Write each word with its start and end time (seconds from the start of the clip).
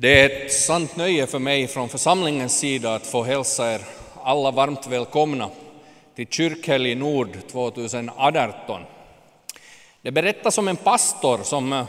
Det 0.00 0.20
är 0.20 0.46
ett 0.46 0.52
sant 0.52 0.96
nöje 0.96 1.26
för 1.26 1.38
mig 1.38 1.66
från 1.66 1.88
församlingens 1.88 2.58
sida 2.58 2.94
att 2.94 3.06
få 3.06 3.22
hälsa 3.22 3.74
er 3.74 3.80
alla 4.22 4.50
varmt 4.50 4.86
välkomna 4.86 5.50
till 6.14 6.26
Kyrkhelg 6.26 6.94
Nord 6.94 7.38
2018. 7.50 8.82
Det 10.02 10.10
berättas 10.10 10.58
om 10.58 10.68
en 10.68 10.76
pastor 10.76 11.38
som 11.42 11.72
eh, 11.72 11.86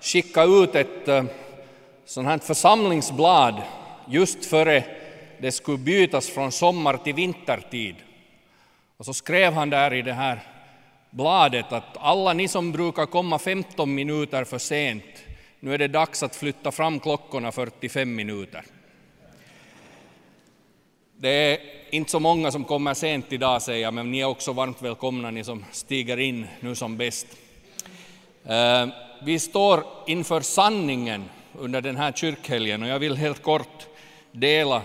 skickade 0.00 0.52
ut 0.52 0.74
ett 0.74 1.08
eh, 1.08 1.24
sånt 2.04 2.28
här 2.28 2.38
församlingsblad 2.38 3.62
just 4.08 4.44
före 4.44 4.84
det 5.38 5.52
skulle 5.52 5.78
bytas 5.78 6.28
från 6.28 6.52
sommar 6.52 6.96
till 6.96 7.14
vintertid. 7.14 7.96
Och 8.96 9.04
så 9.04 9.14
skrev 9.14 9.52
han 9.52 9.70
där 9.70 9.94
i 9.94 10.02
det 10.02 10.12
här 10.12 10.40
bladet 11.10 11.72
att 11.72 11.96
alla 11.96 12.32
ni 12.32 12.48
som 12.48 12.72
brukar 12.72 13.06
komma 13.06 13.38
15 13.38 13.94
minuter 13.94 14.44
för 14.44 14.58
sent, 14.58 15.04
nu 15.64 15.74
är 15.74 15.78
det 15.78 15.88
dags 15.88 16.22
att 16.22 16.36
flytta 16.36 16.72
fram 16.72 17.00
klockorna 17.00 17.52
45 17.52 18.14
minuter. 18.14 18.64
Det 21.16 21.28
är 21.28 21.58
inte 21.90 22.10
så 22.10 22.20
många 22.20 22.50
som 22.50 22.64
kommer 22.64 22.94
sent 22.94 23.32
idag 23.32 23.62
säger 23.62 23.82
jag, 23.82 23.94
men 23.94 24.10
ni 24.10 24.20
är 24.20 24.24
också 24.24 24.52
varmt 24.52 24.82
välkomna 24.82 25.30
ni 25.30 25.44
som 25.44 25.64
stiger 25.72 26.16
in 26.16 26.46
nu 26.60 26.74
som 26.74 26.96
bäst. 26.96 27.26
Eh, 28.44 28.88
vi 29.22 29.38
står 29.38 29.84
inför 30.06 30.40
sanningen 30.40 31.24
under 31.58 31.80
den 31.80 31.96
här 31.96 32.12
kyrkhelgen 32.12 32.82
och 32.82 32.88
jag 32.88 32.98
vill 32.98 33.16
helt 33.16 33.42
kort 33.42 33.86
dela 34.32 34.82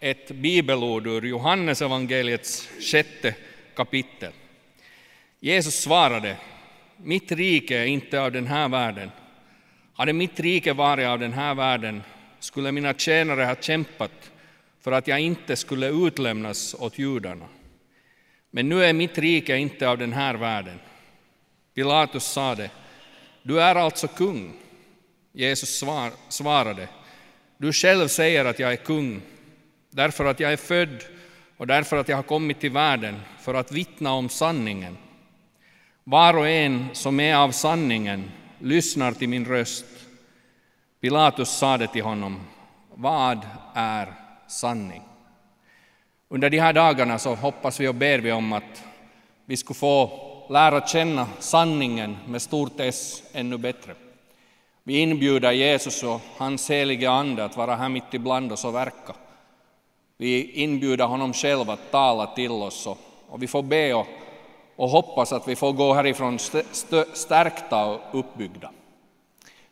ett 0.00 0.30
bibelord 0.30 1.06
ur 1.06 1.22
Johannes 1.22 1.82
evangeliets 1.82 2.68
sjätte 2.80 3.34
kapitel. 3.74 4.32
Jesus 5.40 5.74
svarade, 5.74 6.36
mitt 6.96 7.32
rike 7.32 7.78
är 7.78 7.86
inte 7.86 8.20
av 8.20 8.32
den 8.32 8.46
här 8.46 8.68
världen. 8.68 9.10
Hade 9.96 10.12
mitt 10.12 10.40
rike 10.40 10.72
varit 10.72 11.06
av 11.06 11.18
den 11.18 11.32
här 11.32 11.54
världen 11.54 12.02
skulle 12.40 12.72
mina 12.72 12.94
tjänare 12.94 13.44
ha 13.44 13.54
kämpat 13.54 14.30
för 14.80 14.92
att 14.92 15.08
jag 15.08 15.20
inte 15.20 15.56
skulle 15.56 15.88
utlämnas 15.88 16.74
åt 16.78 16.98
judarna. 16.98 17.46
Men 18.50 18.68
nu 18.68 18.84
är 18.84 18.92
mitt 18.92 19.18
rike 19.18 19.56
inte 19.56 19.88
av 19.88 19.98
den 19.98 20.12
här 20.12 20.34
världen. 20.34 20.78
Pilatus 21.74 22.24
sade, 22.24 22.70
du 23.42 23.60
är 23.60 23.74
alltså 23.74 24.08
kung. 24.08 24.52
Jesus 25.32 25.78
svar, 25.78 26.10
svarade, 26.28 26.88
du 27.58 27.72
själv 27.72 28.08
säger 28.08 28.44
att 28.44 28.58
jag 28.58 28.72
är 28.72 28.76
kung, 28.76 29.22
därför 29.90 30.24
att 30.24 30.40
jag 30.40 30.52
är 30.52 30.56
född 30.56 31.04
och 31.56 31.66
därför 31.66 31.96
att 31.96 32.08
jag 32.08 32.16
har 32.16 32.22
kommit 32.22 32.60
till 32.60 32.70
världen 32.70 33.20
för 33.40 33.54
att 33.54 33.72
vittna 33.72 34.12
om 34.12 34.28
sanningen. 34.28 34.96
Var 36.04 36.36
och 36.36 36.48
en 36.48 36.88
som 36.92 37.20
är 37.20 37.36
av 37.36 37.50
sanningen 37.50 38.30
lyssnar 38.64 39.12
till 39.12 39.28
min 39.28 39.44
röst. 39.44 39.84
Pilatus 41.00 41.48
sade 41.48 41.86
till 41.86 42.04
honom, 42.04 42.40
vad 42.94 43.38
är 43.74 44.12
sanning? 44.48 45.02
Under 46.28 46.50
de 46.50 46.58
här 46.58 46.72
dagarna 46.72 47.18
så 47.18 47.34
hoppas 47.34 47.80
vi 47.80 47.88
och 47.88 47.94
ber 47.94 48.18
vi 48.18 48.32
om 48.32 48.52
att 48.52 48.84
vi 49.44 49.56
skulle 49.56 49.74
få 49.74 50.10
lära 50.50 50.86
känna 50.86 51.26
sanningen 51.38 52.16
med 52.28 52.42
stort 52.42 52.80
S 52.80 53.22
ännu 53.32 53.58
bättre. 53.58 53.94
Vi 54.82 54.98
inbjuder 54.98 55.52
Jesus 55.52 56.02
och 56.02 56.20
hans 56.36 56.70
heliga 56.70 57.10
Ande 57.10 57.44
att 57.44 57.56
vara 57.56 57.76
här 57.76 57.88
mitt 57.88 58.14
ibland 58.14 58.52
oss 58.52 58.64
och 58.64 58.74
verka. 58.74 59.14
Vi 60.16 60.50
inbjuder 60.52 61.04
honom 61.04 61.32
själv 61.32 61.70
att 61.70 61.90
tala 61.90 62.26
till 62.26 62.50
oss 62.50 62.86
och, 62.86 62.98
och 63.28 63.42
vi 63.42 63.46
får 63.46 63.62
be 63.62 63.94
och, 63.94 64.06
och 64.76 64.88
hoppas 64.88 65.32
att 65.32 65.48
vi 65.48 65.56
får 65.56 65.72
gå 65.72 65.94
härifrån 65.94 66.38
stärkta 67.12 67.84
och 67.84 68.00
uppbyggda. 68.12 68.70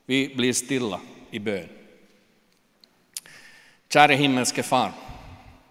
Vi 0.06 0.34
blir 0.34 0.52
stilla 0.52 1.00
i 1.30 1.38
bön. 1.38 1.68
Käre 3.88 4.14
himmelske 4.14 4.62
far, 4.62 4.92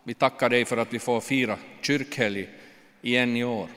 vi 0.03 0.13
tackar 0.13 0.49
dig 0.49 0.65
för 0.65 0.77
att 0.77 0.93
vi 0.93 0.99
får 0.99 1.21
fira 1.21 1.57
kyrkhelg 1.81 2.49
igen 3.01 3.37
i 3.37 3.43
år. 3.43 3.67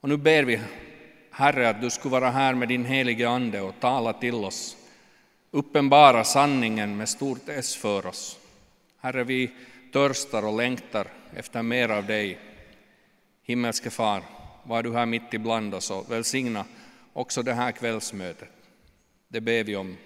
Och 0.00 0.08
nu 0.08 0.16
ber 0.16 0.42
vi, 0.42 0.60
Herre, 1.30 1.68
att 1.68 1.80
du 1.80 1.90
skulle 1.90 2.12
vara 2.12 2.30
här 2.30 2.54
med 2.54 2.68
din 2.68 2.84
helige 2.84 3.28
Ande 3.28 3.60
och 3.60 3.74
tala 3.80 4.12
till 4.12 4.34
oss, 4.34 4.76
uppenbara 5.50 6.24
sanningen 6.24 6.96
med 6.96 7.08
stort 7.08 7.48
S 7.48 7.76
för 7.76 8.06
oss. 8.06 8.38
Herre, 9.00 9.24
vi 9.24 9.50
törstar 9.92 10.44
och 10.44 10.56
längtar 10.56 11.06
efter 11.36 11.62
mer 11.62 11.88
av 11.88 12.06
dig. 12.06 12.38
Himmelske 13.50 13.90
Far, 13.90 14.22
var 14.62 14.82
du 14.82 14.92
här 14.92 15.06
mitt 15.06 15.34
ibland 15.34 15.74
oss 15.74 15.90
och 15.90 16.10
välsigna 16.10 16.64
också 17.12 17.42
det 17.42 17.54
här 17.54 17.72
kvällsmötet. 17.72 18.48
Det 19.28 19.40
ber 19.40 19.64
vi 19.64 19.76
om 19.76 19.96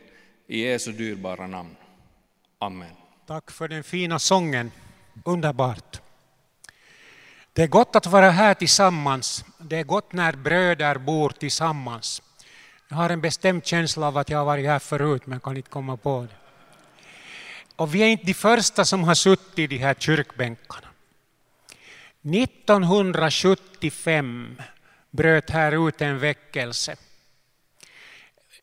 i 0.46 0.60
Jesu 0.60 0.92
dyrbara 0.92 1.46
namn. 1.46 1.76
Amen. 2.58 2.90
Tack 3.26 3.50
för 3.50 3.68
den 3.68 3.84
fina 3.84 4.18
sången. 4.18 4.70
Underbart. 5.24 6.00
Det 7.52 7.62
är 7.62 7.66
gott 7.66 7.96
att 7.96 8.06
vara 8.06 8.30
här 8.30 8.54
tillsammans. 8.54 9.44
Det 9.58 9.76
är 9.76 9.84
gott 9.84 10.12
när 10.12 10.32
bröder 10.32 10.98
bor 10.98 11.30
tillsammans. 11.30 12.22
Jag 12.88 12.96
har 12.96 13.10
en 13.10 13.20
bestämd 13.20 13.66
känsla 13.66 14.06
av 14.06 14.18
att 14.18 14.30
jag 14.30 14.38
har 14.38 14.44
varit 14.44 14.66
här 14.66 14.78
förut 14.78 15.26
men 15.26 15.40
kan 15.40 15.56
inte 15.56 15.70
komma 15.70 15.96
på 15.96 16.26
det. 16.30 16.36
Och 17.76 17.94
vi 17.94 18.02
är 18.02 18.08
inte 18.08 18.26
de 18.26 18.34
första 18.34 18.84
som 18.84 19.04
har 19.04 19.14
suttit 19.14 19.58
i 19.58 19.66
de 19.66 19.78
här 19.78 19.94
kyrkbänkarna. 19.94 20.88
1975 22.24 24.62
bröt 25.10 25.50
här 25.50 25.88
ut 25.88 26.02
en 26.02 26.18
väckelse. 26.18 26.96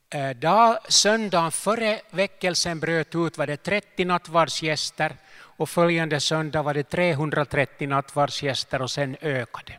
Eh, 0.10 0.30
dag, 0.30 0.78
söndagen 0.88 1.52
före 1.52 2.02
väckelsen 2.10 2.80
bröt 2.80 3.16
ut 3.16 3.38
var 3.38 3.48
det 3.48 3.58
30 3.58 4.06
nattvardsgäster 4.06 5.16
och 5.34 5.70
följande 5.70 6.20
söndag 6.20 6.64
var 6.64 6.74
det 6.74 6.84
330 6.84 7.88
nattvardsgäster 7.88 8.82
och 8.82 8.92
sen 8.92 9.18
ökade. 9.22 9.74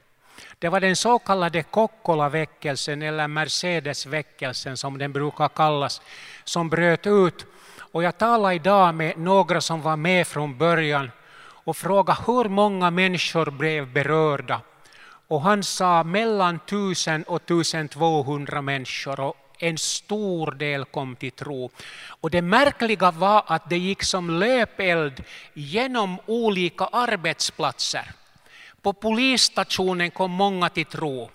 Det 0.58 0.68
var 0.68 0.80
den 0.80 0.96
så 0.96 1.18
kallade 1.18 1.62
Kokkola-väckelsen 1.62 3.02
eller 3.02 3.28
Mercedes-väckelsen 3.28 4.76
som 4.76 4.98
den 4.98 5.12
brukar 5.12 5.48
kallas 5.48 6.02
som 6.44 6.68
bröt 6.68 7.06
ut. 7.06 7.46
Och 7.78 8.02
jag 8.02 8.18
talar 8.18 8.52
idag 8.52 8.94
med 8.94 9.18
några 9.18 9.60
som 9.60 9.82
var 9.82 9.96
med 9.96 10.26
från 10.26 10.58
början 10.58 11.10
och 11.64 11.76
frågade 11.76 12.18
hur 12.26 12.48
många 12.48 12.90
människor 12.90 13.50
blev 13.50 13.92
berörda. 13.92 14.60
Och 15.28 15.42
han 15.42 15.62
sa 15.62 16.04
mellan 16.04 16.56
1000 16.56 17.22
och 17.22 17.50
1200 17.50 18.62
människor 18.62 19.20
och 19.20 19.36
en 19.58 19.78
stor 19.78 20.50
del 20.50 20.84
kom 20.84 21.16
till 21.16 21.32
tro. 21.32 21.70
Och 22.20 22.30
det 22.30 22.42
märkliga 22.42 23.10
var 23.10 23.42
att 23.46 23.70
det 23.70 23.78
gick 23.78 24.02
som 24.02 24.30
löpeld 24.30 25.24
genom 25.54 26.18
olika 26.26 26.84
arbetsplatser. 26.84 28.12
På 28.82 28.92
polisstationen 28.92 30.10
kom 30.10 30.30
många 30.30 30.68
till 30.68 30.86
tro. 30.86 31.30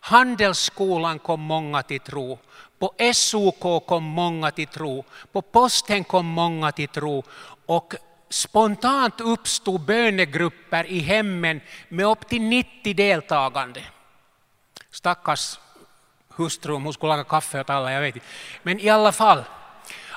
Handelsskolan 0.00 1.18
kom 1.18 1.40
många 1.40 1.82
till 1.82 2.00
tro. 2.00 2.38
På 2.78 2.92
SOK 3.14 3.86
kom 3.86 4.04
många 4.04 4.50
till 4.50 4.66
tro. 4.66 5.04
På 5.32 5.42
posten 5.42 6.04
kom 6.04 6.26
många 6.26 6.72
till 6.72 6.88
tro. 6.88 7.22
Och 7.66 7.94
spontant 8.30 9.20
uppstod 9.20 9.80
bönegrupper 9.80 10.86
i 10.86 10.98
hemmen 10.98 11.60
med 11.88 12.06
upp 12.06 12.28
till 12.28 12.42
90 12.42 12.94
deltagande. 12.94 13.82
Stackars 14.90 15.58
hustru 16.36 16.72
hon 16.72 16.92
skulle 16.92 17.10
laga 17.10 17.24
kaffe 17.24 17.60
åt 17.60 17.70
alla, 17.70 17.92
jag 17.92 18.00
vet 18.00 18.14
inte. 18.14 18.26
Men 18.62 18.80
i 18.80 18.88
alla 18.88 19.12
fall. 19.12 19.44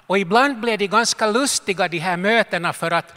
Och 0.08 0.18
ibland 0.18 0.60
blev 0.60 0.78
de 0.78 0.88
ganska 0.88 1.28
lustiga 1.28 1.88
de 1.88 2.00
här 2.00 2.18
mötena 2.18 2.74
för 2.74 2.92
att 2.92 3.14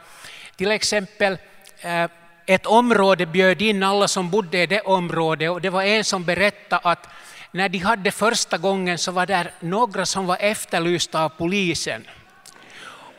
till 0.56 0.70
exempel 0.70 1.38
eh, 1.80 2.10
ett 2.46 2.66
område 2.66 3.26
bjöd 3.26 3.62
in 3.62 3.82
alla 3.82 4.08
som 4.08 4.30
bodde 4.30 4.62
i 4.62 4.66
det 4.66 4.80
området 4.80 5.50
och 5.50 5.60
det 5.60 5.70
var 5.70 5.82
en 5.82 6.04
som 6.04 6.24
berättade 6.24 6.88
att 6.90 7.08
när 7.50 7.68
de 7.68 7.78
hade 7.78 8.10
första 8.10 8.58
gången 8.58 8.98
så 8.98 9.12
var 9.12 9.26
det 9.26 9.52
några 9.60 10.06
som 10.06 10.26
var 10.26 10.36
efterlysta 10.40 11.24
av 11.24 11.28
polisen. 11.28 12.06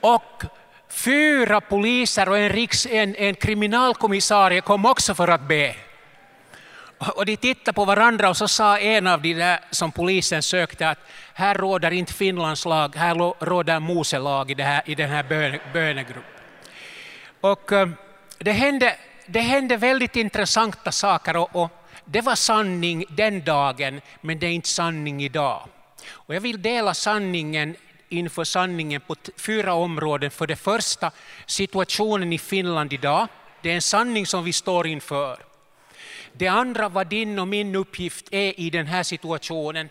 Och 0.02 0.44
fyra 0.98 1.62
poliser 1.62 2.30
och 2.30 2.38
en, 2.38 2.50
riks, 2.50 2.86
en, 2.86 3.16
en 3.16 3.36
kriminalkommissarie 3.36 4.62
kom 4.62 4.86
också 4.86 5.16
för 5.16 5.28
att 5.28 5.48
be. 5.48 5.76
Och 6.98 7.26
de 7.26 7.38
tittade 7.38 7.74
på 7.74 7.86
varandra 7.86 8.30
och 8.30 8.38
så 8.38 8.48
sa 8.48 8.78
en 8.80 9.08
av 9.08 9.22
de 9.22 9.34
där 9.34 9.60
som 9.72 9.92
polisen 9.92 10.44
sökte 10.44 10.90
att 10.90 11.00
här 11.34 11.56
råder 11.56 11.92
inte 11.92 12.14
Finlands 12.14 12.66
lag, 12.66 12.96
här 12.96 13.16
råder 13.46 13.80
Moselag 13.80 14.52
i, 14.52 14.54
det 14.54 14.64
här, 14.64 14.82
i 14.86 14.96
den 14.96 15.10
här 15.10 15.24
böne, 15.24 15.60
bönegruppen. 15.74 16.24
Och 17.42 17.72
eh, 17.72 17.90
det 18.38 18.52
hände, 18.52 18.96
det 19.26 19.40
hände 19.40 19.78
väldigt 19.78 20.16
intressanta 20.16 20.92
saker 20.92 21.38
och, 21.38 21.56
och 21.56 21.72
det 22.06 22.22
var 22.22 22.36
sanning 22.36 23.06
den 23.10 23.44
dagen, 23.44 24.02
men 24.22 24.40
det 24.40 24.48
är 24.48 24.52
inte 24.52 24.70
sanning 24.70 25.24
idag. 25.24 25.68
Och 26.10 26.36
jag 26.36 26.42
vill 26.42 26.62
dela 26.62 26.94
sanningen 26.94 27.76
inför 28.10 28.44
sanningen 28.44 29.02
på 29.02 29.16
fyra 29.38 29.74
områden. 29.74 30.32
För 30.32 30.48
det 30.48 30.56
första, 30.56 31.12
situationen 31.46 32.34
i 32.34 32.38
Finland 32.38 32.94
idag. 32.94 33.28
Det 33.62 33.72
är 33.72 33.76
en 33.76 33.82
sanning 33.82 34.26
som 34.26 34.44
vi 34.44 34.54
står 34.54 34.88
inför. 34.88 35.38
Det 36.34 36.48
andra, 36.48 36.90
vad 36.90 37.08
din 37.08 37.40
och 37.40 37.48
min 37.48 37.76
uppgift 37.76 38.28
är 38.32 38.60
i 38.60 38.70
den 38.70 38.88
här 38.88 39.04
situationen. 39.04 39.90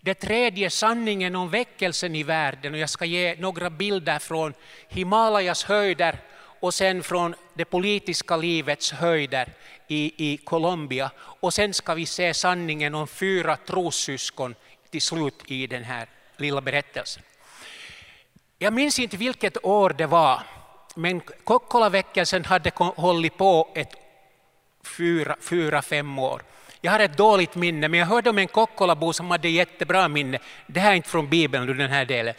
Det 0.00 0.14
tredje, 0.14 0.70
sanningen 0.70 1.36
om 1.36 1.50
väckelsen 1.50 2.14
i 2.14 2.22
världen. 2.22 2.72
Och 2.72 2.78
jag 2.78 2.90
ska 2.90 3.04
ge 3.04 3.36
några 3.38 3.70
bilder 3.70 4.18
från 4.18 4.54
Himalayas 4.88 5.64
höjder 5.64 6.18
och 6.60 6.74
sen 6.74 7.02
från 7.02 7.34
det 7.54 7.64
politiska 7.64 8.36
livets 8.36 8.92
höjder 8.92 9.48
i, 9.88 10.32
i 10.32 10.36
Colombia. 10.36 11.10
Och 11.18 11.54
sen 11.54 11.74
ska 11.74 11.94
vi 11.94 12.06
se 12.06 12.34
sanningen 12.34 12.94
om 12.94 13.08
fyra 13.08 13.56
trossyskon 13.56 14.54
till 14.90 15.02
slut 15.02 15.42
i 15.46 15.66
den 15.66 15.84
här 15.84 16.08
lilla 16.36 16.60
berättelsen. 16.60 17.22
Jag 18.64 18.72
minns 18.72 18.98
inte 18.98 19.16
vilket 19.16 19.64
år 19.64 19.94
det 19.98 20.06
var, 20.06 20.42
men 20.94 21.20
Kokkolaväckelsen 21.20 22.44
hade 22.44 22.70
hållit 22.76 23.36
på 23.36 23.68
ett 23.74 23.94
fyra, 24.96 25.36
fyra, 25.40 25.82
fem 25.82 26.18
år. 26.18 26.42
Jag 26.80 26.92
har 26.92 27.00
ett 27.00 27.16
dåligt 27.16 27.54
minne, 27.54 27.88
men 27.88 28.00
jag 28.00 28.06
hörde 28.06 28.30
om 28.30 28.38
en 28.38 28.48
Kokkolabo 28.48 29.12
som 29.12 29.30
hade 29.30 29.48
jättebra 29.48 30.08
minne. 30.08 30.38
Det 30.66 30.80
här 30.80 30.90
är 30.90 30.94
inte 30.94 31.08
från 31.08 31.28
Bibeln, 31.28 31.78
den 31.78 31.90
här 31.90 32.04
delen. 32.04 32.34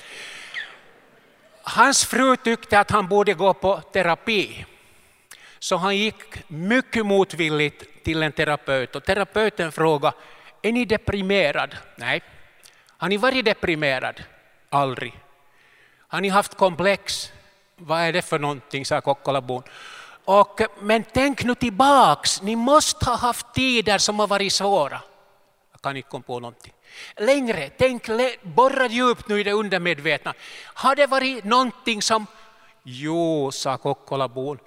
Hans 1.62 2.06
fru 2.06 2.36
tyckte 2.36 2.80
att 2.80 2.92
han 2.92 3.07
borde 3.07 3.33
gå 3.33 3.54
på 3.54 3.81
terapi. 3.81 4.66
Så 5.60 5.75
han 5.75 5.98
gick 5.98 6.50
mycket 6.50 7.06
motvilligt 7.06 8.04
till 8.04 8.24
en 8.24 8.31
terapeut 8.31 8.95
och 8.95 9.04
terapeuten 9.04 9.72
frågade, 9.72 10.16
är 10.62 10.72
ni 10.72 10.86
deprimerad? 10.86 11.77
Nej. 11.95 12.22
Har 12.98 13.10
ni 13.10 13.18
varit 13.18 13.45
deprimerad? 13.45 14.24
Aldrig. 14.69 15.25
Har 16.07 16.21
ni 16.21 16.29
haft 16.29 16.55
komplex? 16.55 17.31
Vad 17.77 18.01
är 18.01 18.13
det 18.13 18.21
för 18.21 18.39
någonting, 18.39 18.85
sa 18.85 19.01
Kokkolabon. 19.01 19.63
Och, 20.25 20.61
men 20.79 21.03
tänk 21.13 21.43
nu 21.43 21.55
tillbaks, 21.55 22.41
ni 22.41 22.55
måste 22.55 23.05
ha 23.05 23.17
haft 23.17 23.53
tider 23.53 23.97
som 23.97 24.19
har 24.19 24.27
varit 24.27 24.53
svåra. 24.53 25.01
Jag 25.71 25.81
kan 25.81 25.97
inte 25.97 26.09
komma 26.09 26.23
på 26.23 26.39
någonting. 26.39 26.73
Längre, 27.17 27.69
tänk, 27.77 28.09
borra 28.41 28.87
djupt 28.87 29.27
nu 29.27 29.39
i 29.39 29.43
det 29.43 29.51
undermedvetna. 29.51 30.33
Har 30.63 30.95
det 30.95 31.07
varit 31.07 31.43
någonting 31.43 32.01
som... 32.01 32.27
Jo, 32.83 33.51
sa 33.51 33.77
Kokkolabon. 33.77 34.59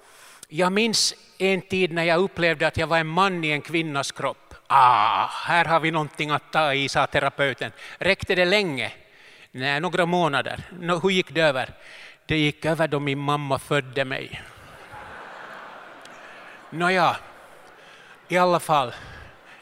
Jag 0.47 0.71
minns 0.71 1.13
en 1.37 1.61
tid 1.61 1.93
när 1.93 2.03
jag 2.03 2.19
upplevde 2.19 2.67
att 2.67 2.77
jag 2.77 2.87
var 2.87 2.97
en 2.97 3.07
man 3.07 3.43
i 3.43 3.51
en 3.51 3.61
kvinnas 3.61 4.11
kropp. 4.11 4.53
Ah, 4.67 5.25
här 5.25 5.65
har 5.65 5.79
vi 5.79 5.91
någonting 5.91 6.29
att 6.29 6.51
ta 6.51 6.73
i, 6.73 6.89
sa 6.89 7.07
terapeuten. 7.07 7.71
Räckte 7.97 8.35
det 8.35 8.45
länge? 8.45 8.91
Nej, 9.51 9.79
några 9.79 10.05
månader. 10.05 10.63
Hur 11.03 11.09
gick 11.09 11.33
det 11.33 11.41
över? 11.41 11.69
Det 12.25 12.37
gick 12.37 12.65
över 12.65 12.87
då 12.87 12.99
min 12.99 13.19
mamma 13.19 13.59
födde 13.59 14.05
mig. 14.05 14.41
Nåja, 16.69 17.17
i 18.27 18.37
alla 18.37 18.59
fall. 18.59 18.93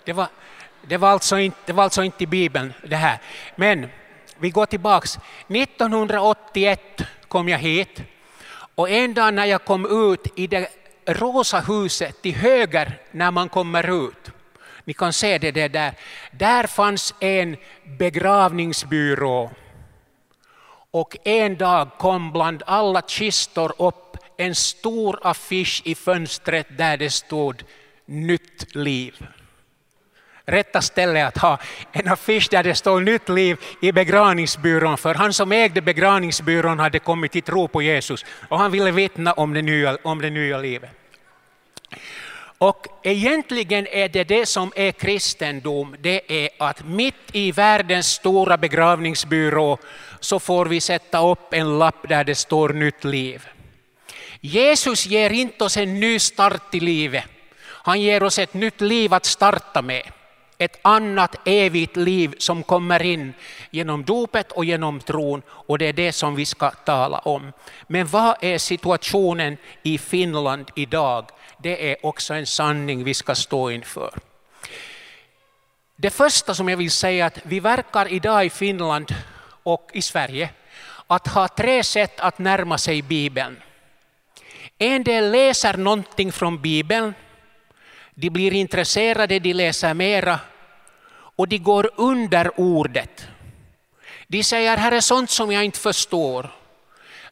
Det 0.03 0.13
var, 0.13 0.27
det 0.87 0.97
var, 0.97 1.09
alltså 1.09 1.37
inte, 1.37 1.57
det 1.65 1.73
var 1.73 1.83
alltså 1.83 2.03
inte 2.03 2.23
i 2.23 2.27
Bibeln 2.27 2.73
det 2.83 2.95
här. 2.95 3.19
Men 3.55 3.89
vi 4.37 4.49
går 4.49 4.65
tillbaks. 4.65 5.19
1981 5.47 7.01
kom 7.27 7.49
jag 7.49 7.59
hit 7.59 8.01
och 8.75 8.89
en 8.89 9.13
dag 9.13 9.33
när 9.33 9.45
jag 9.45 9.65
kom 9.65 10.11
ut 10.13 10.27
i 10.35 10.47
det 10.47 10.69
rosa 11.05 11.59
huset 11.59 12.21
till 12.21 12.35
höger 12.35 12.99
när 13.11 13.31
man 13.31 13.49
kommer 13.49 14.07
ut, 14.07 14.31
ni 14.83 14.93
kan 14.93 15.13
se 15.13 15.37
det 15.37 15.67
där, 15.67 15.93
där 16.31 16.67
fanns 16.67 17.15
en 17.19 17.57
begravningsbyrå. 17.83 19.51
Och 20.97 21.17
en 21.23 21.57
dag 21.57 21.89
kom 21.97 22.31
bland 22.31 22.63
alla 22.65 23.01
kistor 23.01 23.73
upp 23.77 24.17
en 24.37 24.55
stor 24.55 25.19
affisch 25.23 25.81
i 25.85 25.95
fönstret 25.95 26.67
där 26.77 26.97
det 26.97 27.09
stod 27.09 27.63
Nytt 28.05 28.75
liv. 28.75 29.27
Rätta 30.45 30.81
stället 30.81 31.27
att 31.27 31.37
ha 31.37 31.59
en 31.91 32.07
affisch 32.07 32.47
där 32.51 32.63
det 32.63 32.75
står 32.75 33.01
Nytt 33.01 33.29
liv 33.29 33.57
i 33.81 33.91
begravningsbyrån, 33.91 34.97
för 34.97 35.15
han 35.15 35.33
som 35.33 35.51
ägde 35.51 35.81
begravningsbyrån 35.81 36.79
hade 36.79 36.99
kommit 36.99 37.31
till 37.31 37.43
tro 37.43 37.67
på 37.67 37.81
Jesus 37.81 38.25
och 38.49 38.59
han 38.59 38.71
ville 38.71 38.91
vittna 38.91 39.33
om 39.33 39.53
det 39.53 39.61
nya, 39.61 39.97
om 40.03 40.21
det 40.21 40.29
nya 40.29 40.57
livet. 40.57 40.89
Och 42.59 42.87
egentligen 43.03 43.87
är 43.87 44.09
det 44.09 44.23
det 44.23 44.45
som 44.45 44.71
är 44.75 44.91
kristendom, 44.91 45.95
det 45.99 46.45
är 46.45 46.49
att 46.59 46.85
mitt 46.85 47.15
i 47.31 47.51
världens 47.51 48.07
stora 48.07 48.57
begravningsbyrå 48.57 49.77
så 50.19 50.39
får 50.39 50.65
vi 50.65 50.81
sätta 50.81 51.27
upp 51.27 51.53
en 51.53 51.79
lapp 51.79 52.09
där 52.09 52.23
det 52.23 52.35
står 52.35 52.69
nytt 52.69 53.03
liv. 53.03 53.47
Jesus 54.41 55.05
ger 55.05 55.29
inte 55.29 55.63
oss 55.63 55.77
en 55.77 55.99
ny 55.99 56.19
start 56.19 56.75
i 56.75 56.79
livet. 56.79 57.25
Han 57.61 58.01
ger 58.01 58.23
oss 58.23 58.39
ett 58.39 58.53
nytt 58.53 58.81
liv 58.81 59.13
att 59.13 59.25
starta 59.25 59.81
med. 59.81 60.03
Ett 60.57 60.79
annat 60.81 61.35
evigt 61.45 61.97
liv 61.97 62.35
som 62.37 62.63
kommer 62.63 63.01
in 63.03 63.33
genom 63.71 64.03
dopet 64.03 64.51
och 64.51 64.65
genom 64.65 64.99
tron 64.99 65.41
och 65.49 65.77
det 65.77 65.85
är 65.85 65.93
det 65.93 66.11
som 66.11 66.35
vi 66.35 66.45
ska 66.45 66.71
tala 66.71 67.19
om. 67.19 67.53
Men 67.87 68.07
vad 68.07 68.35
är 68.41 68.57
situationen 68.57 69.57
i 69.83 69.97
Finland 69.97 70.71
idag? 70.75 71.25
Det 71.57 71.91
är 71.91 72.05
också 72.05 72.33
en 72.33 72.45
sanning 72.45 73.03
vi 73.03 73.13
ska 73.13 73.35
stå 73.35 73.71
inför. 73.71 74.11
Det 75.95 76.09
första 76.09 76.53
som 76.53 76.69
jag 76.69 76.77
vill 76.77 76.91
säga 76.91 77.25
är 77.25 77.27
att 77.27 77.39
vi 77.43 77.59
verkar 77.59 78.13
idag 78.13 78.45
i 78.45 78.49
Finland 78.49 79.15
och 79.67 79.91
i 79.93 80.01
Sverige 80.01 80.49
att 81.07 81.27
ha 81.27 81.47
tre 81.47 81.83
sätt 81.83 82.19
att 82.19 82.39
närma 82.39 82.77
sig 82.77 83.01
Bibeln. 83.01 83.55
En 84.77 85.03
del 85.03 85.31
läser 85.31 85.77
någonting 85.77 86.31
från 86.31 86.61
Bibeln, 86.61 87.13
de 88.15 88.29
blir 88.29 88.53
intresserade, 88.53 89.39
de 89.39 89.53
läser 89.53 89.93
mera 89.93 90.39
och 91.37 91.47
de 91.47 91.57
går 91.57 91.89
under 91.95 92.59
ordet. 92.59 93.27
De 94.27 94.43
säger, 94.43 94.77
här 94.77 94.91
är 94.91 95.01
sånt 95.01 95.29
som 95.29 95.51
jag 95.51 95.63
inte 95.63 95.79
förstår. 95.79 96.49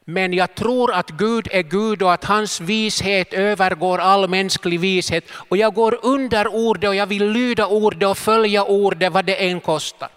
Men 0.04 0.32
jag 0.32 0.54
tror 0.54 0.92
att 0.92 1.10
Gud 1.10 1.48
är 1.50 1.62
Gud 1.62 2.02
och 2.02 2.12
att 2.12 2.24
hans 2.24 2.60
vishet 2.60 3.32
övergår 3.32 3.98
all 3.98 4.28
mänsklig 4.28 4.80
vishet. 4.80 5.24
Och 5.48 5.56
jag 5.56 5.74
går 5.74 5.98
under 6.02 6.48
ordet 6.48 6.88
och 6.88 6.94
jag 6.94 7.06
vill 7.06 7.30
lyda 7.30 7.66
ordet 7.66 8.08
och 8.08 8.18
följa 8.18 8.64
ordet 8.64 9.12
vad 9.12 9.24
det 9.24 9.36
än 9.48 9.60
kostar. 9.60 10.15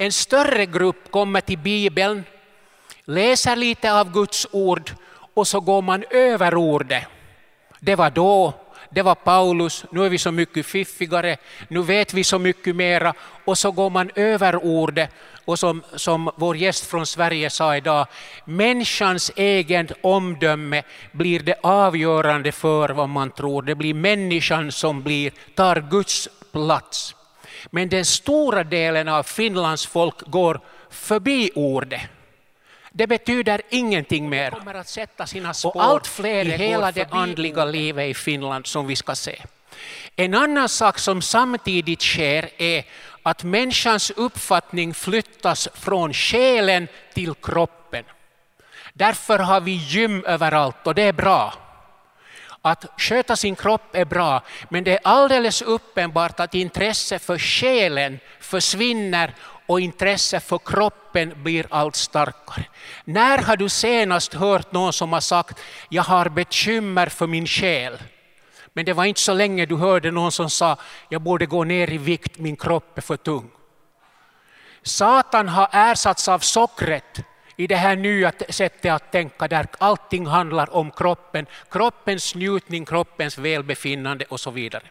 En 0.00 0.12
större 0.12 0.66
grupp 0.66 1.10
kommer 1.10 1.40
till 1.40 1.58
Bibeln, 1.58 2.24
läser 3.04 3.56
lite 3.56 3.92
av 3.92 4.12
Guds 4.12 4.46
ord 4.50 4.90
och 5.34 5.46
så 5.46 5.60
går 5.60 5.82
man 5.82 6.04
över 6.10 6.54
ordet. 6.54 7.04
Det 7.80 7.94
var 7.96 8.10
då, 8.10 8.54
det 8.90 9.02
var 9.02 9.14
Paulus, 9.14 9.84
nu 9.90 10.04
är 10.04 10.08
vi 10.08 10.18
så 10.18 10.30
mycket 10.30 10.66
fiffigare, 10.66 11.36
nu 11.68 11.82
vet 11.82 12.14
vi 12.14 12.24
så 12.24 12.38
mycket 12.38 12.76
mera 12.76 13.14
och 13.44 13.58
så 13.58 13.72
går 13.72 13.90
man 13.90 14.10
över 14.14 14.64
ordet 14.64 15.10
och 15.44 15.58
som, 15.58 15.82
som 15.96 16.30
vår 16.36 16.56
gäst 16.56 16.86
från 16.86 17.06
Sverige 17.06 17.50
sa 17.50 17.76
idag, 17.76 18.06
människans 18.44 19.32
egen 19.36 19.88
omdöme 20.02 20.82
blir 21.12 21.40
det 21.40 21.56
avgörande 21.62 22.52
för 22.52 22.88
vad 22.88 23.08
man 23.08 23.30
tror. 23.30 23.62
Det 23.62 23.74
blir 23.74 23.94
människan 23.94 24.72
som 24.72 25.02
blir, 25.02 25.32
tar 25.54 25.90
Guds 25.90 26.28
plats. 26.52 27.14
Men 27.70 27.88
den 27.88 28.04
stora 28.04 28.64
delen 28.64 29.08
av 29.08 29.22
Finlands 29.22 29.86
folk 29.86 30.20
går 30.26 30.60
förbi 30.90 31.50
ordet. 31.54 32.00
Det 32.92 33.06
betyder 33.06 33.62
ingenting 33.68 34.28
mer. 34.28 34.50
kommer 34.50 34.74
att 34.74 34.88
sätta 34.88 35.26
sina 35.26 35.54
spår 35.54 35.76
och 35.76 35.84
allt 35.84 36.06
fler 36.06 36.44
i 36.44 36.50
hela 36.50 36.92
det 36.92 37.08
andliga 37.10 37.64
livet 37.64 38.10
i 38.10 38.14
Finland 38.14 38.66
som 38.66 38.86
vi 38.86 38.96
ska 38.96 39.14
se. 39.14 39.42
En 40.16 40.34
annan 40.34 40.68
sak 40.68 40.98
som 40.98 41.22
samtidigt 41.22 42.02
sker 42.02 42.50
är 42.58 42.84
att 43.22 43.44
människans 43.44 44.10
uppfattning 44.10 44.94
flyttas 44.94 45.68
från 45.74 46.12
själen 46.12 46.88
till 47.14 47.34
kroppen. 47.34 48.04
Därför 48.92 49.38
har 49.38 49.60
vi 49.60 49.72
gym 49.72 50.24
överallt 50.24 50.86
och 50.86 50.94
det 50.94 51.02
är 51.02 51.12
bra. 51.12 51.54
Att 52.62 52.84
sköta 52.96 53.36
sin 53.36 53.56
kropp 53.56 53.82
är 53.92 54.04
bra, 54.04 54.42
men 54.68 54.84
det 54.84 54.92
är 54.92 55.00
alldeles 55.04 55.62
uppenbart 55.62 56.40
att 56.40 56.54
intresse 56.54 57.18
för 57.18 57.38
själen 57.38 58.18
försvinner 58.40 59.34
och 59.66 59.80
intresse 59.80 60.40
för 60.40 60.58
kroppen 60.58 61.42
blir 61.42 61.66
allt 61.70 61.96
starkare. 61.96 62.64
När 63.04 63.38
har 63.38 63.56
du 63.56 63.68
senast 63.68 64.34
hört 64.34 64.72
någon 64.72 64.92
som 64.92 65.12
har 65.12 65.20
sagt, 65.20 65.60
jag 65.88 66.02
har 66.02 66.28
bekymmer 66.28 67.06
för 67.06 67.26
min 67.26 67.46
själ? 67.46 67.98
Men 68.72 68.84
det 68.84 68.92
var 68.92 69.04
inte 69.04 69.20
så 69.20 69.34
länge 69.34 69.66
du 69.66 69.76
hörde 69.76 70.10
någon 70.10 70.32
som 70.32 70.50
sa, 70.50 70.76
jag 71.08 71.22
borde 71.22 71.46
gå 71.46 71.64
ner 71.64 71.90
i 71.90 71.98
vikt, 71.98 72.38
min 72.38 72.56
kropp 72.56 72.98
är 72.98 73.02
för 73.02 73.16
tung. 73.16 73.50
Satan 74.82 75.48
har 75.48 75.68
ersatts 75.72 76.28
av 76.28 76.38
sockret 76.38 77.20
i 77.60 77.66
det 77.66 77.76
här 77.76 77.96
nya 77.96 78.32
sättet 78.48 78.92
att 78.92 79.12
tänka 79.12 79.48
där 79.48 79.66
allting 79.78 80.26
handlar 80.26 80.74
om 80.74 80.90
kroppen, 80.90 81.46
kroppens 81.70 82.34
njutning, 82.34 82.84
kroppens 82.84 83.38
välbefinnande 83.38 84.24
och 84.28 84.40
så 84.40 84.50
vidare. 84.50 84.82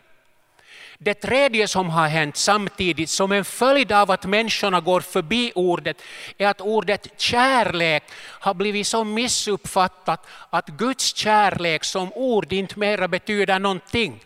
Det 0.97 1.13
tredje 1.13 1.67
som 1.67 1.89
har 1.89 2.07
hänt 2.07 2.37
samtidigt 2.37 3.09
som 3.09 3.31
en 3.31 3.45
följd 3.45 3.91
av 3.91 4.11
att 4.11 4.25
människorna 4.25 4.81
går 4.81 5.01
förbi 5.01 5.51
ordet 5.55 5.97
är 6.37 6.47
att 6.47 6.61
ordet 6.61 7.07
kärlek 7.17 8.03
har 8.17 8.53
blivit 8.53 8.87
så 8.87 9.03
missuppfattat 9.03 10.27
att 10.49 10.67
Guds 10.67 11.15
kärlek 11.15 11.83
som 11.83 12.13
ord 12.13 12.53
inte 12.53 12.79
mera 12.79 13.07
betyder 13.07 13.59
någonting. 13.59 14.19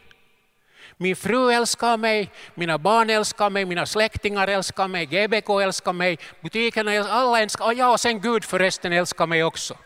Min 1.04 1.16
fru 1.16 1.52
älskar 1.52 1.98
mig, 1.98 2.32
mina 2.56 2.78
barn 2.78 3.10
älskar 3.10 3.50
mig, 3.50 3.66
mina 3.66 3.86
släktingar 3.86 4.48
älskar 4.48 4.88
mig, 4.88 5.06
GBK 5.06 5.50
älskar 5.62 5.94
mig, 5.94 6.18
butikerna 6.42 6.94
älskar 6.94 7.14
alla 7.14 7.40
älskar, 7.42 7.74
ja 7.74 7.92
och 7.92 8.00
sen 8.00 8.22
Gud 8.22 8.46
förresten 8.46 8.94
älskar 8.94 9.28
mig 9.28 9.44
också. 9.44 9.78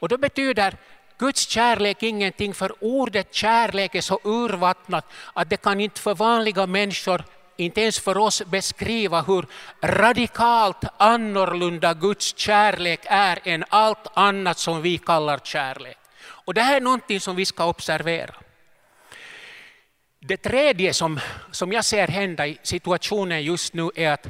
Och 0.00 0.08
då 0.08 0.18
betyder 0.18 0.76
Guds 1.18 1.48
kärlek 1.48 2.02
ingenting, 2.02 2.54
för 2.54 2.72
ordet 2.80 3.34
kärlek 3.34 3.94
är 3.94 4.00
så 4.00 4.20
urvattnat 4.24 5.04
att 5.34 5.50
det 5.50 5.56
kan 5.56 5.80
inte 5.80 6.00
för 6.00 6.14
vanliga 6.14 6.66
människor, 6.66 7.24
inte 7.56 7.80
ens 7.80 7.98
för 7.98 8.18
oss, 8.18 8.42
beskriva 8.46 9.22
hur 9.22 9.46
radikalt 9.82 10.84
annorlunda 10.96 11.94
Guds 11.94 12.36
kärlek 12.36 13.00
är 13.04 13.38
än 13.44 13.64
allt 13.68 14.06
annat 14.14 14.58
som 14.58 14.82
vi 14.82 14.98
kallar 14.98 15.38
kärlek. 15.38 15.98
Och 16.46 16.54
det 16.54 16.62
här 16.62 16.76
är 16.76 16.80
någonting 16.80 17.20
som 17.20 17.36
vi 17.36 17.44
ska 17.44 17.64
observera. 17.64 18.34
Det 20.28 20.36
tredje 20.36 20.94
som, 20.94 21.20
som 21.50 21.72
jag 21.72 21.84
ser 21.84 22.08
hända 22.08 22.46
i 22.46 22.58
situationen 22.62 23.42
just 23.42 23.74
nu 23.74 23.90
är 23.94 24.10
att 24.10 24.26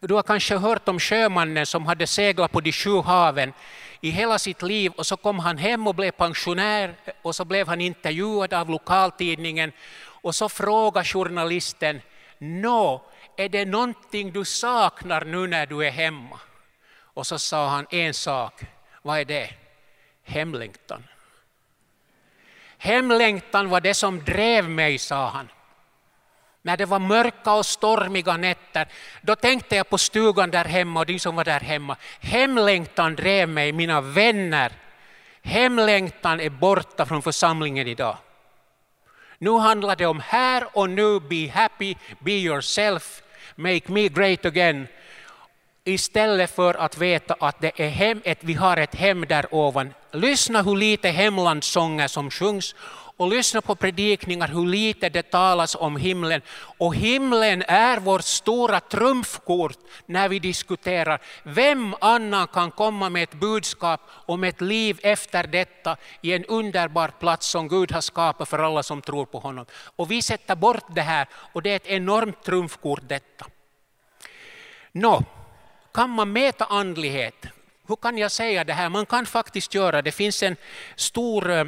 du 0.00 0.14
har 0.14 0.22
kanske 0.22 0.56
hört 0.56 0.88
om 0.88 1.00
sjömannen 1.00 1.66
som 1.66 1.86
hade 1.86 2.06
seglat 2.06 2.52
på 2.52 2.60
de 2.60 2.72
sju 2.72 3.00
haven 3.00 3.52
i 4.00 4.10
hela 4.10 4.38
sitt 4.38 4.62
liv 4.62 4.92
och 4.96 5.06
så 5.06 5.16
kom 5.16 5.38
han 5.38 5.58
hem 5.58 5.86
och 5.86 5.94
blev 5.94 6.10
pensionär 6.10 6.94
och 7.22 7.34
så 7.34 7.44
blev 7.44 7.68
han 7.68 7.80
intervjuad 7.80 8.54
av 8.54 8.70
lokaltidningen 8.70 9.72
och 10.22 10.34
så 10.34 10.48
frågade 10.48 11.06
journalisten 11.06 12.00
Nå, 12.38 13.02
är 13.36 13.48
det 13.48 13.64
någonting 13.64 14.32
du 14.32 14.44
saknar 14.44 15.24
nu 15.24 15.46
när 15.46 15.66
du 15.66 15.86
är 15.86 15.90
hemma? 15.90 16.40
Och 17.14 17.26
så 17.26 17.38
sa 17.38 17.68
han 17.68 17.86
en 17.90 18.14
sak, 18.14 18.60
vad 19.02 19.18
är 19.18 19.24
det? 19.24 19.50
Hemlängtan. 20.24 21.04
Hemlängtan 22.82 23.68
var 23.68 23.80
det 23.80 23.94
som 23.94 24.24
drev 24.24 24.68
mig, 24.68 24.98
sa 24.98 25.28
han. 25.28 25.48
När 26.62 26.76
det 26.76 26.84
var 26.84 26.98
mörka 26.98 27.52
och 27.52 27.66
stormiga 27.66 28.36
nätter, 28.36 28.88
då 29.20 29.36
tänkte 29.36 29.76
jag 29.76 29.88
på 29.88 29.98
stugan 29.98 30.50
där 30.50 30.64
hemma 30.64 31.00
och 31.00 31.06
de 31.06 31.18
som 31.18 31.36
var 31.36 31.44
där 31.44 31.60
hemma. 31.60 31.96
Hemlängtan 32.20 33.14
drev 33.14 33.48
mig, 33.48 33.72
mina 33.72 34.00
vänner. 34.00 34.72
Hemlängtan 35.42 36.40
är 36.40 36.50
borta 36.50 37.06
från 37.06 37.22
församlingen 37.22 37.88
idag. 37.88 38.16
Nu 39.38 39.50
handlar 39.50 39.96
det 39.96 40.06
om 40.06 40.20
här 40.20 40.66
och 40.72 40.90
nu, 40.90 41.20
be 41.20 41.50
happy, 41.50 41.94
be 42.18 42.32
yourself, 42.32 43.22
make 43.56 43.92
me 43.92 44.08
great 44.08 44.44
again. 44.44 44.86
Istället 45.84 46.50
för 46.50 46.74
att 46.74 46.98
veta 46.98 47.36
att 47.40 47.60
det 47.60 47.80
är 47.80 47.88
hem, 47.88 48.20
ett, 48.24 48.38
vi 48.40 48.54
har 48.54 48.76
ett 48.76 48.94
hem 48.94 49.26
där 49.28 49.54
ovan. 49.54 49.94
Lyssna 50.12 50.62
hur 50.62 50.76
lite 50.76 51.08
hemlandssånger 51.08 52.08
som 52.08 52.30
sjungs 52.30 52.74
och 53.16 53.28
lyssna 53.28 53.60
på 53.60 53.74
predikningar 53.74 54.48
hur 54.48 54.66
lite 54.66 55.08
det 55.08 55.22
talas 55.22 55.74
om 55.74 55.96
himlen. 55.96 56.40
Och 56.78 56.94
himlen 56.94 57.62
är 57.62 58.00
vårt 58.00 58.24
stora 58.24 58.80
trumfkort 58.80 59.78
när 60.06 60.28
vi 60.28 60.38
diskuterar. 60.38 61.20
Vem 61.42 61.94
annan 62.00 62.46
kan 62.46 62.70
komma 62.70 63.10
med 63.10 63.22
ett 63.22 63.34
budskap 63.34 64.00
om 64.26 64.44
ett 64.44 64.60
liv 64.60 65.00
efter 65.02 65.46
detta 65.46 65.96
i 66.20 66.32
en 66.32 66.44
underbar 66.44 67.08
plats 67.08 67.46
som 67.46 67.68
Gud 67.68 67.92
har 67.92 68.00
skapat 68.00 68.48
för 68.48 68.58
alla 68.58 68.82
som 68.82 69.02
tror 69.02 69.26
på 69.26 69.38
honom. 69.38 69.66
Och 69.96 70.10
vi 70.10 70.22
sätter 70.22 70.56
bort 70.56 70.84
det 70.88 71.02
här 71.02 71.28
och 71.52 71.62
det 71.62 71.70
är 71.70 71.76
ett 71.76 71.86
enormt 71.86 72.42
trumfkort 72.42 73.08
detta. 73.08 73.46
Nå, 74.92 75.22
kan 75.94 76.10
man 76.10 76.32
mäta 76.32 76.64
andlighet? 76.64 77.46
Hur 77.92 77.96
kan 77.96 78.18
jag 78.18 78.32
säga 78.32 78.64
det 78.64 78.72
här? 78.72 78.88
Man 78.88 79.06
kan 79.06 79.26
faktiskt 79.26 79.74
göra 79.74 79.96
det. 79.96 80.02
Det 80.02 80.12
finns 80.12 80.42
en 80.42 80.56
stor 80.96 81.50
eh, 81.50 81.64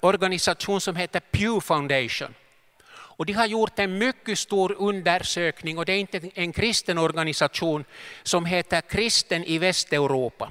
organisation 0.00 0.80
som 0.80 0.96
heter 0.96 1.20
Pew 1.20 1.60
Foundation. 1.60 2.34
Och 2.90 3.26
de 3.26 3.32
har 3.32 3.46
gjort 3.46 3.78
en 3.78 3.98
mycket 3.98 4.38
stor 4.38 4.74
undersökning 4.78 5.78
och 5.78 5.84
det 5.84 5.92
är 5.92 5.98
inte 5.98 6.20
en 6.34 6.52
kristen 6.52 6.98
organisation 6.98 7.84
som 8.22 8.44
heter 8.46 8.80
Kristen 8.80 9.44
i 9.44 9.58
Västeuropa. 9.58 10.50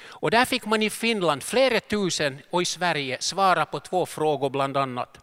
Och 0.00 0.30
där 0.30 0.44
fick 0.44 0.64
man 0.66 0.82
i 0.82 0.90
Finland 0.90 1.42
flera 1.42 1.80
tusen 1.80 2.38
och 2.50 2.62
i 2.62 2.64
Sverige 2.64 3.16
svara 3.20 3.66
på 3.66 3.80
två 3.80 4.06
frågor 4.06 4.50
bland 4.50 4.76
annat. 4.76 5.18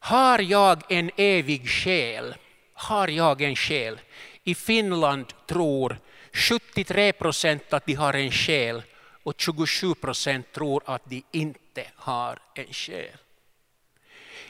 Har 0.00 0.38
jag 0.38 0.92
en 0.92 1.10
evig 1.16 1.68
själ? 1.68 2.34
Har 2.74 3.08
jag 3.08 3.42
en 3.42 3.56
själ? 3.56 4.00
I 4.44 4.54
Finland 4.54 5.26
tror 5.46 5.98
73 6.32 7.12
procent 7.12 7.72
att 7.72 7.86
de 7.86 7.94
har 7.94 8.14
en 8.14 8.30
själ 8.30 8.82
och 9.22 9.34
27 9.38 9.94
procent 9.94 10.52
tror 10.52 10.82
att 10.86 11.02
de 11.04 11.22
inte 11.32 11.84
har 11.94 12.38
en 12.54 12.72
själ. 12.72 13.16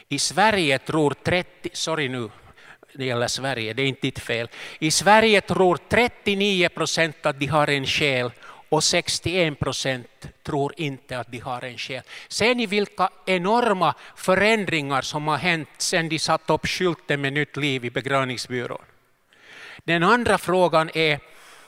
I 0.07 0.19
Sverige 0.19 0.79
tror 0.79 1.15
30, 1.23 1.69
sorry 1.73 2.09
nu, 2.09 2.29
det 2.93 3.05
gäller 3.05 3.27
Sverige, 3.27 3.73
det 3.73 3.81
är 3.81 3.87
inte 3.87 4.07
ditt 4.07 4.19
fel. 4.19 4.49
I 4.79 4.91
Sverige 4.91 5.41
tror 5.41 5.77
39 5.89 6.69
procent 6.69 7.25
att 7.25 7.39
de 7.39 7.45
har 7.45 7.69
en 7.69 7.85
själ 7.85 8.31
och 8.69 8.83
61 8.83 9.59
procent 9.59 10.27
tror 10.43 10.73
inte 10.77 11.19
att 11.19 11.31
de 11.31 11.39
har 11.39 11.61
en 11.61 11.77
själ. 11.77 12.01
Ser 12.27 12.55
ni 12.55 12.65
vilka 12.65 13.09
enorma 13.25 13.95
förändringar 14.15 15.01
som 15.01 15.27
har 15.27 15.37
hänt 15.37 15.69
sedan 15.77 16.09
de 16.09 16.19
satte 16.19 16.53
upp 16.53 16.67
skylten 16.67 17.21
med 17.21 17.33
nytt 17.33 17.57
liv 17.57 17.85
i 17.85 17.89
begravningsbyrån? 17.89 18.81
Den 19.83 20.03
andra 20.03 20.37
frågan 20.37 20.89
är, 20.93 21.19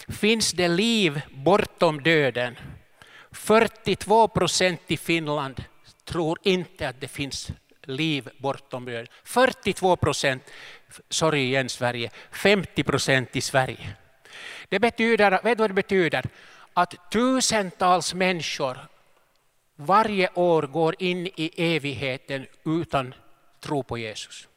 finns 0.08 0.52
det 0.52 0.68
liv 0.68 1.22
bortom 1.32 2.04
döden? 2.04 2.56
42 3.32 4.28
procent 4.28 4.82
i 4.88 4.98
Finland 4.98 5.64
tror 6.06 6.40
inte 6.44 6.90
att 6.90 7.02
det 7.02 7.08
finns 7.08 7.52
liv 7.84 8.30
bortom 8.38 8.86
döden. 8.86 9.08
42 9.24 9.96
procent, 9.96 10.44
sorry 11.10 11.40
igen 11.40 11.70
Sverige, 11.70 12.10
50 12.32 12.84
procent 12.84 13.36
i 13.36 13.42
Sverige. 13.42 13.96
Det 14.70 14.80
betyder, 14.80 15.32
vet 15.44 15.58
du 15.58 15.62
vad 15.62 15.70
det 15.70 15.74
betyder? 15.74 16.26
Att 16.74 17.12
tusentals 17.12 18.14
människor 18.14 18.78
varje 19.76 20.30
år 20.34 20.62
går 20.62 20.96
in 21.00 21.28
i 21.28 21.76
evigheten 21.76 22.48
utan 22.66 23.14
tro 23.60 23.84
på 23.84 23.98
Jesus. 23.98 24.48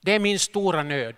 Det 0.00 0.12
är 0.12 0.18
min 0.18 0.38
stora 0.38 0.82
nöd. 0.82 1.14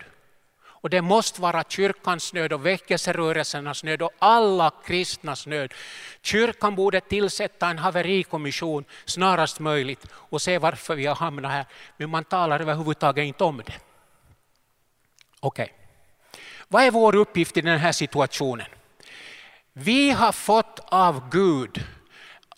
Och 0.81 0.91
det 0.91 1.03
måste 1.03 1.41
vara 1.41 1.65
kyrkans 1.69 2.33
nöd 2.33 2.53
och 2.53 2.67
väckelserörelsernas 2.67 3.85
nöd 3.85 4.03
och 4.03 4.13
alla 4.19 4.71
kristnas 4.85 5.47
nöd. 5.47 5.75
Kyrkan 6.23 6.75
borde 6.75 7.01
tillsätta 7.01 7.69
en 7.69 7.79
haverikommission 7.79 8.85
snarast 9.05 9.61
möjligt 9.61 10.07
och 10.13 10.43
se 10.43 10.59
varför 10.59 10.95
vi 10.95 11.07
har 11.07 11.15
hamnat 11.15 11.53
här. 11.53 11.67
Men 11.97 12.11
man 12.11 12.25
talar 12.25 12.61
överhuvudtaget 12.61 13.25
inte 13.25 13.45
om 13.45 13.57
det. 13.57 13.75
Okej. 15.41 15.65
Okay. 15.65 15.77
Vad 16.69 16.83
är 16.83 16.91
vår 16.91 17.15
uppgift 17.15 17.57
i 17.57 17.61
den 17.61 17.79
här 17.79 17.93
situationen? 17.93 18.67
Vi 19.73 20.11
har 20.11 20.33
fått 20.33 20.81
av 20.85 21.31
Gud 21.31 21.85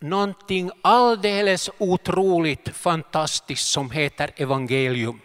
någonting 0.01 0.71
alldeles 0.83 1.71
otroligt 1.79 2.69
fantastiskt 2.69 3.67
som 3.67 3.91
heter 3.91 4.31
evangelium. 4.37 5.21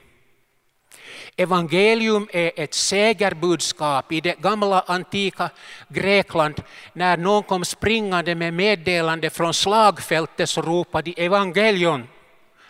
Evangelium 1.40 2.28
är 2.34 2.52
ett 2.56 2.74
segerbudskap 2.74 4.12
i 4.12 4.22
det 4.22 4.40
gamla 4.40 4.82
antika 4.82 5.50
Grekland. 5.90 6.64
När 6.94 7.18
någon 7.18 7.44
kom 7.44 7.66
springande 7.66 8.36
med 8.36 8.54
meddelande 8.54 9.30
från 9.30 9.54
slagfältet 9.54 10.50
så 10.50 10.62
ropade 10.62 11.12
de 11.12 11.26
evangelion. 11.26 12.08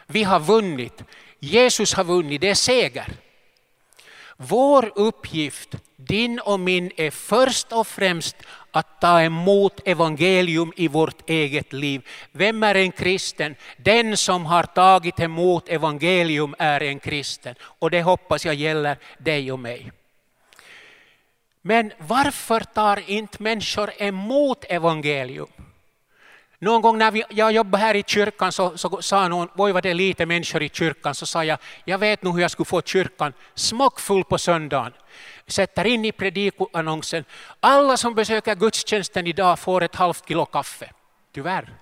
Vi 0.08 0.24
har 0.24 0.40
vunnit. 0.40 1.04
Jesus 1.40 1.94
har 1.94 2.04
vunnit, 2.04 2.42
det 2.42 2.50
är 2.50 2.56
seger. 2.56 3.08
Vår 4.38 4.92
uppgift, 4.96 5.76
din 6.08 6.40
och 6.40 6.60
min, 6.60 6.92
är 6.98 7.12
först 7.12 7.72
och 7.72 7.88
främst 7.88 8.36
att 8.72 9.02
ta 9.02 9.22
emot 9.22 9.82
evangelium 9.86 10.74
i 10.76 10.88
vårt 10.88 11.30
eget 11.30 11.74
liv. 11.74 12.08
Vem 12.32 12.64
är 12.64 12.76
en 12.76 12.92
kristen? 12.92 13.56
Den 13.78 14.18
som 14.18 14.46
har 14.46 14.64
tagit 14.64 15.20
emot 15.20 15.70
evangelium 15.70 16.56
är 16.58 16.84
en 16.84 17.00
kristen. 17.00 17.56
Och 17.62 17.92
det 17.92 18.02
hoppas 18.02 18.46
jag 18.46 18.56
gäller 18.56 18.98
dig 19.18 19.52
och 19.52 19.60
mig. 19.60 19.92
Men 21.62 21.94
varför 21.98 22.60
tar 22.60 23.10
inte 23.10 23.44
människor 23.44 23.92
emot 23.98 24.66
evangelium? 24.70 25.48
Någon 26.60 26.82
gång 26.82 26.98
när 26.98 27.24
jag 27.30 27.52
jobbade 27.52 27.84
här 27.84 27.96
i 27.96 28.04
kyrkan 28.08 28.52
så, 28.52 28.78
så 28.78 29.02
sa 29.02 29.28
någon, 29.28 29.50
oj 29.56 29.72
vad 29.72 29.84
det 29.84 29.90
är 29.90 29.94
lite 29.94 30.26
människor 30.26 30.64
i 30.64 30.70
kyrkan, 30.70 31.16
så 31.16 31.26
sa 31.26 31.44
jag, 31.44 31.60
jag 31.86 31.98
vet 31.98 32.24
nog 32.24 32.34
hur 32.34 32.42
jag 32.42 32.52
skulle 32.52 32.66
få 32.66 32.82
kyrkan 32.82 33.34
smockfull 33.56 34.24
på 34.24 34.38
söndagen. 34.38 34.94
Sätter 35.48 35.86
in 35.86 36.06
i 36.06 36.12
predikoannonsen, 36.12 37.26
alla 37.60 37.98
som 37.98 38.16
besöker 38.16 38.56
gudstjänsten 38.56 39.28
idag 39.28 39.60
får 39.60 39.84
ett 39.84 39.96
halvt 39.96 40.28
kilo 40.28 40.46
kaffe. 40.46 40.92
Tyvärr. 41.32 41.74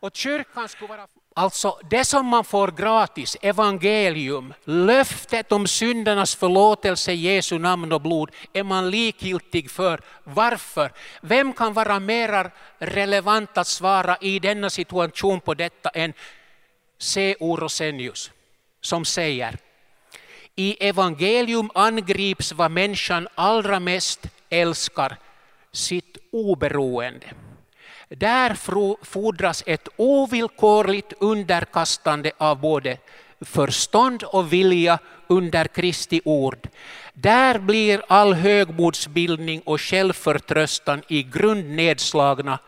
Och 0.00 0.10
kyrkan 0.14 0.68
skulle 0.68 0.88
vara 0.88 1.06
Alltså 1.36 1.78
det 1.90 2.04
som 2.04 2.26
man 2.26 2.44
får 2.44 2.68
gratis, 2.68 3.36
evangelium, 3.42 4.54
löftet 4.64 5.52
om 5.52 5.66
syndernas 5.66 6.34
förlåtelse 6.34 7.12
i 7.12 7.16
Jesu 7.16 7.58
namn 7.58 7.92
och 7.92 8.00
blod, 8.00 8.30
är 8.52 8.62
man 8.62 8.90
likgiltig 8.90 9.70
för. 9.70 10.00
Varför? 10.24 10.92
Vem 11.20 11.52
kan 11.52 11.72
vara 11.72 12.00
mer 12.00 12.50
relevant 12.78 13.58
att 13.58 13.66
svara 13.66 14.16
i 14.20 14.38
denna 14.38 14.70
situation 14.70 15.40
på 15.40 15.54
detta 15.54 15.88
än 15.88 16.12
C. 16.98 17.36
Rosenius 17.40 18.30
som 18.80 19.04
säger 19.04 19.58
i 20.56 20.88
evangelium 20.88 21.70
angrips 21.74 22.52
vad 22.52 22.70
människan 22.70 23.28
allra 23.34 23.80
mest 23.80 24.26
älskar, 24.50 25.16
sitt 25.72 26.18
oberoende. 26.32 27.26
Där 28.08 28.54
fordras 29.04 29.62
ett 29.66 29.88
ovillkorligt 29.96 31.12
underkastande 31.20 32.32
av 32.38 32.60
både 32.60 32.98
förstånd 33.40 34.22
och 34.22 34.52
vilja 34.52 34.98
under 35.26 35.64
Kristi 35.64 36.20
ord. 36.24 36.68
Där 37.12 37.58
blir 37.58 38.02
all 38.08 38.34
högmodsbildning 38.34 39.60
och 39.60 39.80
självförtröstan 39.80 41.02
i 41.08 41.22
grund 41.22 41.70
nedslagna. 41.70 42.58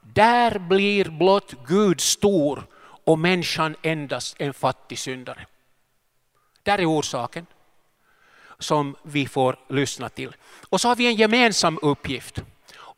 Där 0.00 0.58
blir 0.58 1.04
blott 1.10 1.54
Gud 1.66 2.00
stor 2.00 2.66
och 3.04 3.18
människan 3.18 3.76
endast 3.82 4.36
en 4.38 4.54
fattig 4.54 4.98
syndare. 4.98 5.46
Där 6.62 6.78
är 6.78 6.90
orsaken 6.90 7.46
som 8.58 8.96
vi 9.02 9.26
får 9.26 9.58
lyssna 9.68 10.08
till. 10.08 10.36
Och 10.68 10.80
så 10.80 10.88
har 10.88 10.96
vi 10.96 11.06
en 11.06 11.14
gemensam 11.14 11.78
uppgift. 11.82 12.42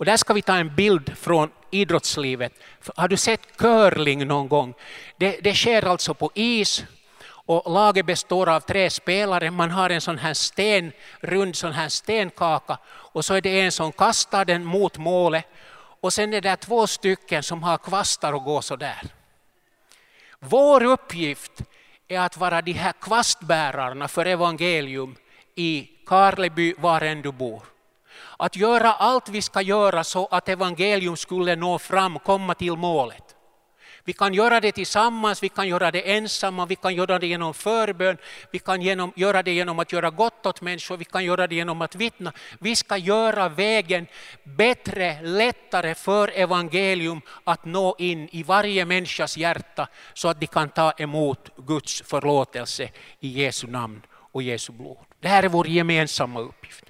Och 0.01 0.07
där 0.07 0.17
ska 0.17 0.35
vi 0.35 0.43
ta 0.43 0.57
en 0.57 0.75
bild 0.75 1.19
från 1.19 1.51
idrottslivet. 1.71 2.53
Har 2.97 3.09
du 3.09 3.17
sett 3.17 3.57
curling 3.57 4.27
någon 4.27 4.49
gång? 4.49 4.75
Det, 5.17 5.41
det 5.41 5.55
sker 5.55 5.87
alltså 5.87 6.15
på 6.15 6.31
is 6.35 6.85
och 7.23 7.73
laget 7.73 8.07
består 8.07 8.49
av 8.49 8.61
tre 8.61 8.91
spelare. 8.91 9.51
Man 9.51 9.71
har 9.71 9.91
en 9.91 10.01
sån 10.01 10.19
här 10.19 10.35
sten, 10.35 10.93
rund 11.21 11.57
sån 11.57 11.73
här 11.73 11.89
stenkaka 11.89 12.79
och 12.87 13.25
så 13.25 13.35
är 13.35 13.41
det 13.41 13.61
en 13.61 13.73
som 13.73 13.93
kastar 13.93 14.45
den 14.45 14.65
mot 14.65 14.99
målet 14.99 15.47
och 16.01 16.13
sen 16.13 16.35
är 16.35 16.41
det 16.41 16.57
två 16.57 16.87
stycken 16.87 17.43
som 17.43 17.63
har 17.63 17.79
kvastar 17.79 18.33
och 18.33 18.45
går 18.45 18.61
så 18.61 18.77
där. 18.77 19.03
Vår 20.39 20.85
uppgift 20.85 21.53
är 22.09 22.21
att 22.21 22.37
vara 22.37 22.63
de 22.63 22.73
här 22.73 22.93
kvastbärarna 22.93 24.09
för 24.09 24.27
evangelium 24.27 25.17
i 25.55 25.89
Karleby, 26.07 26.75
var 26.79 27.01
än 27.01 27.23
du 27.23 27.33
bor. 27.33 27.70
Att 28.41 28.57
göra 28.57 28.93
allt 28.93 29.29
vi 29.29 29.43
ska 29.43 29.63
göra 29.63 30.05
så 30.05 30.27
att 30.27 30.49
evangelium 30.49 31.17
skulle 31.17 31.57
nå 31.57 31.79
fram, 31.79 32.19
komma 32.19 32.55
till 32.55 32.77
målet. 32.77 33.37
Vi 34.05 34.13
kan 34.13 34.35
göra 34.35 34.61
det 34.61 34.73
tillsammans, 34.73 35.43
vi 35.43 35.49
kan 35.49 35.69
göra 35.69 35.91
det 35.91 36.13
ensamma, 36.17 36.67
vi 36.67 36.77
kan 36.77 36.95
göra 36.95 37.19
det 37.19 37.27
genom 37.27 37.55
förbön, 37.55 38.17
vi 38.51 38.59
kan 38.59 38.83
genom, 38.83 39.13
göra 39.17 39.43
det 39.43 39.53
genom 39.53 39.79
att 39.79 39.93
göra 39.93 40.11
gott 40.11 40.47
åt 40.47 40.61
människor, 40.61 40.97
vi 40.97 41.05
kan 41.05 41.25
göra 41.25 41.47
det 41.47 41.55
genom 41.55 41.83
att 41.83 41.95
vittna. 41.95 42.33
Vi 42.61 42.77
ska 42.77 42.97
göra 42.97 43.49
vägen 43.49 44.07
bättre, 44.45 45.23
lättare 45.23 45.95
för 45.95 46.29
evangelium 46.35 47.21
att 47.45 47.65
nå 47.65 47.97
in 47.99 48.29
i 48.33 48.43
varje 48.43 48.85
människas 48.85 49.37
hjärta 49.37 49.89
så 50.15 50.29
att 50.29 50.41
de 50.41 50.47
kan 50.47 50.69
ta 50.69 50.93
emot 50.93 51.51
Guds 51.57 52.03
förlåtelse 52.03 52.91
i 53.21 53.29
Jesu 53.29 53.67
namn 53.67 54.03
och 54.33 54.43
Jesu 54.43 54.73
blod. 54.73 54.99
Det 55.21 55.29
här 55.29 55.43
är 55.43 55.49
vår 55.49 55.67
gemensamma 55.69 56.41
uppgift. 56.41 56.90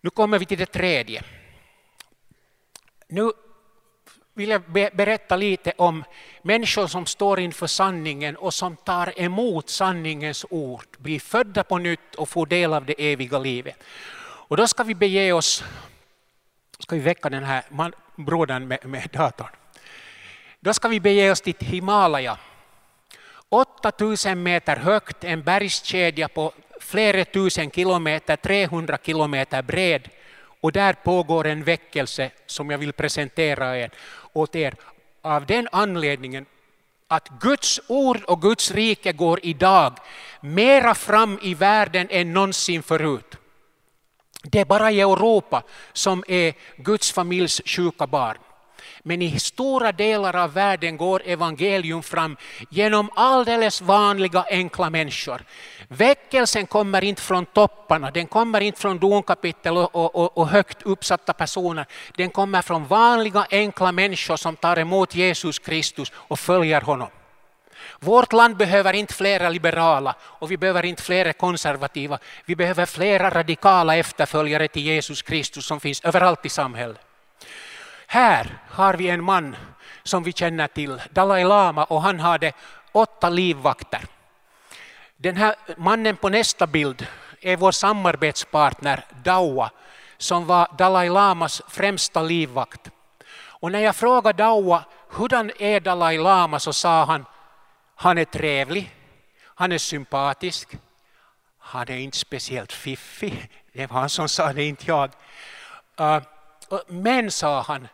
Nu 0.00 0.10
kommer 0.10 0.38
vi 0.38 0.46
till 0.46 0.58
det 0.58 0.66
tredje. 0.66 1.22
Nu 3.08 3.32
vill 4.34 4.50
jag 4.50 4.62
berätta 4.72 5.36
lite 5.36 5.72
om 5.76 6.04
människor 6.42 6.86
som 6.86 7.06
står 7.06 7.40
inför 7.40 7.66
sanningen 7.66 8.36
och 8.36 8.54
som 8.54 8.76
tar 8.76 9.20
emot 9.20 9.68
sanningens 9.68 10.46
ord, 10.50 10.86
blir 10.98 11.20
födda 11.20 11.64
på 11.64 11.78
nytt 11.78 12.14
och 12.14 12.28
får 12.28 12.46
del 12.46 12.72
av 12.72 12.84
det 12.84 13.12
eviga 13.12 13.38
livet. 13.38 13.82
Och 14.48 14.56
då 14.56 14.66
ska 14.66 14.82
vi 14.82 14.94
bege 14.94 15.32
oss, 15.32 15.64
ska 16.78 16.96
vi 16.96 17.02
väcka 17.02 17.30
den 17.30 17.44
här 17.44 17.64
man, 17.68 17.92
brodern 18.16 18.68
med, 18.68 18.86
med 18.86 19.08
datorn. 19.12 19.50
Då 20.60 20.74
ska 20.74 20.88
vi 20.88 21.00
bege 21.00 21.30
oss 21.30 21.40
till 21.40 21.54
Himalaya. 21.58 22.38
8000 23.48 24.42
meter 24.42 24.76
högt, 24.76 25.24
en 25.24 25.42
bergskedja 25.42 26.28
på 26.28 26.52
flera 26.88 27.24
tusen 27.24 27.70
kilometer, 27.70 28.36
300 28.36 28.98
kilometer 29.04 29.62
bred. 29.62 30.08
Och 30.60 30.72
där 30.72 30.92
pågår 30.92 31.46
en 31.46 31.64
väckelse 31.64 32.30
som 32.46 32.70
jag 32.70 32.78
vill 32.78 32.92
presentera 32.92 33.78
er 33.78 33.90
åt 34.32 34.56
er 34.56 34.74
av 35.22 35.46
den 35.46 35.68
anledningen 35.72 36.46
att 37.08 37.28
Guds 37.40 37.80
ord 37.88 38.22
och 38.24 38.42
Guds 38.42 38.70
rike 38.70 39.12
går 39.12 39.40
idag 39.42 39.92
mera 40.40 40.94
fram 40.94 41.38
i 41.42 41.54
världen 41.54 42.06
än 42.10 42.32
någonsin 42.32 42.82
förut. 42.82 43.36
Det 44.42 44.60
är 44.60 44.64
bara 44.64 44.90
i 44.90 45.00
Europa 45.00 45.62
som 45.92 46.24
är 46.28 46.54
Guds 46.76 47.12
familjs 47.12 47.62
sjuka 47.64 48.06
barn. 48.06 48.38
Men 49.08 49.22
i 49.22 49.38
stora 49.38 49.92
delar 49.92 50.36
av 50.36 50.52
världen 50.52 50.96
går 50.96 51.22
evangelium 51.24 52.02
fram 52.02 52.36
genom 52.70 53.10
alldeles 53.16 53.80
vanliga 53.80 54.44
enkla 54.50 54.90
människor. 54.90 55.42
Väckelsen 55.88 56.66
kommer 56.66 57.04
inte 57.04 57.22
från 57.22 57.46
topparna, 57.46 58.10
den 58.10 58.26
kommer 58.26 58.60
inte 58.60 58.80
från 58.80 58.98
domkapitel 58.98 59.76
och, 59.76 59.94
och, 59.94 60.38
och, 60.38 60.48
högt 60.48 60.82
uppsatta 60.82 61.32
personer. 61.32 61.86
Den 62.16 62.30
kommer 62.30 62.62
från 62.62 62.86
vanliga 62.86 63.46
enkla 63.50 63.92
människor 63.92 64.36
som 64.36 64.56
tar 64.56 64.78
emot 64.78 65.14
Jesus 65.14 65.58
Kristus 65.58 66.12
och 66.14 66.38
följer 66.38 66.80
honom. 66.80 67.08
Vårt 68.00 68.32
land 68.32 68.56
behöver 68.56 68.92
inte 68.92 69.14
flera 69.14 69.48
liberala 69.48 70.14
och 70.20 70.50
vi 70.50 70.56
behöver 70.56 70.84
inte 70.84 71.02
flera 71.02 71.32
konservativa. 71.32 72.18
Vi 72.44 72.56
behöver 72.56 72.86
flera 72.86 73.30
radikala 73.30 73.96
efterföljare 73.96 74.68
till 74.68 74.82
Jesus 74.82 75.22
Kristus 75.22 75.66
som 75.66 75.80
finns 75.80 76.04
överallt 76.04 76.46
i 76.46 76.48
samhället. 76.48 77.00
Här 78.10 78.58
har 78.68 78.94
vi 78.94 79.08
en 79.08 79.24
man 79.24 79.56
som 80.02 80.22
vi 80.22 80.32
känner 80.32 80.66
till, 80.66 81.02
Dalai 81.10 81.44
Lama, 81.44 81.84
och 81.84 82.02
han 82.02 82.20
hade 82.20 82.52
åtta 82.92 83.28
livvakter. 83.28 84.04
Den 85.16 85.36
här 85.36 85.54
mannen 85.76 86.16
på 86.16 86.28
nästa 86.28 86.66
bild 86.66 87.06
är 87.40 87.56
vår 87.56 87.72
samarbetspartner 87.72 89.04
Dawa 89.24 89.70
som 90.16 90.46
var 90.46 90.68
Dalai 90.78 91.08
Lamas 91.08 91.62
främsta 91.68 92.22
livvakt. 92.22 92.90
Och 93.60 93.72
när 93.72 93.80
jag 93.80 93.96
frågade 93.96 94.42
Dawa 94.42 94.84
hurdan 95.10 95.50
är 95.58 95.80
Dalai 95.80 96.18
Lama 96.18 96.60
så 96.60 96.72
sa 96.72 97.04
han 97.04 97.24
han 97.94 98.18
är 98.18 98.24
trevlig, 98.24 98.94
han 99.44 99.72
är 99.72 99.78
sympatisk, 99.78 100.76
han 101.58 101.88
är 101.88 101.96
inte 101.96 102.18
speciellt 102.18 102.72
fiffig. 102.72 103.50
Det 103.72 103.86
var 103.86 104.00
han 104.00 104.08
som 104.08 104.28
sa 104.28 104.52
det, 104.52 104.64
inte 104.64 104.84
jag. 104.86 105.10
Äh, 105.96 106.22
men, 106.86 107.30
sa 107.30 107.60
han, 107.62 107.88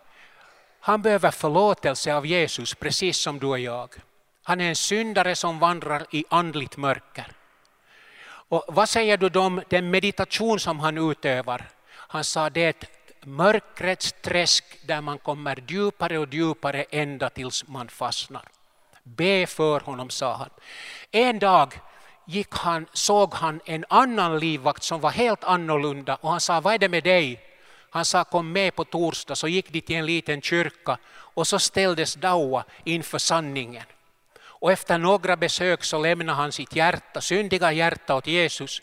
han 0.87 1.03
behöver 1.03 1.31
förlåtelse 1.31 2.15
av 2.15 2.27
Jesus 2.27 2.75
precis 2.75 3.19
som 3.19 3.39
du 3.39 3.47
och 3.47 3.59
jag. 3.59 3.89
Han 4.43 4.61
är 4.61 4.69
en 4.69 4.77
syndare 4.77 5.35
som 5.37 5.59
vandrar 5.59 6.07
i 6.11 6.25
andligt 6.29 6.77
mörker. 6.77 7.33
Och 8.27 8.65
vad 8.69 8.89
säger 8.89 9.17
du 9.17 9.39
om 9.39 9.63
den 9.69 9.91
meditation 9.91 10.61
som 10.61 10.81
han 10.81 11.11
utövar? 11.11 11.69
Han 11.91 12.25
sa 12.25 12.51
det 12.51 12.65
är 12.65 12.71
ett 12.71 12.85
mörkrets 13.27 14.15
träsk 14.23 14.65
där 14.87 15.01
man 15.01 15.19
kommer 15.19 15.65
djupare 15.69 16.19
och 16.19 16.35
djupare 16.35 16.85
ända 16.91 17.31
tills 17.31 17.69
man 17.69 17.89
fastnar. 17.89 18.49
Be 19.03 19.47
för 19.47 19.81
honom, 19.81 20.11
sa 20.11 20.35
han. 20.35 20.51
En 21.11 21.39
dag 21.39 21.81
gick 22.25 22.55
han, 22.55 22.87
såg 22.93 23.35
han 23.35 23.61
en 23.65 23.85
annan 23.89 24.39
livvakt 24.39 24.83
som 24.83 25.01
var 25.01 25.11
helt 25.11 25.45
annorlunda 25.45 26.17
och 26.21 26.31
han 26.31 26.41
sa, 26.41 26.61
vad 26.61 26.75
är 26.75 26.79
det 26.79 26.89
med 26.89 27.05
dig? 27.05 27.54
Han 27.95 28.05
sa 28.05 28.25
kom 28.25 28.53
med 28.53 28.75
på 28.75 28.85
torsdag, 28.85 29.37
så 29.37 29.49
gick 29.49 29.71
de 29.71 29.81
till 29.81 29.97
en 29.97 30.07
liten 30.07 30.43
kyrka 30.43 30.99
och 31.11 31.47
så 31.47 31.59
ställdes 31.59 32.15
Daua 32.15 32.65
inför 32.85 33.19
sanningen. 33.19 33.85
Och 34.43 34.73
efter 34.73 34.99
några 34.99 35.37
besök 35.37 35.85
så 35.85 35.99
lämnade 35.99 36.37
han 36.37 36.53
sitt 36.53 36.77
hjärta, 36.77 37.21
syndiga 37.21 37.73
hjärta 37.73 38.15
åt 38.15 38.27
Jesus. 38.27 38.83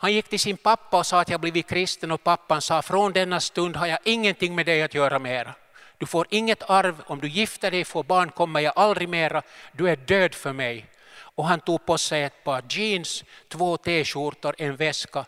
Han 0.00 0.12
gick 0.12 0.28
till 0.28 0.40
sin 0.40 0.56
pappa 0.56 0.98
och 0.98 1.06
sa 1.06 1.20
att 1.20 1.28
jag 1.28 1.40
blivit 1.40 1.68
kristen 1.68 2.10
och 2.10 2.24
pappan 2.24 2.62
sa 2.62 2.82
från 2.82 3.12
denna 3.12 3.40
stund 3.40 3.76
har 3.76 3.86
jag 3.86 3.98
ingenting 4.04 4.54
med 4.54 4.66
dig 4.66 4.82
att 4.82 4.94
göra 4.94 5.18
mera. 5.18 5.54
Du 5.98 6.06
får 6.06 6.26
inget 6.30 6.70
arv, 6.70 7.02
om 7.06 7.20
du 7.20 7.28
gifter 7.28 7.70
dig 7.70 7.84
får 7.84 8.02
barn 8.02 8.30
kommer 8.30 8.60
jag 8.60 8.72
aldrig 8.76 9.08
mera, 9.08 9.42
du 9.72 9.88
är 9.88 9.96
död 9.96 10.34
för 10.34 10.52
mig. 10.52 10.86
Och 11.18 11.46
han 11.46 11.60
tog 11.60 11.86
på 11.86 11.98
sig 11.98 12.22
ett 12.22 12.44
par 12.44 12.64
jeans, 12.68 13.24
två 13.48 13.76
t-skjortor, 13.76 14.54
en 14.58 14.76
väska, 14.76 15.24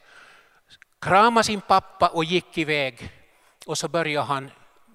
kramade 1.00 1.44
sin 1.44 1.60
pappa 1.60 2.08
och 2.08 2.24
gick 2.24 2.58
iväg. 2.58 3.10
Och 3.66 3.78
så 3.78 3.88
börjar 3.88 4.22
han 4.22 4.50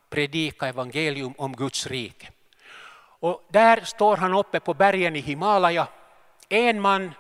predika 0.09 0.67
evangelium 0.67 1.33
om 1.37 1.55
Guds 1.55 1.87
rike. 1.87 2.27
Och 3.19 3.43
där 3.49 3.81
står 3.81 4.17
han 4.17 4.33
uppe 4.33 4.59
på 4.59 4.73
bergen 4.73 5.15
i 5.15 5.19
Himalaya, 5.19 5.87
en 6.49 6.81
man, 6.81 7.13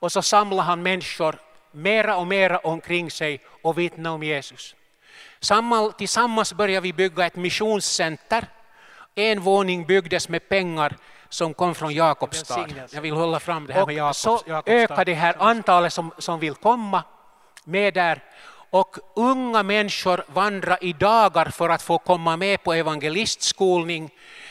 och 0.00 0.12
så 0.12 0.22
samlar 0.22 0.62
han 0.62 0.82
människor 0.82 1.38
mera 1.72 2.16
och 2.16 2.26
mera 2.26 2.58
omkring 2.58 3.10
sig 3.10 3.40
och 3.62 3.78
vittnar 3.78 4.10
om 4.10 4.22
Jesus. 4.22 4.74
Tillsammans 5.98 6.52
börjar 6.52 6.80
vi 6.80 6.92
bygga 6.92 7.26
ett 7.26 7.36
missionscenter. 7.36 8.46
En 9.14 9.40
våning 9.40 9.86
byggdes 9.86 10.28
med 10.28 10.48
pengar 10.48 10.96
som 11.28 11.54
kom 11.54 11.74
från 11.74 11.94
Jakobstad. 11.94 12.66
Jag 12.90 13.02
vill 13.02 13.14
hålla 13.14 13.40
fram 13.40 13.66
det 13.66 13.72
här 13.72 13.86
med 13.86 13.94
Jakobs, 13.94 14.18
Så 14.18 14.40
ökar 14.66 15.04
det 15.04 15.14
här 15.14 15.36
antalet 15.38 15.92
som, 15.92 16.12
som 16.18 16.40
vill 16.40 16.54
komma 16.54 17.02
med 17.64 17.94
där 17.94 18.22
och 18.70 18.96
unga 19.14 19.62
människor 19.62 20.24
vandrar 20.26 20.78
i 20.84 20.92
dagar 20.92 21.46
för 21.46 21.68
att 21.68 21.82
få 21.82 21.98
komma 21.98 22.36
med 22.36 22.62
på 22.62 22.72
evangelistskolning. 22.72 24.10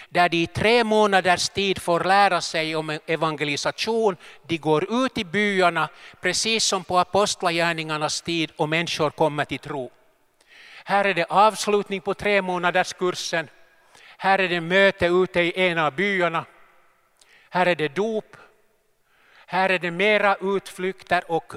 där 0.10 0.30
de 0.30 0.38
i 0.38 0.48
tre 0.48 0.84
månaders 0.84 1.50
tid 1.50 1.82
får 1.82 2.04
lära 2.04 2.42
sig 2.42 2.76
om 2.76 3.00
evangelisation. 3.06 4.18
De 4.48 4.58
går 4.58 5.06
ut 5.06 5.18
i 5.18 5.26
byarna, 5.26 5.90
precis 6.22 6.64
som 6.64 6.84
på 6.84 7.00
apostlagärningarnas 7.00 8.22
tid, 8.22 8.52
och 8.56 8.70
människor 8.70 9.10
kommer 9.10 9.46
till 9.46 9.60
tro. 9.60 9.92
Här 10.86 11.06
är 11.06 11.14
det 11.14 11.26
avslutning 11.30 12.02
på 12.02 12.14
tre 12.14 12.42
månaders 12.42 12.94
kursen. 12.94 13.50
Här 14.18 14.40
är 14.40 14.50
det 14.50 14.62
möte 14.62 15.06
ute 15.06 15.42
i 15.42 15.70
en 15.70 15.78
av 15.78 15.96
byarna. 15.96 16.46
Här 17.50 17.66
är 17.66 17.76
det 17.76 17.96
dop. 17.96 18.38
Här 19.46 19.70
är 19.70 19.80
det 19.80 19.92
mera 19.92 20.36
utflykter 20.42 21.32
och 21.32 21.54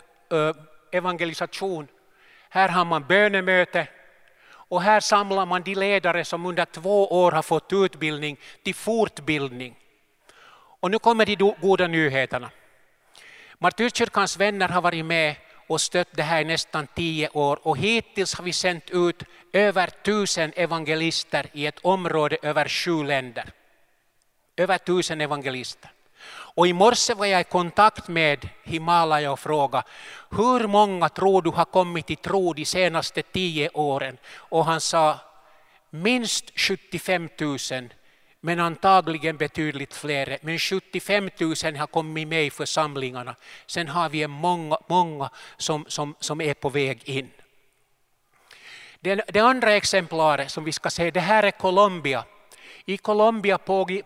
evangelisation. 0.93 1.89
Här 2.53 2.69
har 2.69 2.85
man 2.85 3.07
bönemöte. 3.07 3.87
Och 4.71 4.83
här 4.83 5.01
samlar 5.01 5.47
man 5.47 5.63
de 5.63 5.75
ledare 5.75 6.25
som 6.25 6.47
under 6.47 6.65
två 6.65 7.23
år 7.23 7.33
har 7.33 7.43
fått 7.43 7.73
utbildning 7.73 8.37
till 8.63 8.75
fortbildning. 8.75 9.77
Och 10.81 10.91
nu 10.91 10.99
kommer 10.99 11.27
de 11.27 11.55
goda 11.61 11.87
nyheterna. 11.87 12.51
Martyrkyrkans 13.59 14.37
vänner 14.37 14.69
har 14.69 14.83
varit 14.83 15.05
med 15.05 15.37
och 15.69 15.81
stött 15.81 16.09
det 16.13 16.23
här 16.23 16.41
i 16.41 16.45
nästan 16.45 16.87
tio 16.87 17.29
år 17.29 17.59
och 17.63 17.79
hittills 17.79 18.35
har 18.35 18.45
vi 18.45 18.53
sänt 18.53 18.91
ut 18.91 19.23
över 19.53 19.87
tusen 19.87 20.53
evangelister 20.57 21.47
i 21.53 21.67
ett 21.67 21.79
område 21.83 22.37
över 22.43 22.69
sju 22.69 23.05
länder. 23.05 23.45
Över 24.57 24.79
tusen 24.79 25.21
evangelister. 25.21 25.91
Och 26.29 26.67
i 26.67 26.73
morse 26.73 27.15
var 27.15 27.27
jag 27.27 27.41
i 27.41 27.45
kontakt 27.45 28.09
med 28.09 28.49
Himalaya 28.65 29.33
och 29.33 29.41
frågade 29.41 29.85
hur 30.31 30.67
många 30.67 31.09
tror 31.09 31.43
du 31.43 31.51
har 31.51 31.65
kommit 31.65 32.07
till 32.07 32.17
tro 32.17 32.53
de 32.53 32.65
senaste 32.65 33.23
tio 33.23 33.69
åren? 33.75 34.19
Och 34.37 34.65
han 34.65 34.81
sa 34.81 35.19
minst 35.91 36.59
75 36.59 37.29
000 37.41 37.59
men 38.41 38.61
antagligen 38.61 39.37
betydligt 39.37 39.95
fler. 39.95 40.39
Men 40.43 40.59
75 40.59 41.31
000 41.41 41.77
har 41.77 41.87
kommit 41.87 42.29
med 42.29 42.45
i 42.45 42.51
församlingarna. 42.51 43.37
Sen 43.67 43.89
har 43.89 44.09
vi 44.09 44.27
många, 44.27 44.79
många 44.87 45.31
som, 45.57 45.85
som, 45.89 46.15
som 46.21 46.41
är 46.41 46.55
på 46.55 46.69
väg 46.69 47.03
in. 47.05 47.31
Det, 49.01 49.25
det 49.29 49.41
andra 49.41 49.73
exemplaret 49.73 50.51
som 50.51 50.65
vi 50.65 50.73
ska 50.73 50.91
se, 50.91 51.11
det 51.11 51.21
här 51.21 51.43
är 51.43 51.51
Colombia. 51.51 52.25
I 52.85 52.97
Colombia 52.97 53.59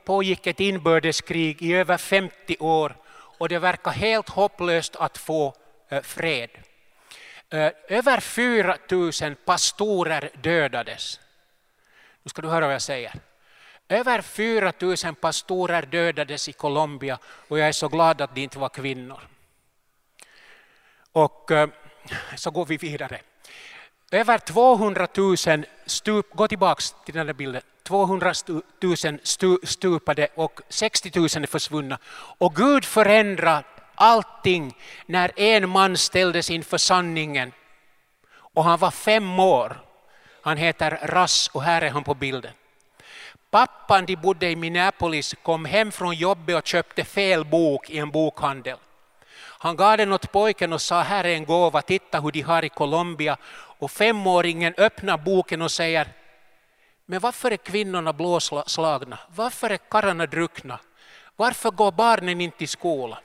pågick 0.05 0.47
ett 0.47 0.61
inbördeskrig 0.61 1.63
i 1.63 1.75
över 1.75 1.97
50 1.97 2.57
år 2.61 2.97
och 3.39 3.49
det 3.49 3.59
verkar 3.59 3.91
helt 3.91 4.29
hopplöst 4.29 4.97
att 4.97 5.19
få 5.19 5.55
eh, 5.89 6.03
fred. 6.03 6.51
Eh, 7.51 7.71
över 7.89 8.21
4 8.21 8.77
000 9.23 9.35
pastorer 9.35 10.31
dödades. 10.43 11.21
Nu 12.23 12.29
ska 12.29 12.43
du 12.43 12.49
höra 12.49 12.67
vad 12.67 12.75
jag 12.75 12.83
säger. 12.83 13.13
Över 13.89 14.23
4 14.23 14.73
000 14.81 15.15
pastorer 15.15 15.83
dödades 15.83 16.49
i 16.49 16.53
Colombia 16.53 17.19
och 17.49 17.59
jag 17.59 17.69
är 17.69 17.73
så 17.73 17.89
glad 17.89 18.21
att 18.21 18.35
det 18.35 18.41
inte 18.41 18.59
var 18.59 18.69
kvinnor. 18.69 19.21
Och 21.13 21.51
eh, 21.51 21.69
så 22.37 22.51
går 22.51 22.67
vi 22.67 22.77
vidare. 22.77 23.21
Över 24.11 24.39
200 24.39 25.09
000 25.17 25.37
stup, 25.87 26.31
gå 26.31 26.49
tillbaka 26.49 26.83
till 27.05 27.15
den 27.15 27.27
där 27.27 27.35
bilden, 27.35 27.63
200 27.85 28.33
000 28.83 29.19
stupade 29.63 30.29
och 30.35 30.61
60 30.69 31.13
000 31.15 31.25
är 31.25 31.47
försvunna. 31.47 31.99
Och 32.39 32.55
Gud 32.55 32.85
förändrar 32.85 33.65
allting 33.95 34.77
när 35.07 35.33
en 35.37 35.69
man 35.69 35.97
ställdes 35.97 36.51
inför 36.51 36.79
sanningen. 36.79 37.53
Och 38.37 38.65
han 38.65 38.79
var 38.79 38.91
fem 38.91 39.41
år. 39.41 39.81
Han 40.43 40.57
heter 40.57 40.99
Rass 41.03 41.51
och 41.53 41.63
här 41.63 41.83
är 41.83 41.91
han 41.91 42.05
på 42.05 42.15
bilden. 42.15 42.53
Pappan, 43.51 44.07
de 44.07 44.17
bodde 44.17 44.51
i 44.51 44.57
Minneapolis, 44.57 45.35
kom 45.43 45.65
hem 45.65 45.93
från 45.93 46.15
jobbet 46.15 46.57
och 46.57 46.67
köpte 46.67 47.05
fel 47.05 47.45
bok 47.45 47.91
i 47.91 47.99
en 47.99 48.11
bokhandel. 48.11 48.77
Han 49.65 49.77
gav 49.77 49.97
den 49.97 50.13
åt 50.13 50.33
pojken 50.33 50.73
och 50.73 50.83
sa 50.83 51.01
här 51.03 51.25
är 51.25 51.35
en 51.35 51.45
gåva, 51.45 51.83
titta 51.83 52.21
hur 52.21 52.33
de 52.33 52.41
har 52.41 52.65
i 52.65 52.69
Colombia. 52.69 53.37
Och 53.79 53.91
femåringen 53.91 54.75
öppnar 54.77 55.19
boken 55.19 55.63
och 55.63 55.71
säger 55.71 56.09
men 57.07 57.21
varför 57.21 57.51
är 57.51 57.57
kvinnorna 57.57 58.13
blåslagna? 58.13 59.19
Varför 59.29 59.71
är 59.71 59.77
karlarna 59.77 60.27
druckna? 60.27 60.79
Varför 61.37 61.71
går 61.71 61.93
barnen 61.93 62.41
inte 62.41 62.65
i 62.65 62.67
skolan? 62.67 63.19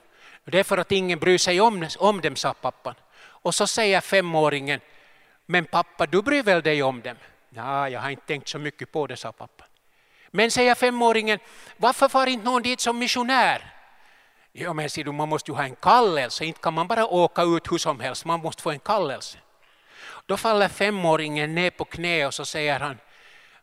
Det 0.45 0.59
är 0.59 0.63
för 0.63 0.77
att 0.77 0.91
ingen 0.91 1.19
bryr 1.19 1.37
sig 1.37 1.61
om, 1.61 1.87
om 1.99 2.21
dem, 2.21 2.35
sa 2.35 2.53
pappan. 2.53 2.95
Och 3.19 3.55
så 3.55 3.67
säger 3.67 4.01
femåringen, 4.01 4.79
men 5.45 5.65
pappa 5.65 6.05
du 6.05 6.21
bryr 6.21 6.43
väl 6.43 6.61
dig 6.61 6.83
om 6.83 7.01
dem? 7.01 7.15
Ja, 7.49 7.89
jag 7.89 7.99
har 7.99 8.09
inte 8.09 8.25
tänkt 8.25 8.47
så 8.47 8.59
mycket 8.59 8.91
på 8.91 9.07
det, 9.07 9.17
sa 9.17 9.31
pappan. 9.31 9.67
Men 10.31 10.51
säger 10.51 10.75
femåringen, 10.75 11.39
varför 11.77 12.07
far 12.09 12.27
inte 12.27 12.45
någon 12.45 12.61
dit 12.61 12.79
som 12.79 12.99
missionär? 12.99 13.73
Ja, 14.51 14.73
men 14.73 14.89
ser 14.89 15.03
du, 15.03 15.11
man 15.11 15.29
måste 15.29 15.51
ju 15.51 15.55
ha 15.55 15.63
en 15.63 15.75
kallelse, 15.75 16.45
inte 16.45 16.59
kan 16.59 16.73
man 16.73 16.87
bara 16.87 17.07
åka 17.07 17.43
ut 17.43 17.71
hur 17.71 17.77
som 17.77 17.99
helst, 17.99 18.25
man 18.25 18.39
måste 18.39 18.61
få 18.61 18.71
en 18.71 18.79
kallelse. 18.79 19.37
Då 20.25 20.37
faller 20.37 20.67
femåringen 20.67 21.55
ner 21.55 21.69
på 21.69 21.85
knä 21.85 22.25
och 22.25 22.33
så 22.33 22.45
säger 22.45 22.79
han, 22.79 22.97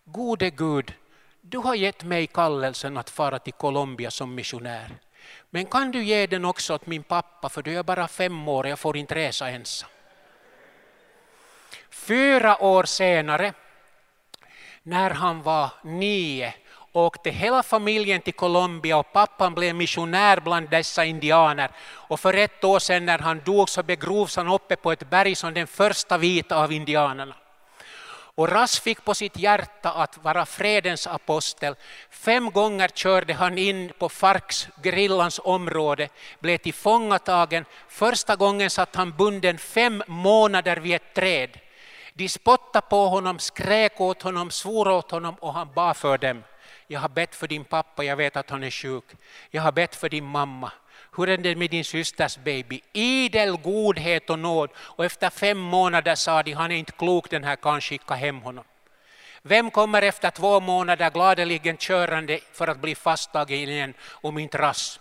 Gode 0.09 0.51
Gud, 0.51 0.93
du 1.41 1.59
har 1.59 1.75
gett 1.75 2.05
mig 2.05 2.27
kallelsen 2.27 2.97
att 2.97 3.11
fara 3.11 3.39
till 3.39 3.53
Colombia 3.53 4.11
som 4.11 4.35
missionär. 4.35 4.91
Men 5.51 5.67
kan 5.67 5.91
du 5.91 6.05
ge 6.05 6.27
den 6.27 6.45
också 6.45 6.75
åt 6.75 6.87
min 6.87 7.03
pappa, 7.03 7.49
för 7.49 7.63
du 7.63 7.79
är 7.79 7.83
bara 7.83 8.09
fem 8.09 8.49
år 8.49 8.65
och 8.65 8.71
jag 8.71 8.79
får 8.79 8.97
inte 8.97 9.15
resa 9.15 9.49
ensam. 9.51 9.89
Fyra 11.91 12.63
år 12.63 12.85
senare, 12.85 13.53
när 14.83 15.11
han 15.11 15.43
var 15.43 15.71
nio, 15.85 16.55
åkte 16.93 17.31
hela 17.31 17.63
familjen 17.63 18.21
till 18.21 18.35
Colombia 18.35 18.97
och 18.97 19.13
pappan 19.13 19.55
blev 19.55 19.75
missionär 19.75 20.41
bland 20.41 20.71
dessa 20.71 21.05
indianer. 21.05 21.71
Och 21.87 22.21
för 22.21 22.35
ett 22.35 22.65
år 22.65 22.79
sedan 22.79 23.07
när 23.07 23.19
han 23.19 23.41
dog 23.45 23.69
så 23.69 23.83
begrovs 23.83 24.37
han 24.37 24.49
uppe 24.49 24.77
på 24.77 24.93
ett 24.93 25.11
berg 25.11 25.35
som 25.35 25.55
den 25.55 25.67
första 25.67 26.19
vita 26.19 26.57
av 26.63 26.73
indianerna. 26.73 27.35
Och 28.37 28.49
Ras 28.49 28.81
fick 28.81 29.05
på 29.05 29.15
sitt 29.15 29.39
hjärta 29.39 29.93
att 29.93 30.19
vara 30.19 30.47
fredens 30.47 31.07
apostel. 31.07 31.75
Fem 32.11 32.51
gånger 32.51 32.89
körde 32.89 33.35
han 33.35 33.59
in 33.59 33.93
på 33.99 34.09
Farks 34.09 34.69
grillans 34.83 35.41
område, 35.45 36.09
blev 36.41 36.59
tillfångatagen. 36.59 37.65
Första 37.89 38.37
gången 38.37 38.71
satt 38.71 38.97
han 38.97 39.17
bunden 39.17 39.59
fem 39.59 40.03
månader 40.07 40.77
vid 40.77 40.95
ett 40.95 41.15
träd. 41.15 41.61
De 42.15 42.29
spottade 42.29 42.87
på 42.91 43.09
honom, 43.09 43.39
skrek 43.39 44.01
åt 44.01 44.23
honom, 44.23 44.51
svor 44.51 44.89
åt 44.89 45.11
honom 45.11 45.35
och 45.41 45.55
han 45.55 45.73
bad 45.75 45.97
för 45.97 46.19
dem. 46.19 46.45
Jag 46.87 47.01
har 47.01 47.09
bett 47.09 47.35
för 47.35 47.49
din 47.49 47.65
pappa, 47.65 48.05
jag 48.05 48.17
vet 48.17 48.37
att 48.37 48.51
han 48.51 48.65
är 48.65 48.71
sjuk. 48.71 49.05
Jag 49.51 49.63
har 49.63 49.73
bett 49.73 49.97
för 49.97 50.09
din 50.09 50.25
mamma. 50.25 50.73
Hur 51.17 51.29
är 51.29 51.37
det 51.37 51.57
med 51.57 51.71
din 51.71 51.85
systers 51.85 52.39
baby? 52.39 52.81
Idel 52.93 53.57
godhet 53.57 54.31
och 54.31 54.39
nåd. 54.39 54.71
Och 54.77 55.05
efter 55.05 55.31
fem 55.31 55.59
månader 55.59 56.15
sa 56.15 56.43
de, 56.43 56.53
han 56.53 56.73
är 56.73 56.77
inte 56.77 56.93
klok 56.93 57.31
den 57.31 57.45
här, 57.45 57.57
kan 57.57 57.81
skicka 57.81 58.15
hem 58.15 58.41
honom. 58.41 58.65
Vem 59.43 59.71
kommer 59.71 60.03
efter 60.03 60.31
två 60.31 60.61
månader 60.61 61.11
gladeligen 61.11 61.77
körande 61.77 62.41
för 62.53 62.69
att 62.69 62.79
bli 62.79 62.95
fasttagen 62.95 63.69
igen 63.69 63.95
om 64.11 64.39
inte 64.39 64.59
Rass? 64.59 65.01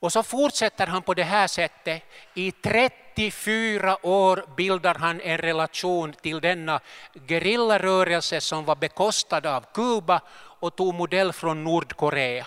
Och 0.00 0.12
så 0.12 0.22
fortsätter 0.22 0.86
han 0.86 1.02
på 1.02 1.14
det 1.14 1.22
här 1.22 1.46
sättet. 1.46 2.02
I 2.34 2.52
34 2.52 4.06
år 4.06 4.44
bildar 4.56 4.94
han 4.94 5.20
en 5.20 5.38
relation 5.38 6.12
till 6.12 6.40
denna 6.40 6.80
gerillarörelse 7.28 8.40
som 8.40 8.64
var 8.64 8.76
bekostad 8.76 9.56
av 9.56 9.64
Kuba 9.74 10.20
och 10.60 10.76
tog 10.76 10.94
modell 10.94 11.32
från 11.32 11.64
Nordkorea. 11.64 12.46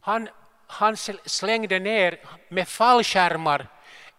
Han 0.00 0.28
han 0.70 0.96
slängde 1.24 1.78
ner 1.78 2.18
med 2.48 2.68
fallskärmar 2.68 3.68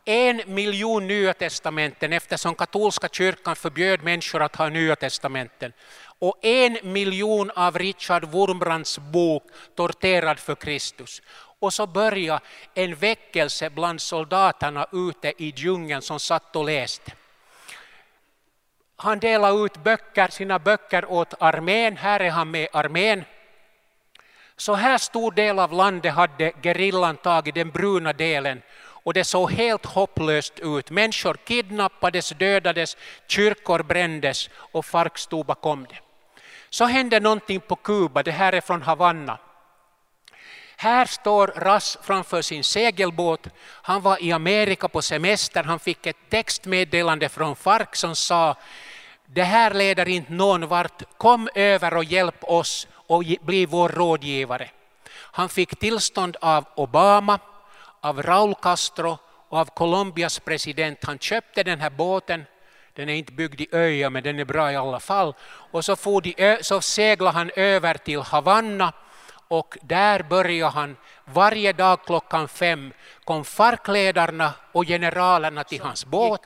en 0.06 0.42
miljon 0.46 1.08
nya 1.08 1.34
testamenten 1.34 2.14
eftersom 2.14 2.56
katolska 2.56 3.08
kyrkan 3.08 3.56
förbjöd 3.56 4.04
människor 4.04 4.42
att 4.42 4.56
ha 4.56 4.70
nya 4.70 4.96
testamenten. 4.96 5.74
Och 6.20 6.38
en 6.42 6.78
miljon 6.84 7.52
av 7.52 7.78
Richard 7.78 8.26
Wurmbrands 8.26 9.00
bok 9.00 9.44
Torterad 9.76 10.40
för 10.40 10.56
Kristus. 10.56 11.22
Och 11.60 11.74
så 11.74 11.88
började 11.88 12.46
en 12.74 12.96
väckelse 12.96 13.70
bland 13.70 14.02
soldaterna 14.02 14.88
ute 14.92 15.34
i 15.38 15.54
djungeln 15.56 16.02
som 16.02 16.20
satt 16.20 16.56
och 16.56 16.66
läste. 16.66 17.12
Han 18.96 19.20
delade 19.20 19.66
ut 19.66 19.78
böcker, 19.78 20.28
sina 20.28 20.60
böcker 20.60 21.06
åt 21.06 21.34
armén, 21.40 21.98
här 21.98 22.20
är 22.20 22.30
han 22.30 22.52
med 22.52 22.68
armén 22.74 23.24
så 24.58 24.76
här 24.76 24.98
stor 24.98 25.32
del 25.32 25.60
av 25.60 25.74
landet 25.74 26.14
hade 26.14 26.52
gerillan 26.64 27.18
tagit, 27.18 27.56
den 27.56 27.70
bruna 27.70 28.14
delen, 28.14 28.62
och 29.04 29.14
det 29.14 29.24
såg 29.24 29.52
helt 29.52 29.86
hopplöst 29.86 30.60
ut. 30.60 30.90
Människor 30.90 31.34
kidnappades, 31.34 32.30
dödades, 32.30 32.98
kyrkor 33.28 33.84
brändes 33.84 34.50
och 34.56 34.86
FARC 34.86 35.12
stod 35.16 35.46
bakom 35.46 35.84
det. 35.90 36.00
Så 36.70 36.86
hände 36.86 37.20
någonting 37.20 37.60
på 37.60 37.76
Kuba, 37.76 38.24
det 38.24 38.32
här 38.32 38.54
är 38.54 38.62
från 38.62 38.82
Havanna. 38.82 39.38
Här 40.78 41.06
står 41.06 41.48
Rass 41.48 41.98
framför 42.02 42.42
sin 42.42 42.64
segelbåt. 42.64 43.48
Han 43.64 44.02
var 44.02 44.24
i 44.24 44.32
Amerika 44.32 44.88
på 44.88 45.02
semester, 45.02 45.64
han 45.64 45.80
fick 45.80 46.06
ett 46.06 46.30
textmeddelande 46.30 47.30
från 47.30 47.56
FARC 47.56 47.88
som 47.94 48.16
sa 48.16 48.56
det 49.34 49.44
här 49.44 49.74
leder 49.74 50.08
inte 50.08 50.34
någon 50.34 50.68
vart, 50.68 51.18
kom 51.18 51.50
över 51.56 51.94
och 51.94 52.04
hjälp 52.04 52.44
oss 52.44 52.88
och 53.12 53.24
bli 53.42 53.66
vår 53.66 53.90
rådgivare. 53.90 54.70
Han 55.14 55.50
fick 55.50 55.80
tillstånd 55.80 56.38
av 56.42 56.66
Obama, 56.76 57.40
av 58.02 58.24
Raúl 58.24 58.56
Castro 58.56 59.18
och 59.50 59.58
av 59.58 59.66
Colombias 59.66 60.40
president. 60.40 61.00
Han 61.04 61.20
köpte 61.20 61.64
den 61.64 61.80
här 61.80 61.90
båten, 61.90 62.46
den 62.94 63.10
är 63.10 63.14
inte 63.14 63.32
byggd 63.32 63.62
i 63.62 63.68
öja 63.72 64.10
men 64.10 64.24
den 64.24 64.40
är 64.40 64.46
bra 64.46 64.72
i 64.72 64.76
alla 64.76 65.00
fall. 65.00 65.34
Och 65.72 65.86
så, 65.86 66.22
de, 66.22 66.58
så 66.62 66.82
seglade 66.82 67.38
han 67.38 67.52
över 67.56 67.94
till 67.94 68.20
Havanna 68.20 68.94
och 69.52 69.78
där 69.82 70.24
började 70.24 70.72
han 70.72 70.98
varje 71.26 71.74
dag 71.74 72.00
klockan 72.06 72.48
fem 72.48 72.94
kom 73.24 73.46
farkledarna 73.46 74.54
och 74.72 74.86
generalerna 74.86 75.64
till 75.64 75.82
hans 75.82 76.06
båt. 76.06 76.42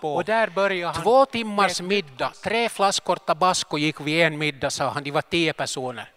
Och 0.00 0.24
där 0.24 0.48
började 0.48 0.92
han. 0.94 1.02
Två 1.02 1.26
timmars 1.26 1.80
middag, 1.80 2.32
tre 2.42 2.68
flaskor 2.68 3.16
tabasco 3.16 3.78
gick 3.78 4.00
vid 4.00 4.22
en 4.22 4.38
middag 4.38 4.70
sa 4.70 4.88
han, 4.88 5.02
de 5.02 5.10
var 5.10 5.22
tio 5.22 5.52
personer. 5.52 6.12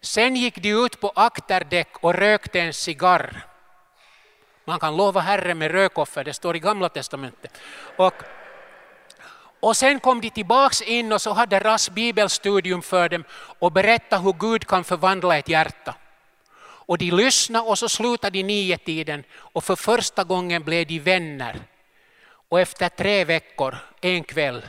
Sen 0.00 0.36
gick 0.36 0.56
de 0.56 0.70
ut 0.70 1.00
på 1.00 1.12
akterdäck 1.14 1.88
och 2.00 2.14
rökte 2.14 2.60
en 2.60 2.72
cigarr. 2.72 3.46
Man 4.64 4.78
kan 4.78 4.96
lova 4.96 5.20
Herren 5.20 5.58
med 5.58 5.70
rökoffer, 5.70 6.24
det 6.24 6.34
står 6.34 6.56
i 6.56 6.58
Gamla 6.58 6.88
Testamentet. 6.88 7.60
Och, 7.96 8.14
och 9.62 9.76
sen 9.76 10.00
kom 10.00 10.20
de 10.20 10.30
tillbaks 10.30 10.82
in 10.82 11.12
och 11.12 11.22
så 11.22 11.32
hade 11.32 11.58
Rass 11.58 11.90
bibelstudium 11.90 12.82
för 12.82 13.08
dem 13.08 13.24
och 13.58 13.72
berättade 13.72 14.22
hur 14.22 14.32
Gud 14.32 14.66
kan 14.66 14.84
förvandla 14.84 15.38
ett 15.38 15.48
hjärta. 15.48 15.94
Och 16.60 16.98
de 16.98 17.10
lyssnade 17.10 17.68
och 17.68 17.78
så 17.78 17.88
slutade 17.88 18.38
de 18.38 18.42
nio 18.42 18.78
tiden 18.78 19.24
och 19.34 19.64
för 19.64 19.76
första 19.76 20.24
gången 20.24 20.62
blev 20.62 20.86
de 20.86 20.98
vänner. 20.98 21.60
Och 22.48 22.60
efter 22.60 22.88
tre 22.88 23.24
veckor, 23.24 23.76
en 24.00 24.24
kväll, 24.24 24.62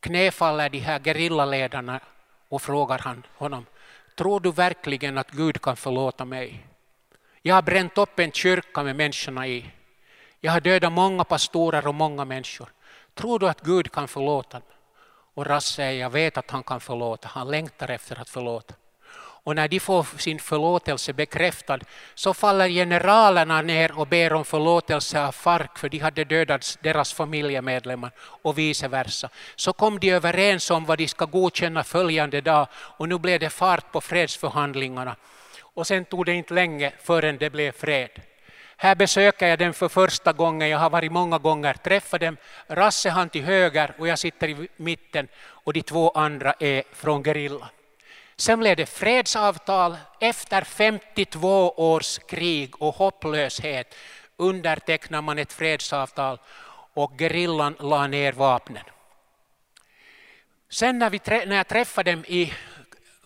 knäfaller 0.00 0.68
de 0.68 0.78
här 0.78 1.00
gerillaledarna 1.00 2.00
och 2.48 2.62
frågar 2.62 2.98
han, 2.98 3.26
honom, 3.34 3.66
tror 4.14 4.40
du 4.40 4.52
verkligen 4.52 5.18
att 5.18 5.30
Gud 5.30 5.62
kan 5.62 5.76
förlåta 5.76 6.24
mig? 6.24 6.66
Jag 7.42 7.54
har 7.54 7.62
bränt 7.62 7.98
upp 7.98 8.18
en 8.18 8.32
kyrka 8.32 8.82
med 8.82 8.96
människorna 8.96 9.46
i. 9.46 9.70
Jag 10.40 10.52
har 10.52 10.60
dödat 10.60 10.92
många 10.92 11.24
pastorer 11.24 11.86
och 11.86 11.94
många 11.94 12.24
människor. 12.24 12.68
Tror 13.16 13.38
du 13.38 13.48
att 13.48 13.60
Gud 13.60 13.92
kan 13.92 14.08
förlåta? 14.08 14.60
Och 15.34 15.46
Rass 15.46 15.66
säger, 15.66 16.00
jag 16.00 16.10
vet 16.10 16.38
att 16.38 16.50
han 16.50 16.62
kan 16.62 16.80
förlåta. 16.80 17.28
Han 17.28 17.50
längtar 17.50 17.90
efter 17.90 18.20
att 18.20 18.28
förlåta. 18.28 18.74
Och 19.46 19.56
när 19.56 19.68
de 19.68 19.80
får 19.80 20.18
sin 20.18 20.38
förlåtelse 20.38 21.12
bekräftad 21.12 21.78
så 22.14 22.34
faller 22.34 22.68
generalerna 22.68 23.62
ner 23.62 23.98
och 23.98 24.06
ber 24.06 24.32
om 24.32 24.44
förlåtelse 24.44 25.22
av 25.22 25.32
FARC 25.32 25.70
för 25.76 25.88
de 25.88 25.98
hade 25.98 26.24
dödat 26.24 26.78
deras 26.82 27.12
familjemedlemmar 27.12 28.10
och 28.18 28.58
vice 28.58 28.88
versa. 28.88 29.28
Så 29.56 29.72
kom 29.72 30.00
de 30.00 30.10
överens 30.10 30.70
om 30.70 30.84
vad 30.84 30.98
de 30.98 31.08
ska 31.08 31.24
godkänna 31.24 31.84
följande 31.84 32.40
dag 32.40 32.68
och 32.72 33.08
nu 33.08 33.18
blev 33.18 33.40
det 33.40 33.50
fart 33.50 33.92
på 33.92 34.00
fredsförhandlingarna. 34.00 35.16
Och 35.60 35.86
sen 35.86 36.04
tog 36.04 36.26
det 36.26 36.34
inte 36.34 36.54
länge 36.54 36.92
förrän 37.02 37.38
det 37.38 37.50
blev 37.50 37.72
fred. 37.72 38.10
Här 38.78 38.94
besöker 38.94 39.48
jag 39.48 39.58
dem 39.58 39.72
för 39.72 39.88
första 39.88 40.32
gången, 40.32 40.68
jag 40.68 40.78
har 40.78 40.90
varit 40.90 41.12
många 41.12 41.38
gånger, 41.38 41.74
träffat 41.74 42.20
dem. 42.20 42.36
Rasse 42.66 43.10
han 43.10 43.28
till 43.28 43.44
höger 43.44 43.94
och 43.98 44.08
jag 44.08 44.18
sitter 44.18 44.48
i 44.48 44.68
mitten 44.76 45.28
och 45.38 45.72
de 45.72 45.82
två 45.82 46.10
andra 46.10 46.54
är 46.58 46.82
från 46.92 47.22
gerillan. 47.22 47.68
Sen 48.36 48.58
blev 48.58 48.76
det 48.76 48.86
fredsavtal 48.86 49.96
efter 50.20 50.62
52 50.62 51.70
års 51.76 52.18
krig 52.18 52.82
och 52.82 52.94
hopplöshet 52.94 53.94
undertecknar 54.36 55.22
man 55.22 55.38
ett 55.38 55.52
fredsavtal 55.52 56.38
och 56.94 57.12
gerillan 57.18 57.76
la 57.80 58.06
ner 58.06 58.32
vapnen. 58.32 58.84
Sen 60.70 60.98
när, 60.98 61.10
vi, 61.10 61.20
när 61.26 61.56
jag 61.56 61.68
träffade 61.68 62.10
dem 62.10 62.24
i 62.28 62.52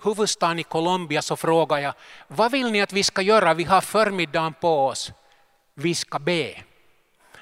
huvudstaden 0.02 0.58
i 0.58 0.62
Colombia 0.62 1.22
så 1.22 1.36
frågade 1.36 1.82
jag 1.82 1.94
vad 2.28 2.52
vill 2.52 2.72
ni 2.72 2.82
att 2.82 2.92
vi 2.92 3.02
ska 3.02 3.22
göra? 3.22 3.54
Vi 3.54 3.64
har 3.64 3.80
förmiddagen 3.80 4.52
på 4.52 4.86
oss. 4.86 5.12
Vi 5.80 5.94
ska 5.94 6.18
be. 6.18 6.62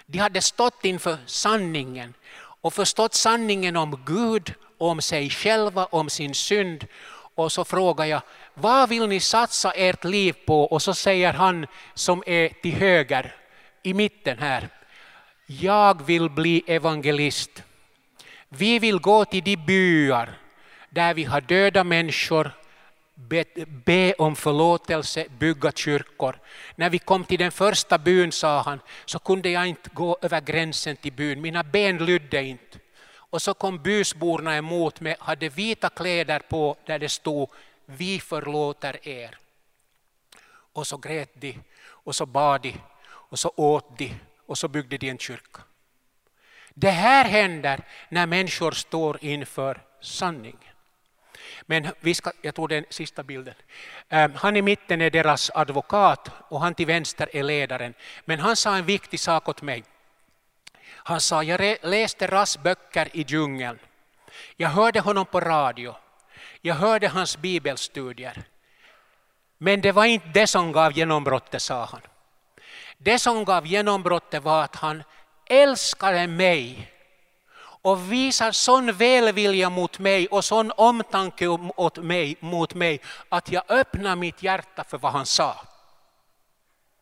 De 0.06 0.18
hade 0.18 0.42
stått 0.42 0.84
inför 0.84 1.16
sanningen 1.26 2.14
och 2.60 2.74
förstått 2.74 3.14
sanningen 3.14 3.76
om 3.76 4.02
Gud, 4.06 4.54
om 4.78 5.02
sig 5.02 5.30
själva, 5.30 5.84
om 5.84 6.10
sin 6.10 6.34
synd 6.34 6.86
och 7.34 7.52
så 7.52 7.64
frågar 7.64 8.04
jag, 8.04 8.22
vad 8.54 8.88
vill 8.88 9.08
ni 9.08 9.20
satsa 9.20 9.72
ert 9.72 10.04
liv 10.04 10.32
på? 10.46 10.64
Och 10.64 10.82
så 10.82 10.94
säger 10.94 11.32
han 11.32 11.66
som 11.94 12.22
är 12.26 12.48
till 12.48 12.74
höger, 12.74 13.36
i 13.82 13.94
mitten 13.94 14.38
här, 14.38 14.68
jag 15.46 16.06
vill 16.06 16.30
bli 16.30 16.62
evangelist. 16.66 17.62
Vi 18.48 18.78
vill 18.78 18.98
gå 18.98 19.24
till 19.24 19.44
de 19.44 19.56
byar 19.56 20.38
där 20.90 21.14
vi 21.14 21.24
har 21.24 21.40
döda 21.40 21.84
människor, 21.84 22.50
be, 23.18 23.44
be 23.84 24.14
om 24.18 24.36
förlåtelse, 24.36 25.26
bygga 25.38 25.72
kyrkor. 25.72 26.38
När 26.76 26.90
vi 26.90 26.98
kom 26.98 27.24
till 27.24 27.38
den 27.38 27.52
första 27.52 27.98
byn, 27.98 28.32
sa 28.32 28.62
han, 28.62 28.80
så 29.04 29.18
kunde 29.18 29.50
jag 29.50 29.66
inte 29.66 29.90
gå 29.92 30.18
över 30.22 30.40
gränsen 30.40 30.96
till 30.96 31.12
byn, 31.12 31.40
mina 31.40 31.62
ben 31.62 31.98
lydde 31.98 32.42
inte. 32.42 32.78
Och 33.30 33.42
så 33.42 33.54
kom 33.54 33.82
bysborna 33.82 34.56
emot 34.56 35.00
mig, 35.00 35.16
hade 35.20 35.48
vita 35.48 35.88
kläder 35.88 36.38
på 36.38 36.76
där 36.86 36.98
det 36.98 37.08
stod 37.08 37.50
Vi 37.86 38.20
förlåter 38.20 39.08
er. 39.08 39.38
Och 40.72 40.86
så 40.86 40.96
grät 40.96 41.30
de, 41.34 41.58
och 41.86 42.16
så 42.16 42.26
bad 42.26 42.62
de, 42.62 42.74
och 43.04 43.38
så 43.38 43.52
åt 43.56 43.98
de, 43.98 44.14
och 44.46 44.58
så 44.58 44.68
byggde 44.68 44.98
de 44.98 45.10
en 45.10 45.18
kyrka. 45.18 45.62
Det 46.74 46.90
här 46.90 47.24
händer 47.24 47.80
när 48.08 48.26
människor 48.26 48.72
står 48.72 49.18
inför 49.24 49.82
sanningen. 50.00 50.67
Men 51.70 51.88
vi 52.00 52.14
ska, 52.14 52.32
jag 52.42 52.54
tog 52.54 52.68
den 52.68 52.84
sista 52.90 53.22
bilden. 53.22 53.54
Ehm, 54.08 54.32
han 54.34 54.56
i 54.56 54.62
mitten 54.62 55.00
är 55.00 55.10
deras 55.10 55.50
advokat 55.54 56.30
och 56.48 56.60
han 56.60 56.74
till 56.74 56.86
vänster 56.86 57.28
är 57.32 57.42
ledaren. 57.42 57.94
Men 58.24 58.40
han 58.40 58.56
sa 58.56 58.76
en 58.76 58.84
viktig 58.84 59.20
sak 59.20 59.48
åt 59.48 59.62
mig. 59.62 59.84
Han 60.88 61.20
sa, 61.20 61.42
jag 61.42 61.76
läste 61.82 62.26
Rass 62.26 62.58
böcker 62.58 63.08
i 63.12 63.24
djungeln. 63.28 63.78
Jag 64.56 64.68
hörde 64.68 65.00
honom 65.00 65.26
på 65.26 65.40
radio. 65.40 65.94
Jag 66.60 66.74
hörde 66.74 67.08
hans 67.08 67.36
bibelstudier. 67.36 68.42
Men 69.58 69.80
det 69.80 69.92
var 69.92 70.04
inte 70.04 70.28
det 70.28 70.46
som 70.46 70.72
gav 70.72 70.92
genombrottet, 70.92 71.62
sa 71.62 71.84
han. 71.84 72.00
Det 72.98 73.18
som 73.18 73.44
gav 73.44 73.66
genombrottet 73.66 74.42
var 74.42 74.64
att 74.64 74.76
han 74.76 75.02
älskade 75.46 76.26
mig 76.26 76.92
och 77.88 78.12
visar 78.12 78.52
sån 78.52 78.92
välvilja 78.92 79.70
mot 79.70 79.98
mig 79.98 80.26
och 80.26 80.44
sån 80.44 80.72
omtanke 80.76 81.46
åt 81.46 81.96
mig, 81.96 82.36
mot 82.40 82.74
mig 82.74 83.00
att 83.28 83.52
jag 83.52 83.62
öppnar 83.68 84.16
mitt 84.16 84.42
hjärta 84.42 84.84
för 84.84 84.98
vad 84.98 85.12
han 85.12 85.26
sa. 85.26 85.56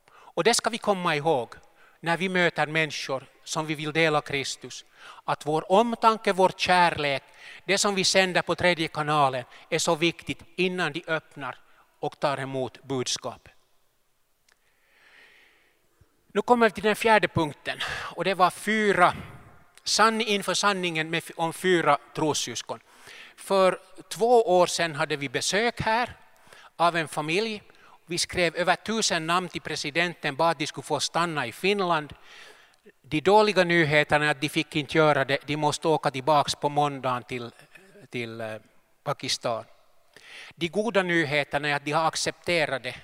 Och 0.08 0.44
det 0.44 0.54
ska 0.54 0.70
vi 0.70 0.78
komma 0.78 1.16
ihåg 1.16 1.54
när 2.00 2.16
vi 2.16 2.28
möter 2.28 2.66
människor 2.66 3.24
som 3.44 3.66
vi 3.66 3.74
vill 3.74 3.92
dela 3.92 4.20
Kristus. 4.20 4.84
Att 5.24 5.46
vår 5.46 5.72
omtanke, 5.72 6.32
vår 6.32 6.52
kärlek, 6.56 7.22
det 7.64 7.78
som 7.78 7.94
vi 7.94 8.04
sänder 8.04 8.42
på 8.42 8.54
tredje 8.54 8.88
kanalen 8.88 9.44
är 9.70 9.78
så 9.78 9.94
viktigt 9.94 10.42
innan 10.56 10.92
de 10.92 11.04
öppnar 11.06 11.58
och 12.00 12.20
tar 12.20 12.40
emot 12.40 12.82
budskapet. 12.82 13.52
Nu 16.32 16.42
kommer 16.42 16.66
vi 16.66 16.70
till 16.70 16.82
den 16.82 16.96
fjärde 16.96 17.28
punkten 17.28 17.78
och 18.16 18.24
det 18.24 18.34
var 18.34 18.50
fyra, 18.50 19.14
sann 19.88 20.20
inför 20.20 20.54
sanningen 20.54 21.10
med, 21.10 21.22
om 21.36 21.52
fyra 21.52 21.98
trossyskon. 22.14 22.80
För 23.36 23.78
två 24.08 24.58
år 24.58 24.66
sedan 24.66 24.94
hade 24.94 25.16
vi 25.16 25.28
besök 25.28 25.80
här 25.80 26.16
av 26.76 26.96
en 26.96 27.08
familj. 27.08 27.62
Vi 28.06 28.18
skrev 28.18 28.56
över 28.56 28.76
tusen 28.76 29.26
namn 29.26 29.48
till 29.48 29.60
presidenten 29.60 30.36
bara 30.36 30.50
att 30.50 30.58
de 30.58 30.66
skulle 30.66 30.84
få 30.84 31.00
stanna 31.00 31.46
i 31.46 31.52
Finland. 31.52 32.14
De 33.02 33.20
dåliga 33.20 33.64
nyheterna 33.64 34.26
är 34.26 34.30
att 34.30 34.40
de 34.40 34.48
fick 34.48 34.76
inte 34.76 34.98
göra 34.98 35.24
det, 35.24 35.38
de 35.46 35.56
måste 35.56 35.88
åka 35.88 36.10
tillbaka 36.10 36.58
på 36.60 36.68
måndagen 36.68 37.22
till, 37.22 37.50
till 38.10 38.40
eh, 38.40 38.56
Pakistan. 39.04 39.64
De 40.54 40.68
goda 40.68 41.02
nyheterna 41.02 41.68
är 41.68 41.74
att 41.74 41.84
de 41.84 41.92
har 41.92 42.06
accepterat 42.06 42.82
det 42.82 42.94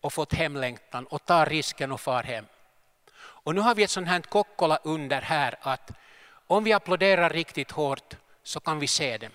och 0.00 0.12
fått 0.12 0.32
hemlängtan 0.32 1.06
och 1.06 1.24
tar 1.24 1.46
risken 1.46 1.92
och 1.92 2.00
far 2.00 2.22
hem. 2.22 2.44
Och 3.44 3.54
nu 3.54 3.60
har 3.60 3.74
vi 3.74 3.82
ett 3.82 3.90
sånt 3.90 4.08
här 4.08 4.20
kokkola 4.20 4.78
under 4.84 5.20
här 5.20 5.54
att 5.60 5.90
om 6.46 6.64
vi 6.64 6.72
applåderar 6.72 7.30
riktigt 7.30 7.70
hårt 7.70 8.16
så 8.42 8.60
kan 8.60 8.78
vi 8.78 8.86
se 8.86 9.18
dem. 9.18 9.32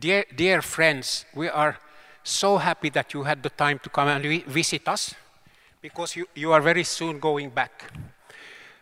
Dear, 0.00 0.24
dear 0.34 0.62
friends, 0.62 1.26
we 1.34 1.48
are 1.48 1.78
so 2.24 2.56
happy 2.56 2.88
that 2.90 3.12
you 3.12 3.22
had 3.24 3.42
the 3.42 3.50
time 3.50 3.78
to 3.80 3.90
come 3.90 4.08
and 4.08 4.44
visit 4.46 4.88
us 4.88 5.14
because 5.80 6.16
you, 6.16 6.26
you 6.34 6.52
are 6.52 6.60
very 6.60 6.84
soon 6.84 7.18
going 7.18 7.50
back. 7.50 7.92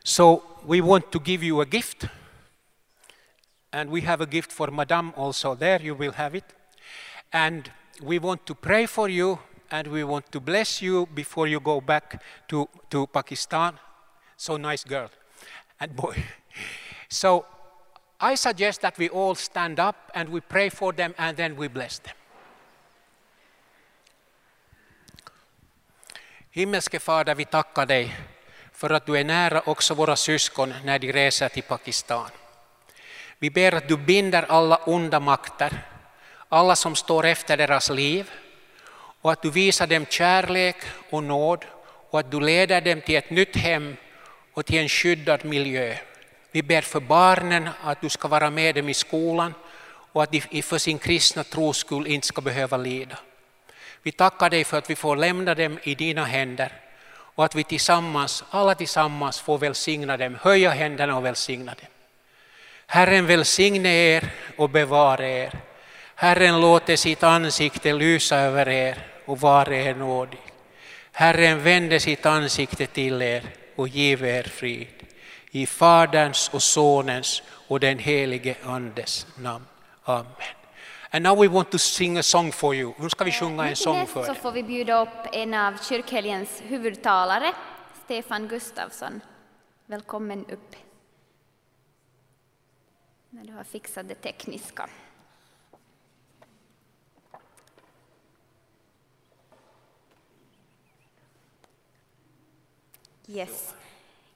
So 0.04 0.42
we 0.64 0.81
want 0.81 1.11
to 1.12 1.20
give 1.20 1.42
you 1.42 1.61
a 1.61 1.66
gift. 1.66 2.07
And 3.72 3.90
we 3.90 4.00
have 4.02 4.20
a 4.20 4.26
gift 4.26 4.50
for 4.50 4.68
Madame 4.70 5.12
also 5.16 5.54
there, 5.54 5.81
you 5.83 5.94
will 5.94 6.12
have 6.12 6.35
it. 6.35 6.44
And 7.33 7.70
we 8.02 8.18
want 8.18 8.46
to 8.46 8.54
pray 8.54 8.87
for 8.87 9.09
you 9.09 9.38
and 9.70 9.88
we 9.88 10.04
want 10.04 10.33
to 10.33 10.40
bless 10.40 10.81
you 10.81 11.07
before 11.14 11.46
you 11.46 11.61
go 11.61 11.81
back 11.81 12.22
to, 12.48 12.68
to 12.90 13.07
Pakistan. 13.09 13.74
So 14.37 14.57
nice 14.57 14.85
girl 14.85 15.11
and 15.81 15.94
boy. 15.94 16.14
So 17.11 17.46
I 18.20 18.37
suggest 18.37 18.81
that 18.81 18.98
we 18.98 19.09
all 19.09 19.35
stand 19.37 19.78
up 19.78 19.96
and 20.14 20.28
we 20.28 20.40
pray 20.40 20.70
for 20.70 20.92
them 20.92 21.14
and 21.16 21.37
then 21.37 21.57
we 21.57 21.68
bless 21.68 21.98
them. 21.98 22.14
Himmelske 26.50 26.98
Fader, 26.98 27.35
vi 27.35 27.44
tackar 27.44 27.87
dig 27.87 28.16
för 28.72 28.90
att 28.90 29.07
du 29.07 29.18
är 29.18 29.24
nära 29.24 29.61
också 29.66 29.94
våra 29.94 30.16
syskon 30.16 30.74
när 30.85 30.98
de 30.98 31.12
reser 31.12 31.48
till 31.48 31.62
Pakistan. 31.62 32.31
Vi 33.38 33.50
ber 33.50 33.74
att 33.74 33.88
du 33.88 33.96
binder 33.96 34.42
alla 34.48 34.76
onda 34.76 35.20
makter, 35.20 35.87
alla 36.48 36.76
som 36.76 36.94
står 36.94 37.26
efter 37.26 37.57
deras 37.57 37.90
liv 37.90 38.31
och 39.20 39.33
att 39.33 39.42
du 39.42 39.50
visar 39.50 39.87
dem 39.87 40.07
kärlek 40.07 40.76
och 41.11 41.22
nåd 41.22 41.64
och 42.11 42.20
att 42.20 42.31
du 42.31 42.40
leder 42.40 42.81
dem 42.81 43.00
till 43.00 43.16
ett 43.16 43.31
nytt 43.31 43.57
hem 43.57 43.96
och 44.52 44.66
till 44.66 44.78
en 44.78 44.88
skyddad 44.88 45.44
miljö. 45.44 45.96
Vi 46.50 46.62
ber 46.62 46.80
för 46.80 47.00
barnen 47.00 47.68
att 47.82 48.00
du 48.00 48.08
ska 48.08 48.28
vara 48.28 48.50
med 48.50 48.74
dem 48.74 48.88
i 48.88 48.94
skolan 48.94 49.54
och 50.12 50.22
att 50.22 50.32
de 50.32 50.62
för 50.62 50.78
sin 50.78 50.98
kristna 50.98 51.44
tros 51.44 51.76
skull 51.76 52.06
inte 52.06 52.26
ska 52.26 52.40
behöva 52.40 52.76
lida. 52.76 53.18
Vi 54.02 54.12
tackar 54.12 54.50
dig 54.50 54.64
för 54.64 54.78
att 54.78 54.90
vi 54.90 54.96
får 54.96 55.16
lämna 55.16 55.54
dem 55.54 55.78
i 55.82 55.94
dina 55.94 56.24
händer 56.24 56.72
och 57.11 57.44
att 57.44 57.54
vi 57.54 57.64
tillsammans, 57.64 58.44
alla 58.50 58.74
tillsammans 58.74 59.40
får 59.40 59.58
välsigna 59.58 60.16
dem, 60.16 60.38
höja 60.42 60.70
händerna 60.70 61.16
och 61.16 61.24
välsigna 61.24 61.74
dem. 61.74 61.90
Herren 62.87 63.26
välsigne 63.26 63.88
er 63.88 64.30
och 64.56 64.70
bevara 64.70 65.28
er. 65.28 65.52
Herren 66.14 66.61
låter 66.61 66.96
sitt 66.96 67.22
ansikte 67.22 67.92
lysa 67.92 68.37
över 68.37 68.68
er 68.68 69.06
och 69.24 69.40
vara 69.40 69.76
er 69.76 69.94
nådig. 69.94 70.38
Herren 71.12 71.62
vände 71.62 72.00
sitt 72.00 72.26
ansikte 72.26 72.87
till 72.87 73.22
er 73.22 73.42
och 73.76 73.88
giv 73.88 74.24
er 74.24 74.42
frid. 74.42 75.08
I 75.50 75.66
Faderns 75.66 76.50
och 76.52 76.62
Sonens 76.62 77.42
och 77.68 77.80
den 77.80 77.98
helige 77.98 78.56
Andes 78.64 79.26
namn. 79.37 79.64
Amen. 80.04 80.26
And 81.11 81.22
now 81.22 81.34
we 81.37 81.48
want 81.48 81.70
to 81.70 81.78
sing 81.78 82.18
a 82.18 82.22
song 82.22 82.52
for 82.52 82.74
you. 82.74 82.92
Nu 82.98 83.11
ska 83.11 83.24
vi 83.24 83.32
sjunga 83.32 83.68
en 83.68 83.76
sång 83.76 84.06
för 84.06 84.24
så 84.24 84.30
er. 84.30 84.34
får 84.34 84.52
vi 84.52 84.62
bjuda 84.62 85.02
upp 85.02 85.26
en 85.32 85.54
av 85.54 85.76
kyrkhelgens 85.82 86.62
huvudtalare, 86.62 87.52
Stefan 88.04 88.48
Gustafsson. 88.48 89.20
Välkommen 89.87 90.46
upp. 90.50 90.76
När 93.30 93.44
du 93.44 93.52
har 93.52 93.64
fixat 93.64 94.08
det 94.08 94.14
tekniska. 94.14 94.88
Yes. 103.26 103.74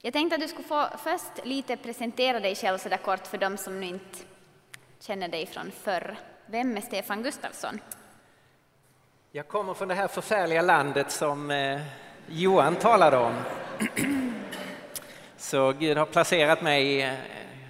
Jag 0.05 0.13
tänkte 0.13 0.35
att 0.35 0.41
du 0.41 0.49
skulle 0.49 0.69
få 0.69 0.89
först 0.99 1.47
lite 1.47 1.77
presentera 1.77 2.41
dig 2.41 2.55
själv 2.55 2.79
så 2.79 2.89
där 2.89 2.97
kort 2.97 3.27
för 3.27 3.39
dem 3.39 3.57
som 3.57 3.81
nu 3.81 3.87
inte 3.87 4.19
känner 5.01 5.29
dig 5.29 5.47
från 5.47 5.71
förr. 5.71 6.17
Vem 6.47 6.77
är 6.77 6.81
Stefan 6.81 7.23
Gustafsson? 7.23 7.81
Jag 9.33 9.49
kommer 9.49 9.75
från 9.75 9.89
det 9.89 9.95
här 9.95 10.09
förfärliga 10.09 10.63
landet 10.63 11.11
som 11.11 11.51
eh, 11.51 11.81
Johan 12.27 12.77
talade 12.77 13.17
om. 13.17 13.35
Så 15.37 15.73
Gud 15.73 15.97
har 15.97 16.07
placerat 16.07 16.63
mig 16.63 16.87
i 16.87 17.03
eh, 17.03 17.15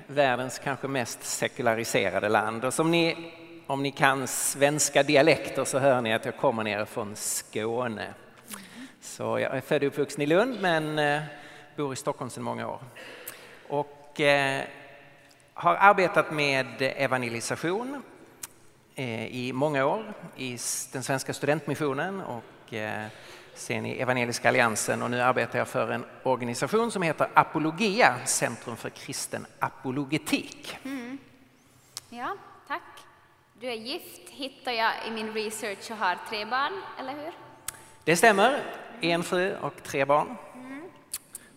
världens 0.07 0.59
kanske 0.59 0.89
mest 0.89 1.23
sekulariserade 1.25 2.29
land. 2.29 2.65
Och 2.65 2.75
som 2.75 2.91
ni, 2.91 3.33
om 3.67 3.83
ni 3.83 3.91
kan 3.91 4.27
svenska 4.27 5.03
dialekter 5.03 5.65
så 5.65 5.79
hör 5.79 6.01
ni 6.01 6.15
att 6.15 6.25
jag 6.25 6.37
kommer 6.37 6.65
ner 6.65 6.85
från 6.85 7.17
Skåne. 7.17 8.15
Så 9.01 9.39
jag 9.39 9.57
är 9.57 9.61
född 9.61 9.83
och 9.83 9.89
uppvuxen 9.89 10.23
i 10.23 10.27
Lund 10.27 10.61
men 10.61 10.99
eh, 10.99 11.23
bor 11.77 11.93
i 11.93 11.97
Stockholm 11.97 12.31
sedan 12.31 12.43
många 12.43 12.69
år. 12.69 12.81
Och 13.69 14.21
eh, 14.21 14.65
har 15.55 15.75
arbetat 15.75 16.33
med 16.33 16.67
evangelisation 16.79 18.03
eh, 18.95 19.27
i 19.27 19.53
många 19.53 19.87
år 19.87 20.15
i 20.37 20.51
den 20.93 21.03
svenska 21.03 21.35
studentmissionen 21.35 22.21
och 22.21 22.75
eh, 22.75 23.07
sen 23.55 23.87
i 23.87 24.01
Evangeliska 24.01 24.49
alliansen 24.49 25.03
och 25.03 25.11
nu 25.11 25.21
arbetar 25.21 25.59
jag 25.59 25.69
för 25.69 25.91
en 25.91 26.05
organisation 26.23 26.91
som 26.91 27.03
heter 27.03 27.29
Apologia, 27.35 28.17
Centrum 28.25 28.77
för 28.77 28.91
kristen 28.91 29.47
apologetik. 29.59 30.79
Ja, 32.09 32.37
tack. 32.69 32.83
Du 33.61 33.67
är 33.67 33.75
gift, 33.75 34.29
hittar 34.29 34.73
jag 34.73 34.93
i 35.09 35.11
min 35.11 35.35
research 35.35 35.91
och 35.91 35.97
har 35.97 36.19
tre 36.29 36.45
barn, 36.45 36.73
eller 36.99 37.13
hur? 37.13 37.33
Det 38.05 38.17
stämmer, 38.17 38.63
en 39.01 39.23
fru 39.23 39.57
och 39.57 39.83
tre 39.83 40.05
barn. 40.05 40.37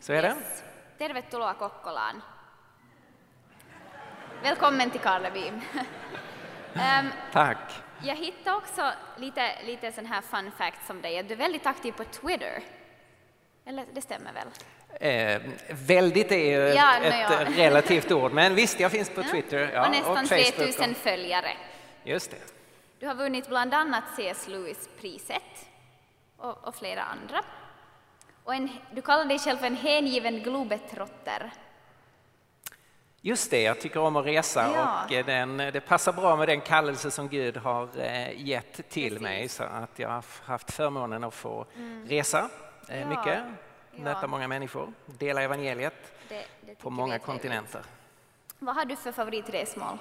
Så 0.05 0.13
är 0.13 0.21
det. 0.21 0.27
Yes. 0.27 0.63
Tervetuloa 0.97 1.53
Kokkolaan. 1.53 2.21
Välkommen 4.43 4.91
till 4.91 4.99
Karleby. 4.99 5.51
Ehm, 6.75 7.07
Tack. 7.31 7.57
jag 8.03 8.15
hittade 8.15 8.57
också 8.57 8.91
lite, 9.17 9.63
lite 9.63 9.91
sån 9.91 10.05
här 10.05 10.21
fun 10.21 10.51
facts 10.57 10.89
om 10.89 11.01
dig. 11.01 11.23
Du 11.23 11.33
är 11.33 11.37
väldigt 11.37 11.65
aktiv 11.65 11.91
på 11.91 12.03
Twitter. 12.03 12.63
Eller 13.65 13.85
det 13.93 14.01
stämmer 14.01 14.31
väl? 14.33 14.47
Eh, 14.99 15.41
väldigt 15.69 16.31
är 16.31 16.59
ju 16.59 16.75
Ja, 16.75 16.97
ett 16.97 17.29
ja. 17.31 17.45
relativt 17.63 18.11
ord, 18.11 18.31
men 18.31 18.55
visst, 18.55 18.79
jag 18.79 18.91
finns 18.91 19.09
på 19.09 19.23
Twitter 19.23 19.71
ja, 19.73 19.85
och 19.85 19.91
nästan 19.91 20.27
Facebook. 20.27 20.55
3000 20.55 20.95
följare. 20.95 21.51
Just 22.03 22.31
det. 22.31 22.37
Du 22.99 23.07
har 23.07 23.15
vunnit 23.15 23.47
bland 23.47 23.73
annat 23.73 24.03
C.S. 24.15 24.47
Lewis-priset 24.47 25.69
och, 26.37 26.67
och 26.67 26.75
flera 26.75 27.03
andra. 27.03 27.43
Och 28.45 28.55
en, 28.55 28.69
du 28.91 29.01
kallar 29.01 29.25
dig 29.25 29.39
själv 29.39 29.63
en 29.63 29.75
hängiven 29.75 30.39
globetrotter. 30.43 31.51
Just 33.21 33.51
det, 33.51 33.62
jag 33.62 33.81
tycker 33.81 33.99
om 33.99 34.15
att 34.15 34.25
resa 34.25 34.71
Ja. 34.75 35.03
och 35.05 35.12
eh, 35.12 35.25
den, 35.25 35.58
det 35.58 35.81
passar 35.88 36.13
bra 36.13 36.36
med 36.36 36.47
den 36.47 36.62
kallelse 36.62 37.12
som 37.12 37.27
Gud 37.29 37.58
har 37.58 37.89
eh, 37.99 38.41
gett 38.47 38.89
till 38.89 39.10
Precis. 39.10 39.21
mig 39.21 39.49
så 39.49 39.63
att 39.63 39.99
jag 39.99 40.10
har 40.10 40.23
haft 40.43 40.71
förmånen 40.71 41.23
att 41.23 41.34
få 41.34 41.65
resa 42.08 42.49
eh, 42.89 42.99
Ja. 43.01 43.08
mycket, 43.10 43.43
Ja. 43.91 44.01
möta 44.03 44.27
många 44.27 44.47
människor, 44.47 44.93
dela 45.05 45.41
evangeliet 45.41 45.93
Det, 46.29 46.45
det 46.62 46.75
på 46.75 46.89
många 46.89 47.19
kontinenter. 47.19 47.81
Vad 48.60 48.75
har 48.75 48.86
du 48.86 48.95
för 48.95 49.12
favoritresmål? 49.12 49.97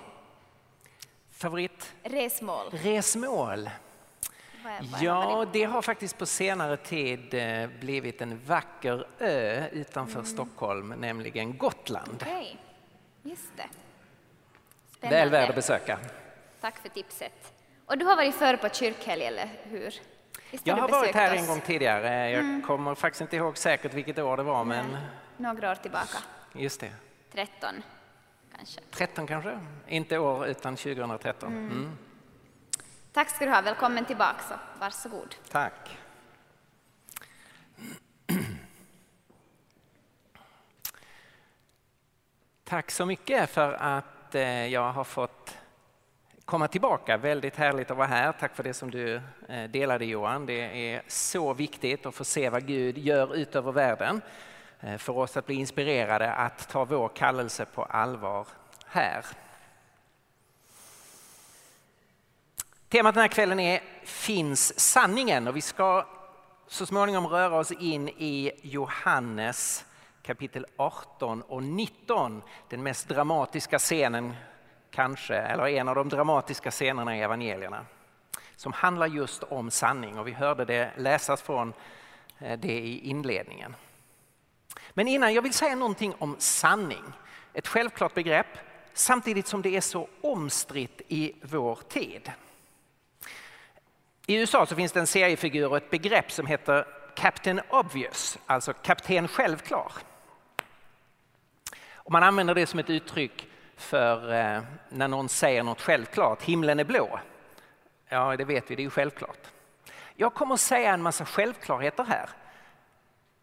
Favorit 1.31 1.93
Resmål? 2.03 2.67
resmål? 2.73 2.75
Vad 2.83 2.83
är, 2.87 3.59
vad 3.59 3.59
är 3.59 4.54
Ja, 5.01 5.47
det 5.53 5.65
har 5.65 5.83
faktiskt 5.83 6.19
på 6.19 6.27
senare 6.27 6.77
tid 6.77 7.35
eh, 7.35 7.69
blivit 7.81 8.21
en 8.21 8.41
vacker 8.47 9.07
ö 9.19 9.69
utanför 9.73 10.19
Mm. 10.19 10.27
Stockholm, 10.27 10.89
nämligen 10.89 11.59
Gotland. 11.59 12.23
Okej, 12.23 12.57
just 13.23 13.57
det. 13.57 15.09
Väl 15.09 15.31
värd 15.31 15.49
att 15.49 15.55
besöka. 15.55 15.99
Tack 16.61 16.79
för 16.79 16.89
tipset. 16.89 17.53
Och 17.87 17.99
du 17.99 18.05
har 18.05 18.17
varit 18.17 18.35
förr 18.35 18.57
på 18.57 18.69
kyrkhelg, 18.69 19.25
eller 19.25 19.49
hur? 19.63 19.95
Visst 20.51 20.67
Jag 20.67 20.77
har 20.77 20.89
varit 20.89 21.15
här 21.15 21.27
oss? 21.27 21.33
Mm. 21.33 21.43
en 21.45 21.49
gång 21.49 21.61
tidigare. 21.61 22.31
Jag 22.31 22.65
kommer 22.67 22.95
faktiskt 22.95 23.21
inte 23.21 23.37
ihåg 23.37 23.59
säkert 23.59 23.95
vilket 23.95 24.19
år 24.19 24.37
det 24.37 24.43
var, 24.43 24.65
men 24.65 24.97
Några 25.37 25.71
år 25.71 25.75
tillbaka. 25.75 26.19
just 26.53 26.81
det. 26.81 26.91
13, 27.33 27.83
kanske. 28.57 28.81
13 28.91 29.27
kanske? 29.27 29.59
Inte 29.89 30.19
år, 30.19 30.47
utan 30.47 30.77
2013. 30.77 31.53
Mm. 31.53 31.97
Tack 33.15 33.31
ska 33.31 33.45
du 33.45 33.51
ha. 33.51 33.61
Välkommen 33.61 34.05
tillbaka. 34.05 34.43
Så. 34.49 34.55
Varsågod. 34.81 35.35
Tack. 35.51 35.99
Tack 42.65 42.91
så 42.91 43.07
mycket 43.07 43.51
för 43.51 43.73
att 43.73 44.35
eh, 44.35 44.67
jag 44.67 44.93
har 44.93 45.05
fått 45.05 45.59
komma 46.45 46.69
tillbaka. 46.69 47.17
Väldigt 47.17 47.57
härligt 47.57 47.91
att 47.91 47.97
vara 47.97 48.07
här. 48.07 48.33
Tack 48.33 48.57
för 48.57 48.63
det 48.63 48.75
som 48.75 48.91
du 48.91 49.21
eh, 49.49 49.65
delade 49.71 50.05
Johan. 50.05 50.47
Det 50.47 50.93
är 50.93 51.03
så 51.07 51.55
viktigt 51.55 52.07
att 52.07 52.15
få 52.15 52.25
se 52.25 52.51
vad 52.51 52.67
Gud 52.67 52.99
gör 52.99 53.37
utöver 53.37 53.73
världen. 53.73 54.23
Eh, 54.81 54.97
för 54.97 55.17
oss 55.19 55.37
att 55.37 55.47
bli 55.47 55.55
inspirerade 55.55 56.33
att 56.33 56.69
ta 56.69 56.85
vår 56.85 57.09
kallelse 57.09 57.65
på 57.65 57.85
allvar 57.85 58.47
här. 58.87 59.25
Temat 62.95 63.15
den 63.15 63.21
här 63.21 63.29
kvällen 63.29 63.61
är 63.61 63.81
Finns 64.03 64.81
sanningen? 64.81 65.49
Och 65.49 65.57
vi 65.57 65.61
ska 65.61 66.07
så 66.67 66.87
småningom 66.87 67.27
röra 67.27 67.59
oss 67.59 67.73
in 67.73 68.09
i 68.09 68.53
Johannes 68.63 69.85
kapitel 70.23 70.67
18 70.77 71.43
och 71.43 71.63
19. 71.63 72.43
Den 72.69 72.83
mest 72.83 73.09
dramatiska 73.09 73.79
scenen 73.79 74.35
kanske, 74.91 75.35
eller 75.35 75.69
en 75.69 75.89
av 75.89 75.95
de 75.95 76.09
dramatiska 76.09 76.71
scenerna 76.71 77.17
i 77.17 77.21
evangelierna 77.21 77.87
som 78.57 78.73
handlar 78.73 79.07
just 79.07 79.43
om 79.43 79.71
sanning 79.71 80.19
och 80.19 80.27
vi 80.27 80.33
hörde 80.33 80.65
det 80.65 80.91
läsas 80.97 81.43
från 81.43 81.73
eh, 82.39 82.59
det 82.59 82.79
i 82.79 83.09
inledningen. 83.09 83.77
Men 84.91 85.09
innan 85.09 85.35
jag 85.35 85.43
vill 85.43 85.55
säga 85.55 85.75
någonting 85.75 86.15
om 86.19 86.37
sanning, 86.39 87.05
ett 87.53 87.69
självklart 87.69 88.15
begrepp 88.15 88.59
samtidigt 88.93 89.47
som 89.47 89.63
det 89.63 89.77
är 89.77 89.81
så 89.81 90.09
omstritt 90.21 91.03
i 91.09 91.33
vår 91.43 91.79
tid. 91.89 92.33
I 94.27 94.37
USA 94.37 94.67
så 94.67 94.77
finns 94.77 94.93
det 94.93 95.01
en 95.01 95.07
seriefigur 95.07 95.69
och 95.69 95.77
ett 95.77 95.91
begrepp 95.91 96.33
som 96.33 96.47
heter 96.47 96.87
Captain 97.17 97.61
Obvious, 97.71 98.39
alltså 98.47 98.73
kapten 98.73 99.29
självklar. 99.29 99.93
Och 101.95 102.13
man 102.13 102.23
använder 102.23 102.55
det 102.55 102.67
som 102.67 102.79
ett 102.79 102.91
uttryck 102.91 103.49
för 103.77 104.33
eh, 104.33 104.63
när 104.89 105.09
någon 105.09 105.29
säger 105.29 105.63
något 105.63 105.81
självklart, 105.81 106.43
himlen 106.43 106.81
är 106.81 106.85
blå. 106.85 107.21
Ja, 108.09 108.37
det 108.37 108.45
vet 108.45 108.71
vi, 108.71 108.75
det 108.75 108.83
är 108.83 108.85
ju 108.85 108.91
självklart. 108.91 109.47
Jag 110.17 110.35
kommer 110.35 110.55
att 110.55 110.61
säga 110.61 110.95
en 110.95 111.03
massa 111.03 111.25
självklarheter 111.25 112.05
här 112.05 112.31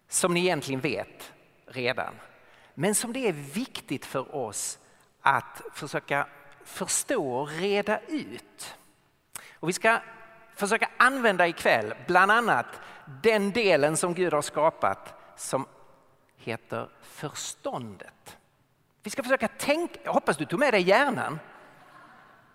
som 0.10 0.34
ni 0.34 0.40
egentligen 0.40 0.82
vet 0.82 1.34
redan. 1.66 2.14
Men 2.74 2.96
som 2.96 3.14
det 3.14 3.28
är 3.28 3.34
viktigt 3.34 4.06
för 4.06 4.36
oss 4.36 4.80
att 5.22 5.62
försöka 5.74 6.28
förstå 6.64 7.34
och 7.34 7.50
reda 7.50 8.00
ut. 8.08 8.76
Och 9.54 9.70
vi 9.70 9.74
ska 9.74 10.00
försöka 10.68 10.90
använda 10.98 11.48
ikväll 11.48 11.94
bland 12.08 12.32
annat 12.32 12.66
den 13.24 13.52
delen 13.52 13.98
som 13.98 14.14
Gud 14.14 14.34
har 14.34 14.42
skapat 14.42 15.14
som 15.36 15.66
heter 16.38 16.90
förståndet. 17.02 18.38
Vi 19.04 19.10
ska 19.10 19.24
försöka 19.24 19.48
tänka, 19.48 20.00
jag 20.04 20.14
hoppas 20.14 20.38
du 20.38 20.46
tog 20.46 20.60
med 20.60 20.74
dig 20.74 20.82
hjärnan. 20.82 21.40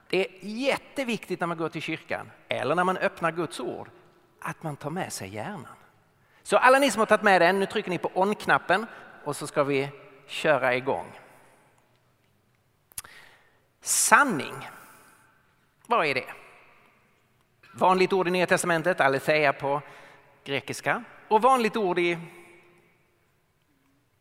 Det 0.08 0.26
är 0.26 0.30
jätteviktigt 0.40 1.40
när 1.40 1.46
man 1.46 1.56
går 1.56 1.68
till 1.68 1.82
kyrkan 1.82 2.30
eller 2.48 2.74
när 2.74 2.84
man 2.84 2.96
öppnar 2.96 3.32
Guds 3.32 3.60
ord 3.60 3.90
att 4.40 4.62
man 4.62 4.76
tar 4.76 4.90
med 4.90 5.12
sig 5.12 5.34
hjärnan. 5.34 5.76
Så 6.42 6.56
alla 6.56 6.78
ni 6.78 6.90
som 6.90 6.98
har 6.98 7.06
tagit 7.06 7.22
med 7.22 7.40
den, 7.40 7.58
nu 7.58 7.66
trycker 7.66 7.90
ni 7.90 7.98
på 7.98 8.10
on-knappen 8.14 8.86
och 9.24 9.36
så 9.36 9.46
ska 9.46 9.64
vi 9.64 9.90
köra 10.26 10.74
igång. 10.74 11.12
Sanning, 13.80 14.68
vad 15.86 16.06
är 16.06 16.14
det? 16.14 16.45
Vanligt 17.78 18.12
ord 18.12 18.28
i 18.28 18.30
Nya 18.30 18.46
Testamentet, 18.46 19.00
aletheia 19.00 19.52
på 19.52 19.82
grekiska 20.44 21.04
och 21.28 21.42
vanligt 21.42 21.76
ord 21.76 21.98
i 21.98 22.18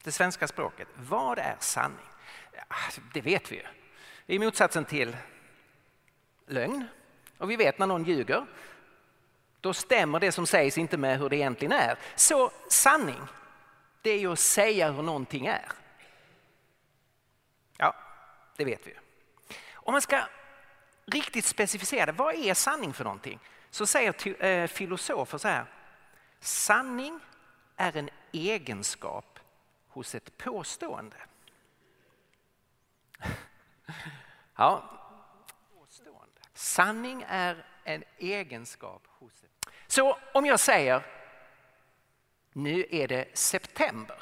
det 0.03 0.12
svenska 0.12 0.47
språket. 0.47 0.88
Vad 0.95 1.39
är 1.39 1.56
sanning? 1.60 2.06
Det 3.14 3.22
vet 3.22 3.51
vi 3.51 3.56
ju. 3.56 3.64
Det 4.26 4.36
är 4.36 4.39
motsatsen 4.39 4.86
till 4.86 5.18
lögn. 6.47 6.88
Och 7.38 7.51
vi 7.51 7.56
vet 7.56 7.80
när 7.80 7.88
någon 7.88 8.03
ljuger, 8.03 8.45
då 9.62 9.74
stämmer 9.74 10.20
det 10.20 10.32
som 10.32 10.47
sägs 10.47 10.78
inte 10.78 10.97
med 10.97 11.20
hur 11.20 11.30
det 11.30 11.36
egentligen 11.36 11.72
är. 11.72 11.97
Så 12.16 12.51
sanning, 12.70 13.22
det 14.01 14.10
är 14.10 14.20
ju 14.20 14.32
att 14.32 14.39
säga 14.39 14.91
hur 14.91 15.03
någonting 15.03 15.45
är. 15.45 15.66
Ja, 17.78 17.95
det 18.58 18.66
vet 18.66 18.88
vi. 18.88 18.93
Om 19.74 19.91
man 19.91 20.01
ska 20.01 20.22
riktigt 21.06 21.45
specificerade, 21.45 22.12
vad 22.12 22.36
är 22.36 22.53
sanning 22.53 22.93
för 22.93 23.03
någonting? 23.03 23.39
Så 23.70 23.86
säger 23.86 24.43
eh, 24.45 24.68
filosofer 24.68 25.38
så 25.38 25.47
här, 25.47 25.66
sanning 26.39 27.20
är 27.76 27.97
en 27.97 28.10
egenskap 28.32 29.39
hos 29.88 30.16
ett 30.16 30.38
påstående. 30.38 31.18
Ja, 34.58 35.01
sanning 36.53 37.26
är 37.28 37.66
en 37.84 38.03
egenskap 38.18 39.08
hos 39.08 39.43
ett... 39.43 39.74
Så 39.88 40.18
om 40.34 40.45
jag 40.45 40.60
säger 40.60 41.06
nu 42.53 42.86
är 42.91 43.08
det 43.08 43.38
september 43.38 44.18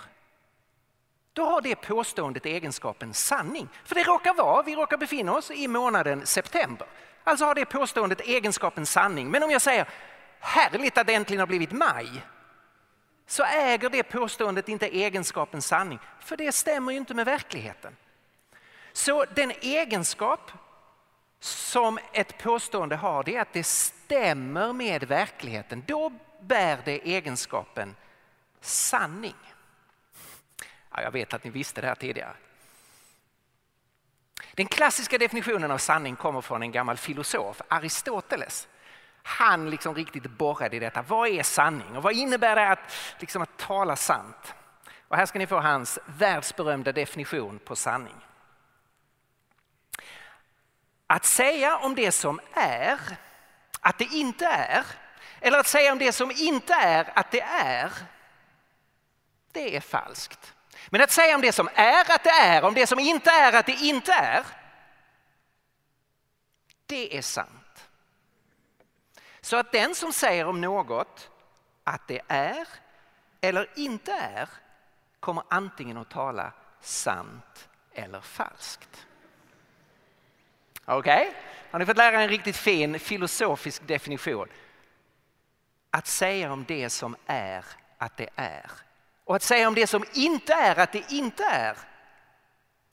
då 1.34 1.45
har 1.45 1.61
det 1.61 1.75
påståendet 1.75 2.45
egenskapen 2.45 3.13
sanning. 3.13 3.69
För 3.86 3.95
det 3.95 4.03
råkar 4.03 4.34
vara, 4.34 4.63
vi 4.63 4.75
råkar 4.75 4.97
befinna 4.97 5.34
oss 5.34 5.51
i 5.51 5.67
månaden 5.67 6.25
september. 6.25 6.88
Alltså 7.23 7.45
har 7.45 7.55
det 7.55 7.65
påståendet 7.65 8.21
egenskapen 8.21 8.86
sanning. 8.86 9.31
Men 9.31 9.43
om 9.43 9.51
jag 9.51 9.61
säger 9.61 9.89
härligt 10.39 10.97
att 10.97 11.07
det 11.07 11.13
äntligen 11.13 11.39
har 11.39 11.47
blivit 11.47 11.71
maj 11.71 12.23
så 13.27 13.43
äger 13.43 13.89
det 13.89 14.03
påståendet 14.03 14.69
inte 14.69 14.88
egenskapen 14.88 15.61
sanning, 15.61 15.99
för 16.19 16.38
det 16.38 16.51
stämmer 16.51 16.91
ju 16.91 16.97
inte 16.97 17.13
med 17.13 17.25
verkligheten. 17.25 17.95
Så 18.93 19.25
den 19.36 19.51
egenskap 19.51 20.51
som 21.39 21.99
ett 22.13 22.38
påstående 22.38 22.95
har 22.95 23.23
det 23.23 23.36
är 23.36 23.41
att 23.41 23.53
det 23.53 23.63
stämmer 23.63 24.73
med 24.73 25.03
verkligheten. 25.03 25.84
Då 25.88 26.11
bär 26.41 26.79
det 26.86 27.09
egenskapen 27.09 27.95
sanning. 28.61 29.36
Ja, 30.93 31.01
jag 31.01 31.11
vet 31.11 31.33
att 31.33 31.43
ni 31.43 31.49
visste 31.49 31.81
det 31.81 31.87
här 31.87 31.95
tidigare. 31.95 32.33
Den 34.53 34.67
klassiska 34.67 35.17
definitionen 35.17 35.71
av 35.71 35.77
sanning 35.77 36.15
kommer 36.15 36.41
från 36.41 36.63
en 36.63 36.71
gammal 36.71 36.97
filosof, 36.97 37.61
Aristoteles. 37.67 38.67
Han 39.23 39.69
liksom 39.69 39.95
riktigt 39.95 40.23
borrade 40.23 40.75
i 40.75 40.79
detta. 40.79 41.01
Vad 41.01 41.29
är 41.29 41.43
sanning 41.43 41.97
och 41.97 42.03
vad 42.03 42.13
innebär 42.13 42.55
det 42.55 42.69
att, 42.69 42.93
liksom 43.19 43.41
att 43.41 43.57
tala 43.57 43.95
sant? 43.95 44.53
Och 45.07 45.17
här 45.17 45.25
ska 45.25 45.39
ni 45.39 45.47
få 45.47 45.59
hans 45.59 45.99
världsberömda 46.05 46.91
definition 46.91 47.59
på 47.59 47.75
sanning. 47.75 48.15
Att 51.07 51.25
säga 51.25 51.77
om 51.77 51.95
det 51.95 52.11
som 52.11 52.39
är 52.53 52.99
att 53.79 53.97
det 53.97 54.05
inte 54.05 54.45
är, 54.45 54.85
eller 55.39 55.59
att 55.59 55.67
säga 55.67 55.91
om 55.91 55.97
det 55.97 56.11
som 56.11 56.31
inte 56.31 56.73
är 56.73 57.11
att 57.15 57.31
det 57.31 57.41
är, 57.41 57.91
det 59.51 59.75
är 59.75 59.81
falskt. 59.81 60.53
Men 60.93 61.01
att 61.01 61.11
säga 61.11 61.35
om 61.35 61.41
det 61.41 61.51
som 61.51 61.69
är 61.73 62.11
att 62.11 62.23
det 62.23 62.29
är, 62.29 62.63
om 62.63 62.73
det 62.73 62.87
som 62.87 62.99
inte 62.99 63.29
är 63.29 63.53
att 63.53 63.65
det 63.65 63.71
inte 63.71 64.13
är, 64.13 64.43
det 66.85 67.17
är 67.17 67.21
sant. 67.21 67.87
Så 69.41 69.57
att 69.57 69.71
den 69.71 69.95
som 69.95 70.13
säger 70.13 70.45
om 70.45 70.61
något 70.61 71.29
att 71.83 72.07
det 72.07 72.21
är 72.27 72.67
eller 73.41 73.69
inte 73.75 74.11
är 74.11 74.49
kommer 75.19 75.43
antingen 75.49 75.97
att 75.97 76.09
tala 76.09 76.51
sant 76.81 77.69
eller 77.93 78.21
falskt. 78.21 79.07
Okej? 80.85 81.27
Okay? 81.27 81.39
Har 81.71 81.79
ni 81.79 81.85
fått 81.85 81.97
lära 81.97 82.21
en 82.21 82.29
riktigt 82.29 82.57
fin 82.57 82.99
filosofisk 82.99 83.87
definition? 83.87 84.47
Att 85.89 86.07
säga 86.07 86.53
om 86.53 86.65
det 86.67 86.89
som 86.89 87.15
är 87.25 87.65
att 87.97 88.17
det 88.17 88.29
är 88.35 88.71
och 89.24 89.36
att 89.36 89.43
säga 89.43 89.67
om 89.67 89.76
det 89.76 89.88
som 89.88 90.05
inte 90.13 90.53
är 90.53 90.80
att 90.80 90.91
det 90.91 91.11
inte 91.11 91.43
är, 91.43 91.78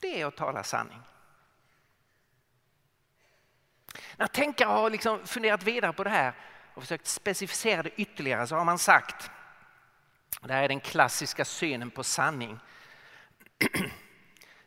det 0.01 0.21
är 0.21 0.27
att 0.27 0.37
tala 0.37 0.63
sanning. 0.63 1.01
När 4.17 4.27
tänkare 4.27 4.69
har 4.69 4.91
liksom 4.91 5.27
funderat 5.27 5.63
vidare 5.63 5.93
på 5.93 6.05
det 6.05 6.11
här 6.11 6.35
och 6.75 6.83
försökt 6.83 7.07
specificera 7.07 7.83
det 7.83 7.91
ytterligare 7.97 8.47
så 8.47 8.57
har 8.57 8.65
man 8.65 8.79
sagt, 8.79 9.31
och 10.41 10.49
det 10.49 10.55
här 10.55 10.63
är 10.63 10.69
den 10.69 10.81
klassiska 10.81 11.45
synen 11.45 11.91
på 11.91 12.05
sanning. 12.05 12.59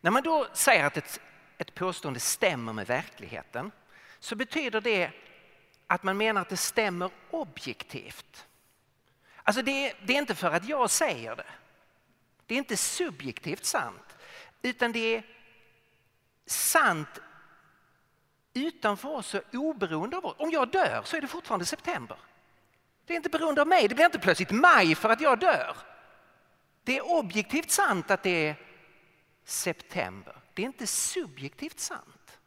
När 0.01 0.11
man 0.11 0.23
då 0.23 0.47
säger 0.53 0.85
att 0.85 0.97
ett, 0.97 1.21
ett 1.57 1.75
påstående 1.75 2.19
stämmer 2.19 2.73
med 2.73 2.87
verkligheten 2.87 3.71
så 4.19 4.35
betyder 4.35 4.81
det 4.81 5.11
att 5.87 6.03
man 6.03 6.17
menar 6.17 6.41
att 6.41 6.49
det 6.49 6.57
stämmer 6.57 7.11
objektivt. 7.31 8.47
Alltså 9.43 9.61
det, 9.61 9.93
det 10.05 10.13
är 10.13 10.17
inte 10.17 10.35
för 10.35 10.51
att 10.51 10.65
jag 10.65 10.89
säger 10.89 11.35
det. 11.35 11.45
Det 12.45 12.53
är 12.53 12.57
inte 12.57 12.77
subjektivt 12.77 13.65
sant, 13.65 14.15
utan 14.61 14.91
det 14.91 15.15
är 15.15 15.23
sant 16.45 17.19
utanför 18.53 19.09
oss 19.09 19.33
och 19.33 19.41
oberoende 19.53 20.17
av 20.17 20.25
oss. 20.25 20.35
Om 20.39 20.51
jag 20.51 20.71
dör 20.71 21.01
så 21.05 21.17
är 21.17 21.21
det 21.21 21.27
fortfarande 21.27 21.65
september. 21.65 22.17
Det 23.05 23.13
är 23.13 23.17
inte 23.17 23.29
beroende 23.29 23.61
av 23.61 23.67
mig, 23.67 23.87
det 23.87 23.95
blir 23.95 24.05
inte 24.05 24.19
plötsligt 24.19 24.51
maj 24.51 24.95
för 24.95 25.09
att 25.09 25.21
jag 25.21 25.39
dör. 25.39 25.77
Det 26.83 26.97
är 26.97 27.11
objektivt 27.11 27.71
sant 27.71 28.11
att 28.11 28.23
det 28.23 28.47
är 28.47 28.55
september. 29.43 30.41
Det 30.53 30.61
är 30.61 30.65
inte 30.65 30.87
subjektivt 30.87 31.79
sant. 31.79 32.39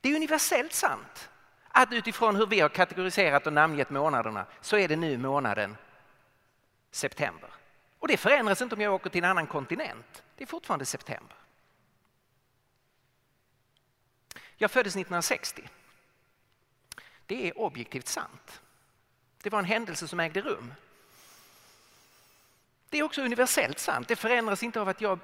Det 0.00 0.08
är 0.08 0.16
universellt 0.16 0.72
sant 0.72 1.30
att 1.68 1.92
utifrån 1.92 2.36
hur 2.36 2.46
vi 2.46 2.60
har 2.60 2.68
kategoriserat 2.68 3.46
och 3.46 3.52
namngett 3.52 3.90
månaderna 3.90 4.46
så 4.60 4.76
är 4.76 4.88
det 4.88 4.96
nu 4.96 5.18
månaden 5.18 5.76
september. 6.90 7.50
Och 7.98 8.08
det 8.08 8.16
förändras 8.16 8.62
inte 8.62 8.74
om 8.74 8.80
jag 8.80 8.94
åker 8.94 9.10
till 9.10 9.24
en 9.24 9.30
annan 9.30 9.46
kontinent. 9.46 10.22
Det 10.36 10.44
är 10.44 10.46
fortfarande 10.46 10.84
september. 10.84 11.36
Jag 14.56 14.70
föddes 14.70 14.92
1960. 14.92 15.68
Det 17.26 17.48
är 17.48 17.58
objektivt 17.58 18.08
sant. 18.08 18.60
Det 19.42 19.50
var 19.50 19.58
en 19.58 19.64
händelse 19.64 20.08
som 20.08 20.20
ägde 20.20 20.40
rum. 20.40 20.74
Det 22.88 22.98
är 22.98 23.02
också 23.02 23.22
universellt 23.22 23.78
sant. 23.78 24.08
Det 24.08 24.16
förändras 24.16 24.62
inte 24.62 24.80
av 24.80 24.88
att 24.88 25.00
jag 25.00 25.18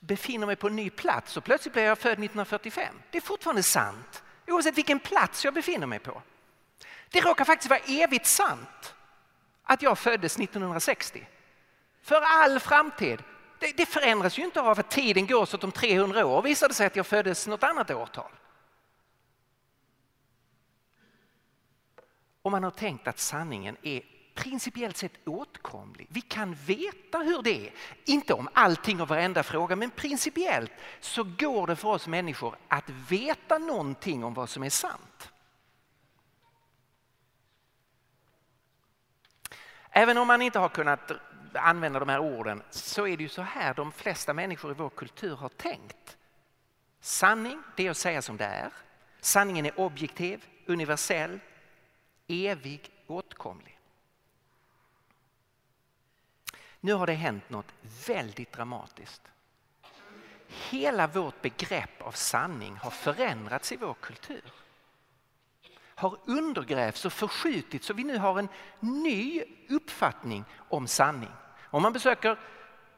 befinner 0.00 0.46
mig 0.46 0.56
på 0.56 0.66
en 0.66 0.76
ny 0.76 0.90
plats 0.90 1.36
och 1.36 1.44
plötsligt 1.44 1.72
blir 1.72 1.82
jag 1.82 1.98
född 1.98 2.12
1945. 2.12 2.94
Det 3.10 3.18
är 3.18 3.22
fortfarande 3.22 3.62
sant, 3.62 4.22
oavsett 4.46 4.78
vilken 4.78 5.00
plats 5.00 5.44
jag 5.44 5.54
befinner 5.54 5.86
mig 5.86 5.98
på. 5.98 6.22
Det 7.10 7.20
råkar 7.20 7.44
faktiskt 7.44 7.70
vara 7.70 7.80
evigt 7.86 8.26
sant 8.26 8.94
att 9.62 9.82
jag 9.82 9.98
föddes 9.98 10.38
1960. 10.38 11.28
För 12.02 12.20
all 12.20 12.60
framtid. 12.60 13.22
Det, 13.58 13.76
det 13.76 13.86
förändras 13.86 14.38
ju 14.38 14.44
inte 14.44 14.60
av 14.60 14.78
att 14.78 14.90
tiden 14.90 15.26
går 15.26 15.46
så 15.46 15.56
att 15.56 15.64
om 15.64 15.72
300 15.72 16.26
år 16.26 16.42
visar 16.42 16.68
det 16.68 16.74
sig 16.74 16.86
att 16.86 16.96
jag 16.96 17.06
föddes 17.06 17.46
något 17.46 17.62
annat 17.62 17.90
årtal. 17.90 18.30
Och 22.42 22.50
man 22.50 22.64
har 22.64 22.70
tänkt 22.70 23.08
att 23.08 23.18
sanningen 23.18 23.76
är 23.82 24.02
principiellt 24.34 24.96
sett 24.96 25.28
åtkomlig. 25.28 26.06
Vi 26.10 26.20
kan 26.20 26.54
veta 26.54 27.18
hur 27.18 27.42
det 27.42 27.66
är. 27.66 27.72
Inte 28.04 28.34
om 28.34 28.48
allting 28.52 29.00
och 29.00 29.08
varenda 29.08 29.42
fråga, 29.42 29.76
men 29.76 29.90
principiellt 29.90 30.72
så 31.00 31.24
går 31.24 31.66
det 31.66 31.76
för 31.76 31.88
oss 31.88 32.06
människor 32.06 32.56
att 32.68 32.90
veta 32.90 33.58
någonting 33.58 34.24
om 34.24 34.34
vad 34.34 34.48
som 34.48 34.62
är 34.62 34.70
sant. 34.70 35.32
Även 39.90 40.18
om 40.18 40.26
man 40.26 40.42
inte 40.42 40.58
har 40.58 40.68
kunnat 40.68 41.12
använda 41.54 41.98
de 41.98 42.08
här 42.08 42.18
orden 42.18 42.62
så 42.70 43.06
är 43.06 43.16
det 43.16 43.22
ju 43.22 43.28
så 43.28 43.42
här 43.42 43.74
de 43.74 43.92
flesta 43.92 44.34
människor 44.34 44.70
i 44.70 44.74
vår 44.74 44.90
kultur 44.90 45.36
har 45.36 45.48
tänkt. 45.48 46.16
Sanning, 47.00 47.62
det 47.76 47.86
är 47.86 47.90
att 47.90 47.96
säga 47.96 48.22
som 48.22 48.36
det 48.36 48.44
är. 48.44 48.72
Sanningen 49.20 49.66
är 49.66 49.80
objektiv, 49.80 50.46
universell, 50.66 51.40
evig, 52.26 52.90
åtkomlig. 53.06 53.71
Nu 56.84 56.92
har 56.92 57.06
det 57.06 57.12
hänt 57.12 57.50
något 57.50 57.74
väldigt 58.06 58.52
dramatiskt. 58.52 59.22
Hela 60.70 61.06
vårt 61.06 61.42
begrepp 61.42 62.02
av 62.02 62.12
sanning 62.12 62.76
har 62.76 62.90
förändrats 62.90 63.72
i 63.72 63.76
vår 63.76 63.94
kultur. 64.00 64.52
Har 65.94 66.18
undergrävts 66.24 67.04
och 67.04 67.12
förskjutits 67.12 67.86
så 67.86 67.94
vi 67.94 68.04
nu 68.04 68.18
har 68.18 68.38
en 68.38 68.48
ny 68.80 69.42
uppfattning 69.68 70.44
om 70.56 70.86
sanning. 70.86 71.30
Om 71.60 71.82
man 71.82 71.92
besöker 71.92 72.38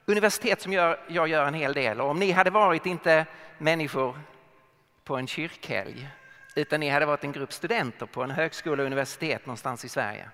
universitet 0.05 0.63
som 0.63 0.73
jag, 0.73 0.99
jag 1.09 1.29
gör 1.29 1.47
en 1.47 1.55
hel 1.55 1.73
del 1.73 2.01
och 2.01 2.11
om 2.11 2.19
ni 2.19 2.31
hade 2.31 2.51
varit 2.51 2.87
inte 2.87 3.27
människor 3.59 4.21
på 5.05 5.17
en 5.17 5.27
kyrkhelg 5.27 6.09
utan 6.55 6.81
ni 6.81 6.89
hade 6.89 7.07
varit 7.07 7.25
en 7.25 7.33
grupp 7.33 7.53
studenter 7.53 8.07
på 8.07 8.23
en 8.23 8.31
högskola 8.31 8.83
och 8.83 8.87
universitet 8.87 9.47
någonstans 9.47 9.85
i 9.85 9.89
Sverige 9.89 10.31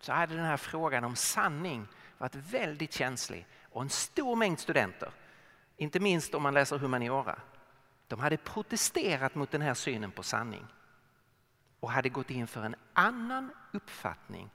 så 0.00 0.12
hade 0.12 0.36
den 0.36 0.44
här 0.44 0.56
frågan 0.56 1.04
om 1.04 1.16
sanning 1.16 1.88
varit 2.22 2.34
väldigt 2.34 2.92
känslig 2.92 3.46
och 3.62 3.82
en 3.82 3.88
stor 3.88 4.36
mängd 4.36 4.60
studenter, 4.60 5.10
inte 5.76 6.00
minst 6.00 6.34
om 6.34 6.42
man 6.42 6.54
läser 6.54 6.78
humaniora, 6.78 7.38
de 8.08 8.20
hade 8.20 8.36
protesterat 8.36 9.34
mot 9.34 9.50
den 9.50 9.62
här 9.62 9.74
synen 9.74 10.10
på 10.10 10.22
sanning 10.22 10.66
och 11.80 11.90
hade 11.90 12.08
gått 12.08 12.30
in 12.30 12.46
för 12.46 12.62
en 12.62 12.74
annan 12.92 13.52
uppfattning 13.72 14.50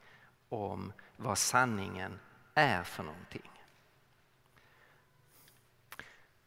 om 0.48 0.92
vad 1.16 1.38
sanningen 1.38 2.18
är 2.54 2.82
för 2.82 3.02
någonting. 3.02 3.50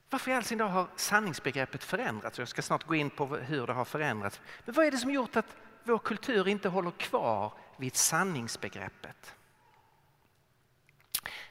Varför 0.10 0.32
i 0.32 0.34
all 0.34 0.44
sin 0.44 0.58
dag 0.58 0.68
har 0.68 0.88
sanningsbegreppet 0.96 1.84
förändrats? 1.84 2.40
Jag 2.40 2.48
ska 2.48 2.62
snart 2.62 2.84
gå 2.84 2.96
in 2.96 3.10
på 3.10 3.26
hur 3.26 3.68
det 3.68 3.74
har 3.74 3.86
förändrats. 3.86 4.42
Men 4.66 4.76
vad 4.76 4.86
är 4.86 4.92
det 4.92 4.98
som 4.98 5.12
gjort 5.12 5.36
att 5.36 5.56
vår 5.84 6.00
kultur 6.00 6.48
inte 6.48 6.70
håller 6.70 6.92
kvar 6.92 7.54
vid 7.78 7.96
sanningsbegreppet? 7.96 9.36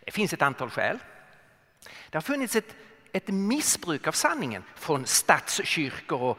Det 0.04 0.10
finns 0.10 0.32
ett 0.32 0.42
antal 0.42 0.70
skäl. 0.70 0.98
Det 2.10 2.16
har 2.16 2.22
funnits 2.22 2.56
ett, 2.56 2.76
ett 3.12 3.28
missbruk 3.28 4.06
av 4.06 4.12
sanningen 4.12 4.64
från 4.74 5.06
statskyrkor 5.06 6.22
och 6.22 6.38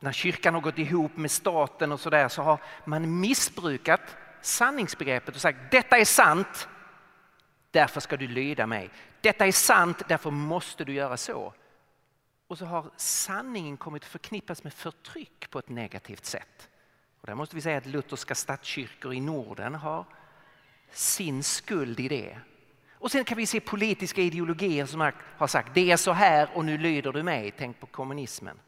när 0.00 0.12
kyrkan 0.12 0.54
har 0.54 0.60
gått 0.60 0.78
ihop 0.78 1.16
med 1.16 1.30
staten 1.30 1.92
och 1.92 2.00
sådär 2.00 2.28
så 2.28 2.42
har 2.42 2.60
man 2.84 3.20
missbrukat 3.20 4.16
sanningsbegreppet 4.40 5.34
och 5.34 5.40
sagt 5.40 5.58
detta 5.70 5.98
är 5.98 6.04
sant, 6.04 6.68
därför 7.70 8.00
ska 8.00 8.16
du 8.16 8.28
lyda 8.28 8.66
mig. 8.66 8.90
Detta 9.20 9.46
är 9.46 9.52
sant, 9.52 10.02
därför 10.08 10.30
måste 10.30 10.84
du 10.84 10.92
göra 10.92 11.16
så. 11.16 11.54
Och 12.46 12.58
så 12.58 12.64
har 12.64 12.90
sanningen 12.96 13.76
kommit 13.76 14.02
att 14.02 14.08
förknippas 14.08 14.64
med 14.64 14.72
förtryck 14.72 15.50
på 15.50 15.58
ett 15.58 15.68
negativt 15.68 16.24
sätt. 16.24 16.68
Och 17.20 17.26
där 17.26 17.34
måste 17.34 17.56
vi 17.56 17.62
säga 17.62 17.78
att 17.78 17.86
lutherska 17.86 18.34
statskyrkor 18.34 19.14
i 19.14 19.20
Norden 19.20 19.74
har 19.74 20.04
sin 20.90 21.42
skuld 21.42 22.00
i 22.00 22.08
det. 22.08 22.38
Och 23.04 23.10
sen 23.10 23.24
kan 23.24 23.36
vi 23.36 23.46
se 23.46 23.60
politiska 23.60 24.20
ideologier 24.20 24.86
som 24.86 25.12
har 25.36 25.46
sagt 25.46 25.74
det 25.74 25.90
är 25.90 25.96
så 25.96 26.12
här 26.12 26.48
och 26.54 26.64
nu 26.64 26.78
lyder 26.78 27.12
du 27.12 27.22
mig. 27.22 27.54
Tänk 27.58 27.80
på 27.80 27.86
kommunismen. 27.86 28.60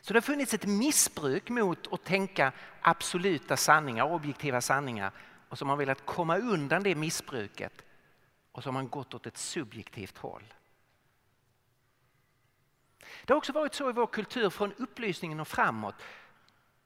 Så 0.00 0.12
det 0.12 0.16
har 0.16 0.22
funnits 0.22 0.54
ett 0.54 0.66
missbruk 0.66 1.48
mot 1.48 1.92
att 1.92 2.04
tänka 2.04 2.52
absoluta 2.80 3.56
sanningar, 3.56 4.12
objektiva 4.12 4.60
sanningar. 4.60 5.12
Och 5.48 5.58
så 5.58 5.64
har 5.64 5.66
man 5.66 5.78
velat 5.78 6.06
komma 6.06 6.38
undan 6.38 6.82
det 6.82 6.94
missbruket 6.94 7.72
och 8.52 8.62
så 8.62 8.68
har 8.68 8.72
man 8.72 8.88
gått 8.88 9.14
åt 9.14 9.26
ett 9.26 9.38
subjektivt 9.38 10.18
håll. 10.18 10.54
Det 13.24 13.32
har 13.32 13.38
också 13.38 13.52
varit 13.52 13.74
så 13.74 13.90
i 13.90 13.92
vår 13.92 14.06
kultur 14.06 14.50
från 14.50 14.72
upplysningen 14.72 15.40
och 15.40 15.48
framåt 15.48 15.94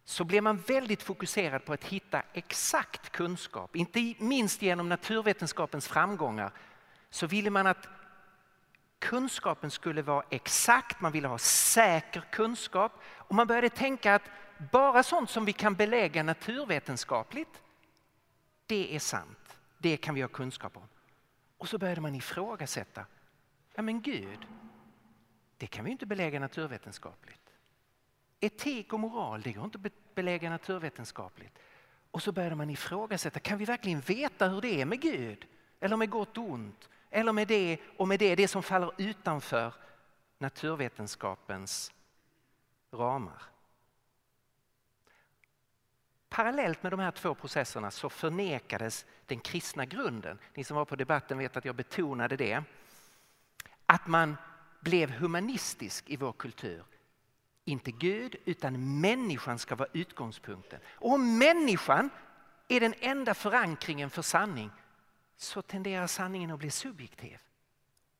så 0.08 0.24
blir 0.24 0.40
man 0.40 0.56
väldigt 0.56 1.02
fokuserad 1.02 1.64
på 1.64 1.72
att 1.72 1.84
hitta 1.84 2.22
exakt 2.32 3.10
kunskap. 3.10 3.76
Inte 3.76 4.14
minst 4.18 4.62
genom 4.62 4.88
naturvetenskapens 4.88 5.88
framgångar 5.88 6.52
så 7.10 7.26
ville 7.26 7.50
man 7.50 7.66
att 7.66 7.88
kunskapen 8.98 9.70
skulle 9.70 10.02
vara 10.02 10.24
exakt, 10.30 11.00
man 11.00 11.12
ville 11.12 11.28
ha 11.28 11.38
säker 11.38 12.20
kunskap 12.20 12.92
och 13.04 13.34
man 13.34 13.46
började 13.46 13.68
tänka 13.68 14.14
att 14.14 14.22
bara 14.72 15.02
sånt 15.02 15.30
som 15.30 15.44
vi 15.44 15.52
kan 15.52 15.74
belägga 15.74 16.22
naturvetenskapligt, 16.22 17.62
det 18.66 18.96
är 18.96 19.00
sant. 19.00 19.58
Det 19.78 19.96
kan 19.96 20.14
vi 20.14 20.20
ha 20.20 20.28
kunskap 20.28 20.76
om. 20.76 20.88
Och 21.58 21.68
så 21.68 21.78
började 21.78 22.00
man 22.00 22.14
ifrågasätta, 22.14 23.06
ja 23.74 23.82
men 23.82 24.02
Gud, 24.02 24.46
det 25.56 25.66
kan 25.66 25.84
vi 25.84 25.90
inte 25.90 26.06
belägga 26.06 26.40
naturvetenskapligt. 26.40 27.47
Etik 28.40 28.92
och 28.92 29.00
moral, 29.00 29.42
det 29.42 29.52
går 29.52 29.64
inte 29.64 29.78
att 29.84 30.14
belägga 30.14 30.50
naturvetenskapligt. 30.50 31.58
Och 32.10 32.22
så 32.22 32.32
började 32.32 32.54
man 32.54 32.70
ifrågasätta, 32.70 33.40
kan 33.40 33.58
vi 33.58 33.64
verkligen 33.64 34.00
veta 34.00 34.48
hur 34.48 34.60
det 34.60 34.80
är 34.80 34.84
med 34.84 35.00
Gud? 35.00 35.46
Eller 35.80 35.96
med 35.96 36.10
gott 36.10 36.38
och 36.38 36.50
ont? 36.50 36.88
Eller 37.10 37.32
med 37.32 37.48
det 37.48 37.78
och 37.96 38.08
med 38.08 38.18
det, 38.18 38.34
det 38.34 38.48
som 38.48 38.62
faller 38.62 38.92
utanför 38.98 39.74
naturvetenskapens 40.38 41.92
ramar. 42.90 43.42
Parallellt 46.28 46.82
med 46.82 46.92
de 46.92 47.00
här 47.00 47.10
två 47.10 47.34
processerna 47.34 47.90
så 47.90 48.10
förnekades 48.10 49.06
den 49.26 49.40
kristna 49.40 49.84
grunden. 49.84 50.38
Ni 50.54 50.64
som 50.64 50.76
var 50.76 50.84
på 50.84 50.96
debatten 50.96 51.38
vet 51.38 51.56
att 51.56 51.64
jag 51.64 51.74
betonade 51.74 52.36
det. 52.36 52.62
Att 53.86 54.06
man 54.06 54.36
blev 54.80 55.10
humanistisk 55.10 56.10
i 56.10 56.16
vår 56.16 56.32
kultur. 56.32 56.84
Inte 57.68 57.90
Gud 57.90 58.36
utan 58.44 59.00
människan 59.00 59.58
ska 59.58 59.76
vara 59.76 59.88
utgångspunkten. 59.92 60.80
Och 60.86 61.12
om 61.12 61.38
människan 61.38 62.10
är 62.68 62.80
den 62.80 62.94
enda 63.00 63.34
förankringen 63.34 64.10
för 64.10 64.22
sanning 64.22 64.70
så 65.36 65.62
tenderar 65.62 66.06
sanningen 66.06 66.50
att 66.50 66.58
bli 66.58 66.70
subjektiv. 66.70 67.38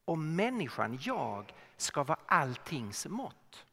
Om 0.05 0.37
människan, 0.37 0.99
jag, 1.03 1.55
ska 1.77 2.03
vara 2.03 2.19
alltings 2.27 3.07
mått. 3.07 3.67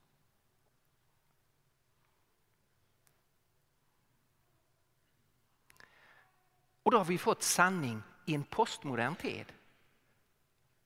Och 6.84 6.91
då 6.91 6.97
har 6.97 7.05
vi 7.05 7.17
fått 7.17 7.43
sanning 7.43 8.03
i 8.26 8.36
en 8.36 8.43
postmodern 8.43 9.15
tid. 9.15 9.53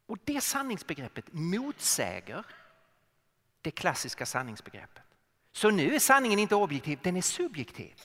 Och 0.06 0.18
det 0.24 0.42
sanningsbegreppet 0.42 1.34
motsäger 1.34 2.46
det 3.62 3.72
klassiska 3.72 4.26
sanningsbegreppet. 4.26 5.04
Så 5.52 5.70
nu 5.70 5.96
är 5.96 6.00
sanningen 6.00 6.40
inte 6.40 6.56
objektiv, 6.56 7.00
den 7.04 7.18
är 7.18 7.22
subjektiv. 7.22 8.02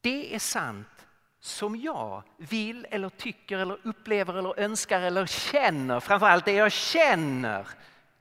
Det 0.00 0.34
är 0.34 0.38
sant 0.38 1.06
som 1.40 1.76
jag 1.76 2.22
vill 2.36 2.86
eller 2.90 3.08
tycker 3.08 3.58
eller 3.58 3.78
upplever 3.82 4.34
eller 4.34 4.60
önskar 4.60 5.00
eller 5.00 5.26
känner. 5.26 6.00
Framförallt 6.00 6.44
det 6.44 6.52
jag 6.52 6.72
känner 6.72 7.68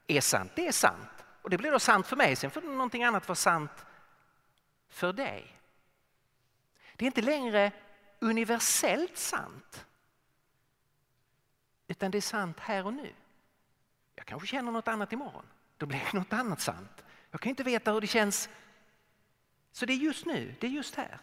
är 0.08 0.22
sant. 0.22 0.52
Det 0.56 0.68
är 0.68 0.72
sant. 0.72 1.10
Och 1.42 1.50
det 1.50 1.58
blir 1.58 1.72
då 1.72 1.80
sant 1.80 2.08
för 2.08 2.16
mig. 2.16 2.36
Sen 2.36 2.52
får 2.52 2.62
någonting 2.62 3.04
annat 3.04 3.28
vara 3.28 3.36
sant 3.36 3.86
för 4.90 5.14
dig. 5.14 5.58
Det 6.96 7.06
är 7.06 7.08
inte 7.08 7.22
längre 7.22 7.72
universellt 8.20 9.18
sant. 9.18 9.86
Utan 11.88 12.12
det 12.12 12.18
är 12.18 12.22
sant 12.22 12.60
här 12.60 12.86
och 12.86 12.94
nu. 12.94 13.14
Jag 14.22 14.26
kanske 14.26 14.48
känner 14.48 14.72
något 14.72 14.88
annat 14.88 15.14
imorgon. 15.14 15.46
Då 15.78 15.86
blir 15.86 16.02
det 16.12 16.18
något 16.18 16.34
annat 16.34 16.62
sant. 16.62 17.04
Jag 17.32 17.42
kan 17.42 17.50
inte 17.50 17.64
veta 17.64 17.92
hur 17.92 18.02
det 18.02 18.08
känns. 18.08 18.50
Så 19.72 19.86
det 19.86 19.94
är 19.94 19.98
just 19.98 20.26
nu, 20.26 20.56
det 20.60 20.68
är 20.68 20.72
just 20.72 20.96
här. 20.96 21.20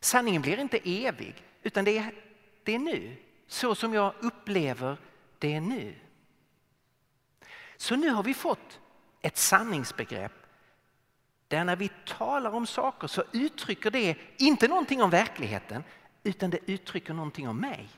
Sanningen 0.00 0.42
blir 0.42 0.60
inte 0.60 0.80
evig, 0.84 1.44
utan 1.62 1.84
det 1.84 1.98
är, 1.98 2.14
det 2.64 2.74
är 2.74 2.78
nu. 2.78 3.16
Så 3.46 3.74
som 3.74 3.94
jag 3.94 4.14
upplever 4.20 4.96
det 5.38 5.54
är 5.54 5.60
nu. 5.60 5.94
Så 7.76 7.96
nu 7.96 8.10
har 8.10 8.22
vi 8.22 8.34
fått 8.34 8.80
ett 9.20 9.36
sanningsbegrepp 9.36 10.46
där 11.48 11.64
när 11.64 11.76
vi 11.76 11.90
talar 12.06 12.50
om 12.50 12.66
saker 12.66 13.08
så 13.08 13.24
uttrycker 13.32 13.90
det 13.90 14.16
inte 14.36 14.68
någonting 14.68 15.02
om 15.02 15.10
verkligheten 15.10 15.84
utan 16.22 16.50
det 16.50 16.58
uttrycker 16.66 17.14
någonting 17.14 17.48
om 17.48 17.56
mig. 17.56 17.88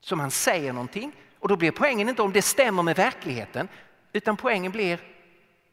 Så 0.00 0.16
man 0.16 0.30
säger 0.30 0.72
någonting 0.72 1.12
och 1.42 1.48
då 1.48 1.56
blir 1.56 1.70
poängen 1.70 2.08
inte 2.08 2.22
om 2.22 2.32
det 2.32 2.42
stämmer 2.42 2.82
med 2.82 2.96
verkligheten 2.96 3.68
utan 4.12 4.36
poängen 4.36 4.72
blir 4.72 5.00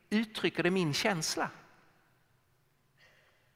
uttrycker 0.09 0.63
det 0.63 0.72
min 0.72 0.93
känsla? 0.93 1.49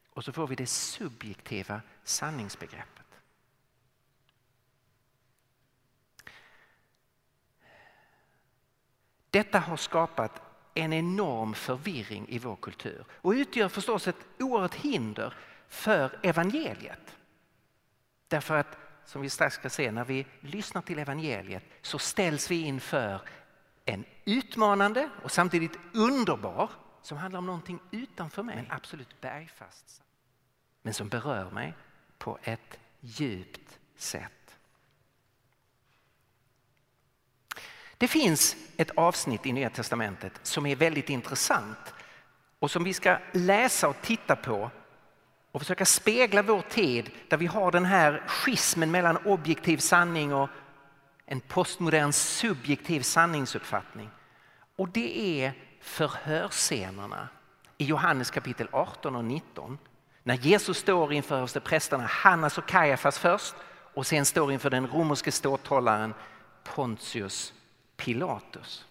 Och 0.09 0.23
så 0.23 0.31
får 0.31 0.47
vi 0.47 0.55
det 0.55 0.65
subjektiva 0.65 1.81
sanningsbegreppet. 2.03 3.05
Detta 9.29 9.59
har 9.59 9.77
skapat 9.77 10.41
en 10.73 10.93
enorm 10.93 11.53
förvirring 11.53 12.27
i 12.29 12.39
vår 12.39 12.55
kultur 12.55 13.05
och 13.11 13.31
utgör 13.31 13.69
förstås 13.69 14.07
ett 14.07 14.25
oerhört 14.39 14.75
hinder 14.75 15.33
för 15.67 16.19
evangeliet. 16.23 17.15
Därför 18.27 18.55
att, 18.57 18.77
som 19.05 19.21
vi 19.21 19.29
strax 19.29 19.55
ska 19.55 19.69
se, 19.69 19.91
när 19.91 20.05
vi 20.05 20.25
lyssnar 20.39 20.81
till 20.81 20.99
evangeliet 20.99 21.63
så 21.81 21.99
ställs 21.99 22.51
vi 22.51 22.61
inför 22.61 23.21
en 23.85 24.05
utmanande 24.25 25.09
och 25.23 25.31
samtidigt 25.31 25.79
underbar 25.93 26.69
som 27.01 27.17
handlar 27.17 27.37
om 27.37 27.45
någonting 27.45 27.79
utanför 27.91 28.43
mig, 28.43 28.55
men 28.55 28.71
absolut 28.71 29.21
bergfast. 29.21 30.01
Men 30.81 30.93
som 30.93 31.09
berör 31.09 31.51
mig 31.51 31.73
på 32.17 32.37
ett 32.43 32.79
djupt 32.99 33.79
sätt. 33.95 34.57
Det 37.97 38.07
finns 38.07 38.55
ett 38.77 38.91
avsnitt 38.91 39.45
i 39.45 39.51
Nya 39.51 39.69
Testamentet 39.69 40.39
som 40.43 40.65
är 40.65 40.75
väldigt 40.75 41.09
intressant 41.09 41.93
och 42.59 42.71
som 42.71 42.83
vi 42.83 42.93
ska 42.93 43.17
läsa 43.31 43.87
och 43.87 44.01
titta 44.01 44.35
på 44.35 44.71
och 45.53 45.61
försöka 45.61 45.85
spegla 45.85 46.41
vår 46.41 46.61
tid 46.61 47.11
där 47.27 47.37
vi 47.37 47.45
har 47.45 47.71
den 47.71 47.85
här 47.85 48.23
schismen 48.27 48.91
mellan 48.91 49.17
objektiv 49.17 49.77
sanning 49.77 50.33
och 50.33 50.49
en 51.25 51.39
postmodern 51.39 52.13
subjektiv 52.13 53.01
sanningsuppfattning. 53.01 54.09
Och 54.75 54.89
det 54.89 55.41
är 55.41 55.53
förhörsscenerna 55.81 57.27
i 57.77 57.85
Johannes 57.85 58.31
kapitel 58.31 58.67
18 58.71 59.15
och 59.15 59.25
19. 59.25 59.77
När 60.23 60.35
Jesus 60.35 60.77
står 60.77 61.13
inför 61.13 61.37
översteprästerna 61.37 62.05
Hannas 62.05 62.57
och 62.57 62.67
Kajafas 62.67 63.19
först 63.19 63.55
och 63.93 64.05
sen 64.05 64.25
står 64.25 64.51
inför 64.51 64.69
den 64.69 64.87
romerske 64.87 65.31
ståthållaren 65.31 66.13
Pontius 66.63 67.53
Pilatus. 67.97 68.85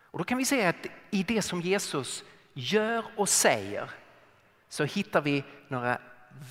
Och 0.00 0.18
då 0.18 0.24
kan 0.24 0.38
vi 0.38 0.44
se 0.44 0.66
att 0.66 0.86
i 1.10 1.22
det 1.22 1.42
som 1.42 1.60
Jesus 1.60 2.24
gör 2.52 3.04
och 3.16 3.28
säger 3.28 3.90
så 4.70 4.84
hittar 4.84 5.20
vi 5.20 5.44
några 5.68 5.98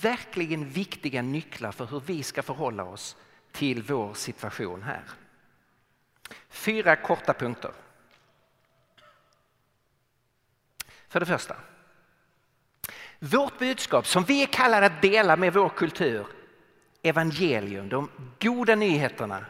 verkligen 0.02 0.70
viktiga 0.70 1.22
nycklar 1.22 1.72
för 1.72 1.86
hur 1.86 2.00
vi 2.00 2.24
ska 2.24 2.44
förhålla 2.44 2.84
oss 2.84 3.18
till 3.52 3.84
vår 3.84 4.14
situation 4.14 4.82
här. 4.82 5.04
Fyra 6.50 6.96
korta 6.96 7.34
punkter. 7.34 7.72
För 11.08 11.20
det 11.20 11.26
första. 11.26 11.56
Vårt 13.20 13.60
budskap 13.60 14.08
som 14.08 14.24
vi 14.24 14.44
är 14.44 14.48
kallade 14.48 14.86
att 14.86 15.02
dela 15.02 15.36
med 15.36 15.54
vår 15.54 15.70
kultur, 15.70 16.28
evangelium, 17.02 17.90
de 17.90 18.10
goda 18.40 18.76
nyheterna, 18.76 19.46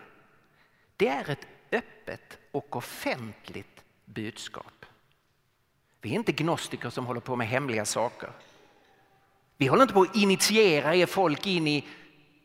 det 0.97 1.07
är 1.07 1.29
ett 1.29 1.47
öppet 1.71 2.37
och 2.51 2.75
offentligt 2.75 3.83
budskap. 4.05 4.85
Vi 6.01 6.09
är 6.09 6.15
inte 6.15 6.31
gnostiker 6.31 6.89
som 6.89 7.05
håller 7.05 7.21
på 7.21 7.35
med 7.35 7.47
hemliga 7.47 7.85
saker. 7.85 8.29
Vi 9.59 9.67
håller 9.67 9.81
inte 9.81 9.93
på 9.93 10.01
att 10.01 10.15
initiera 10.15 10.95
er 10.95 11.05
folk 11.05 11.47
in 11.47 11.67
i 11.67 11.87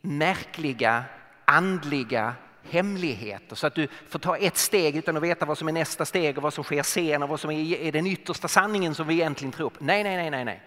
märkliga 0.01 1.05
andliga 1.45 2.35
hemligheter 2.63 3.57
så 3.57 3.67
att 3.67 3.75
du 3.75 3.89
får 4.09 4.19
ta 4.19 4.37
ett 4.37 4.57
steg 4.57 4.97
utan 4.97 5.17
att 5.17 5.23
veta 5.23 5.47
vad 5.47 5.59
som 5.59 5.69
är 5.69 5.73
nästa 5.73 6.05
steg 6.05 6.37
och 6.37 6.43
vad 6.43 6.55
som 6.55 6.65
sker 6.65 6.83
sen 6.83 7.23
och 7.23 7.29
vad 7.29 7.41
som 7.41 7.51
är 7.51 7.93
den 7.93 8.07
yttersta 8.07 8.49
sanningen 8.49 8.95
som 8.95 9.07
vi 9.07 9.15
egentligen 9.15 9.53
tror 9.53 9.71
på. 9.71 9.85
Nej, 9.85 10.05
nej, 10.05 10.17
nej, 10.17 10.31
nej, 10.31 10.45
nej. 10.45 10.63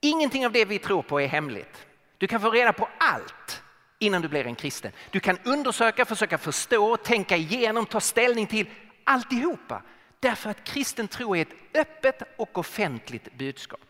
Ingenting 0.00 0.46
av 0.46 0.52
det 0.52 0.64
vi 0.64 0.78
tror 0.78 1.02
på 1.02 1.20
är 1.20 1.26
hemligt. 1.26 1.86
Du 2.18 2.26
kan 2.26 2.40
få 2.40 2.50
reda 2.50 2.72
på 2.72 2.88
allt 2.98 3.62
innan 3.98 4.22
du 4.22 4.28
blir 4.28 4.46
en 4.46 4.54
kristen. 4.54 4.92
Du 5.10 5.20
kan 5.20 5.38
undersöka, 5.44 6.04
försöka 6.04 6.38
förstå, 6.38 6.96
tänka 6.96 7.36
igenom, 7.36 7.86
ta 7.86 8.00
ställning 8.00 8.46
till 8.46 8.66
alltihopa. 9.04 9.82
Därför 10.20 10.50
att 10.50 10.64
kristen 10.64 11.08
tro 11.08 11.36
är 11.36 11.42
ett 11.42 11.54
öppet 11.74 12.22
och 12.36 12.58
offentligt 12.58 13.38
budskap. 13.38 13.80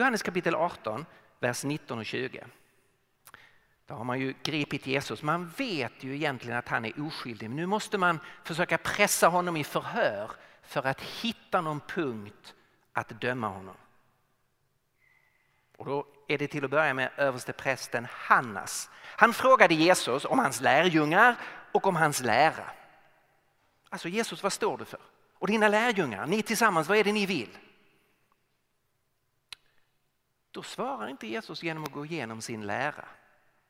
Johannes 0.00 0.22
kapitel 0.22 0.54
18, 0.54 1.06
vers 1.40 1.64
19 1.64 1.98
och 1.98 2.06
20. 2.06 2.44
Då 3.86 3.94
har 3.94 4.04
man 4.04 4.20
ju 4.20 4.34
gripit 4.42 4.86
Jesus. 4.86 5.22
Man 5.22 5.48
vet 5.48 5.92
ju 6.04 6.14
egentligen 6.14 6.58
att 6.58 6.68
han 6.68 6.84
är 6.84 7.06
oskyldig 7.06 7.50
men 7.50 7.56
nu 7.56 7.66
måste 7.66 7.98
man 7.98 8.20
försöka 8.44 8.78
pressa 8.78 9.28
honom 9.28 9.56
i 9.56 9.64
förhör 9.64 10.30
för 10.62 10.86
att 10.86 11.00
hitta 11.00 11.60
någon 11.60 11.80
punkt 11.80 12.54
att 12.92 13.20
döma 13.20 13.48
honom. 13.48 13.74
Och 15.76 15.84
då 15.84 16.06
är 16.28 16.38
det 16.38 16.48
till 16.48 16.64
att 16.64 16.70
börja 16.70 16.94
med 16.94 17.10
översteprästen 17.16 18.06
Hannas. 18.10 18.90
Han 19.02 19.32
frågade 19.32 19.74
Jesus 19.74 20.24
om 20.24 20.38
hans 20.38 20.60
lärjungar 20.60 21.36
och 21.72 21.86
om 21.86 21.96
hans 21.96 22.20
lära. 22.20 22.70
Alltså 23.88 24.08
Jesus, 24.08 24.42
vad 24.42 24.52
står 24.52 24.78
du 24.78 24.84
för? 24.84 25.00
Och 25.38 25.46
dina 25.46 25.68
lärjungar, 25.68 26.26
ni 26.26 26.42
tillsammans, 26.42 26.88
vad 26.88 26.98
är 26.98 27.04
det 27.04 27.12
ni 27.12 27.26
vill? 27.26 27.58
Då 30.50 30.62
svarar 30.62 31.08
inte 31.08 31.26
Jesus 31.26 31.62
genom 31.62 31.84
att 31.84 31.92
gå 31.92 32.06
igenom 32.06 32.40
sin 32.40 32.66
lära. 32.66 33.08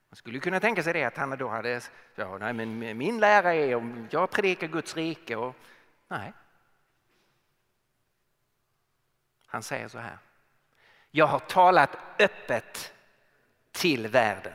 Man 0.08 0.16
skulle 0.16 0.38
kunna 0.38 0.60
tänka 0.60 0.82
sig 0.82 0.92
det 0.92 1.04
att 1.04 1.16
han 1.16 1.38
då 1.38 1.48
hade, 1.48 1.80
ja, 2.14 2.38
nej, 2.38 2.52
men 2.52 2.98
min 2.98 3.20
lära 3.20 3.54
är 3.54 3.74
om 3.74 4.08
jag 4.10 4.30
predikar 4.30 4.66
Guds 4.66 4.96
rike 4.96 5.36
och 5.36 5.56
nej. 6.08 6.32
Han 9.46 9.62
säger 9.62 9.88
så 9.88 9.98
här. 9.98 10.18
Jag 11.10 11.26
har 11.26 11.38
talat 11.38 11.98
öppet 12.18 12.92
till 13.72 14.08
världen. 14.08 14.52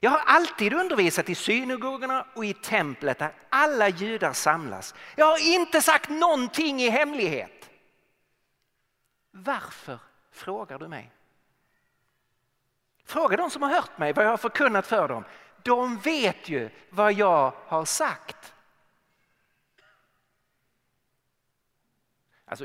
Jag 0.00 0.10
har 0.10 0.18
alltid 0.18 0.72
undervisat 0.72 1.28
i 1.28 1.34
synagogorna 1.34 2.26
och 2.34 2.44
i 2.44 2.54
templet 2.54 3.18
där 3.18 3.32
alla 3.48 3.88
judar 3.88 4.32
samlas. 4.32 4.94
Jag 5.16 5.26
har 5.26 5.54
inte 5.54 5.82
sagt 5.82 6.10
någonting 6.10 6.80
i 6.80 6.88
hemlighet. 6.88 7.70
Varför 9.30 9.98
frågar 10.34 10.78
du 10.78 10.88
mig? 10.88 11.10
Fråga 13.04 13.36
de 13.36 13.50
som 13.50 13.62
har 13.62 13.70
hört 13.70 13.98
mig 13.98 14.12
vad 14.12 14.24
jag 14.24 14.30
har 14.30 14.36
förkunnat 14.36 14.86
för 14.86 15.08
dem. 15.08 15.24
De 15.62 15.98
vet 15.98 16.48
ju 16.48 16.70
vad 16.90 17.12
jag 17.12 17.52
har 17.66 17.84
sagt. 17.84 18.54
Alltså, 22.44 22.64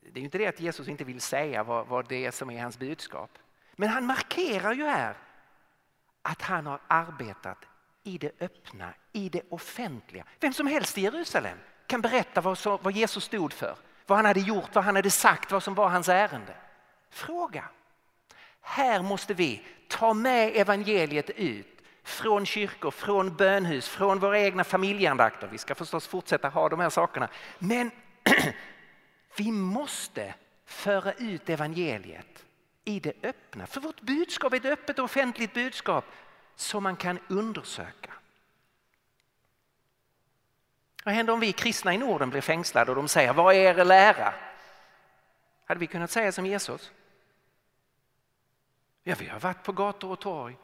det 0.00 0.18
är 0.18 0.18
ju 0.18 0.24
inte 0.24 0.38
det 0.38 0.46
att 0.46 0.60
Jesus 0.60 0.88
inte 0.88 1.04
vill 1.04 1.20
säga 1.20 1.62
vad, 1.62 1.86
vad 1.86 2.08
det 2.08 2.26
är 2.26 2.30
som 2.30 2.50
är 2.50 2.62
hans 2.62 2.78
budskap. 2.78 3.38
Men 3.72 3.88
han 3.88 4.06
markerar 4.06 4.72
ju 4.72 4.84
här 4.84 5.16
att 6.22 6.42
han 6.42 6.66
har 6.66 6.80
arbetat 6.88 7.58
i 8.02 8.18
det 8.18 8.32
öppna, 8.40 8.94
i 9.12 9.28
det 9.28 9.42
offentliga. 9.50 10.24
Vem 10.40 10.52
som 10.52 10.66
helst 10.66 10.98
i 10.98 11.00
Jerusalem 11.00 11.58
kan 11.86 12.00
berätta 12.00 12.40
vad, 12.40 12.58
vad 12.64 12.92
Jesus 12.92 13.24
stod 13.24 13.52
för, 13.52 13.76
vad 14.06 14.18
han 14.18 14.26
hade 14.26 14.40
gjort, 14.40 14.74
vad 14.74 14.84
han 14.84 14.96
hade 14.96 15.10
sagt, 15.10 15.52
vad 15.52 15.62
som 15.62 15.74
var 15.74 15.88
hans 15.88 16.08
ärende. 16.08 16.56
Fråga. 17.10 17.64
Här 18.60 19.02
måste 19.02 19.34
vi 19.34 19.62
ta 19.88 20.14
med 20.14 20.56
evangeliet 20.56 21.30
ut 21.30 21.82
från 22.02 22.46
kyrkor, 22.46 22.90
från 22.90 23.36
bönhus, 23.36 23.88
från 23.88 24.18
våra 24.18 24.40
egna 24.40 24.64
familjeandakter. 24.64 25.48
Vi 25.52 25.58
ska 25.58 25.74
förstås 25.74 26.06
fortsätta 26.06 26.48
ha 26.48 26.68
de 26.68 26.80
här 26.80 26.90
sakerna. 26.90 27.28
Men 27.58 27.90
vi 29.36 29.52
måste 29.52 30.34
föra 30.66 31.12
ut 31.12 31.48
evangeliet 31.48 32.44
i 32.84 33.00
det 33.00 33.12
öppna. 33.22 33.66
För 33.66 33.80
vårt 33.80 34.00
budskap 34.00 34.52
är 34.52 34.56
ett 34.56 34.64
öppet 34.64 34.98
och 34.98 35.04
offentligt 35.04 35.54
budskap 35.54 36.04
som 36.56 36.82
man 36.82 36.96
kan 36.96 37.18
undersöka. 37.28 38.12
Vad 41.04 41.14
händer 41.14 41.32
om 41.32 41.40
vi 41.40 41.52
kristna 41.52 41.94
i 41.94 41.98
Norden 41.98 42.30
blir 42.30 42.40
fängslade 42.40 42.90
och 42.90 42.96
de 42.96 43.08
säger 43.08 43.32
vad 43.32 43.54
är 43.54 43.78
er 43.78 43.84
lära? 43.84 44.34
Hade 45.66 45.80
vi 45.80 45.86
kunnat 45.86 46.10
säga 46.10 46.32
som 46.32 46.46
Jesus? 46.46 46.92
Ja, 49.02 49.16
vi 49.18 49.26
har 49.26 49.40
varit 49.40 49.62
på 49.62 49.72
gator 49.72 50.10
och 50.10 50.20
torg. 50.20 50.56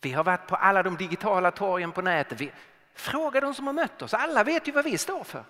Vi 0.00 0.12
har 0.12 0.24
varit 0.24 0.46
på 0.46 0.56
alla 0.56 0.82
de 0.82 0.96
digitala 0.96 1.50
torgen 1.50 1.92
på 1.92 2.02
nätet. 2.02 2.40
Vi... 2.40 2.52
Fråga 2.94 3.40
de 3.40 3.54
som 3.54 3.66
har 3.66 3.74
mött 3.74 4.02
oss. 4.02 4.14
Alla 4.14 4.44
vet 4.44 4.68
ju 4.68 4.72
vad 4.72 4.84
vi 4.84 4.98
står 4.98 5.24
för. 5.24 5.44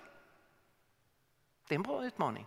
Det 1.67 1.75
är 1.75 1.79
en 1.79 1.83
bra 1.83 2.05
utmaning. 2.05 2.45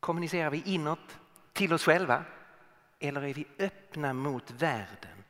Kommunicerar 0.00 0.50
vi 0.50 0.62
inåt 0.64 1.18
till 1.52 1.72
oss 1.72 1.84
själva? 1.84 2.24
Eller 2.98 3.22
är 3.22 3.34
vi 3.34 3.46
öppna 3.58 4.12
mot 4.12 4.50
världen 4.50 5.24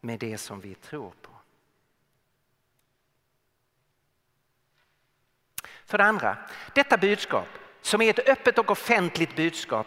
med 0.00 0.18
det 0.18 0.38
som 0.38 0.60
vi 0.60 0.74
tror 0.74 1.12
på? 1.22 1.30
För 5.84 5.98
det 5.98 6.04
andra, 6.04 6.38
detta 6.74 6.96
budskap 6.96 7.48
som 7.82 8.02
är 8.02 8.10
ett 8.10 8.28
öppet 8.28 8.58
och 8.58 8.70
offentligt 8.70 9.36
budskap, 9.36 9.86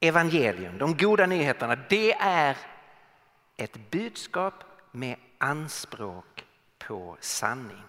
evangelium, 0.00 0.78
de 0.78 0.96
goda 0.96 1.26
nyheterna, 1.26 1.76
det 1.76 2.12
är 2.12 2.56
ett 3.56 3.90
budskap 3.90 4.54
med 4.90 5.16
anspråk 5.38 6.44
på 6.78 7.16
sanning. 7.20 7.82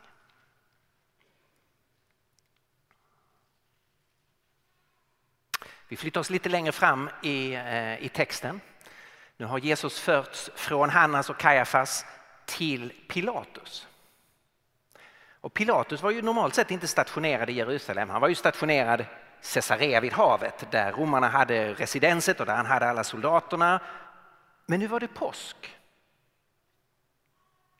Vi 5.87 5.97
flyttar 5.97 6.21
oss 6.21 6.29
lite 6.29 6.49
längre 6.49 6.71
fram 6.71 7.09
i, 7.23 7.53
eh, 7.53 8.03
i 8.03 8.09
texten. 8.09 8.61
Nu 9.37 9.45
har 9.45 9.59
Jesus 9.59 9.99
förts 9.99 10.49
från 10.55 10.89
Hannas 10.89 11.29
och 11.29 11.37
Kajafas 11.37 12.05
till 12.45 12.93
Pilatus. 13.07 13.87
Och 15.45 15.53
Pilatus 15.53 16.01
var 16.01 16.11
ju 16.11 16.21
normalt 16.21 16.55
sett 16.55 16.71
inte 16.71 16.87
stationerad 16.87 17.49
i 17.49 17.53
Jerusalem. 17.53 18.09
Han 18.09 18.21
var 18.21 18.27
ju 18.27 18.35
stationerad 18.35 19.05
Caesarea 19.53 19.99
vid 19.99 20.13
havet 20.13 20.71
där 20.71 20.91
romarna 20.91 21.27
hade 21.27 21.73
residenset 21.73 22.39
och 22.39 22.45
där 22.45 22.55
han 22.55 22.65
hade 22.65 22.89
alla 22.89 23.03
soldaterna. 23.03 23.79
Men 24.65 24.79
nu 24.79 24.87
var 24.87 24.99
det 24.99 25.07
påsk. 25.07 25.75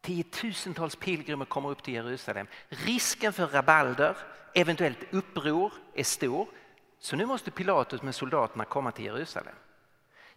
Tiotusentals 0.02 0.96
pilgrimer 0.96 1.46
kommer 1.46 1.70
upp 1.70 1.84
till 1.84 1.94
Jerusalem. 1.94 2.48
Risken 2.70 3.34
för 3.34 3.48
rabalder, 3.48 4.18
eventuellt 4.54 5.14
uppror, 5.14 5.74
är 5.94 6.04
stor. 6.04 6.48
Så 7.00 7.16
nu 7.16 7.26
måste 7.26 7.52
Pilatus 7.52 8.02
med 8.02 8.16
soldaterna 8.16 8.66
komma 8.66 8.92
till 8.92 9.06
Jerusalem. 9.06 9.56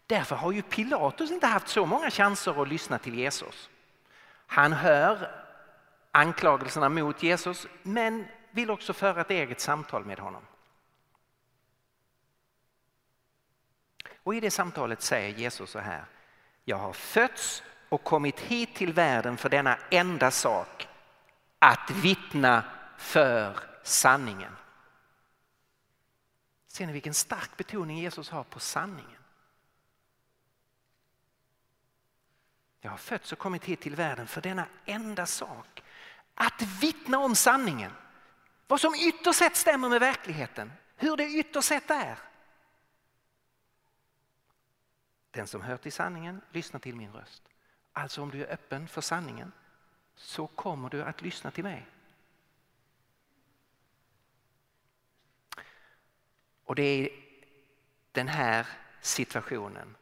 Därför 0.07 0.37
har 0.37 0.53
ju 0.53 0.62
Pilatus 0.62 1.31
inte 1.31 1.47
haft 1.47 1.68
så 1.68 1.87
många 1.87 2.11
chanser 2.11 2.62
att 2.62 2.68
lyssna 2.68 2.99
till 2.99 3.14
Jesus. 3.14 3.70
Han 4.47 4.72
hör 4.72 5.47
anklagelserna 6.12 6.88
mot 6.88 7.22
Jesus 7.22 7.66
men 7.82 8.26
vill 8.50 8.70
också 8.70 8.92
föra 8.92 9.20
ett 9.20 9.30
eget 9.30 9.61
samtal 9.61 10.04
med 10.04 10.18
honom. 10.18 10.42
Och 14.22 14.34
i 14.34 14.40
det 14.40 14.50
samtalet 14.50 15.02
säger 15.02 15.38
Jesus 15.38 15.70
så 15.70 15.78
här. 15.78 16.04
Jag 16.64 16.76
har 16.76 16.92
fötts 16.92 17.62
och 17.88 18.04
kommit 18.04 18.40
hit 18.40 18.74
till 18.74 18.92
världen 18.92 19.36
för 19.36 19.48
denna 19.48 19.78
enda 19.90 20.30
sak. 20.30 20.88
Att 21.59 21.90
vittna 21.90 22.64
för 22.98 23.61
sanningen. 23.82 24.56
Ser 26.66 26.86
ni 26.86 26.92
vilken 26.92 27.14
stark 27.14 27.56
betoning 27.56 27.98
Jesus 27.98 28.30
har 28.30 28.44
på 28.44 28.61
sanningen? 28.61 29.22
Jag 32.80 32.90
har 32.90 32.98
fötts 32.98 33.32
och 33.32 33.38
kommit 33.38 33.64
hit 33.64 33.80
till 33.80 33.96
världen 33.96 34.26
för 34.26 34.40
denna 34.40 34.66
enda 34.84 35.26
sak. 35.26 35.82
Att 36.41 36.62
vittna 36.62 37.18
om 37.18 37.34
sanningen. 37.34 37.93
Vad 38.66 38.80
som 38.80 38.95
ytterst 38.95 39.39
sett 39.39 39.57
stämmer 39.57 39.89
med 39.89 40.01
verkligheten. 40.01 40.72
Hur 40.97 41.16
det 41.16 41.24
ytterst 41.24 41.68
sett 41.68 41.91
är. 41.91 42.18
Den 45.30 45.47
som 45.47 45.62
hör 45.62 45.76
till 45.76 45.93
sanningen 45.93 46.41
lyssnar 46.53 46.80
till 46.80 46.97
min 46.97 47.12
röst. 47.12 47.43
Alltså 47.93 48.22
om 48.22 48.30
du 48.30 48.45
är 48.45 48.53
öppen 48.53 48.89
för 48.89 49.01
sanningen 49.01 49.53
så 50.14 50.47
kommer 50.47 50.91
du 50.91 51.03
att 51.03 51.22
lyssna 51.22 51.51
till 51.51 51.64
mig. 51.64 51.86
Och 56.64 56.74
det 56.74 56.82
är 56.82 57.11
den 58.12 58.28
här 58.28 58.66
situationen 59.01 59.97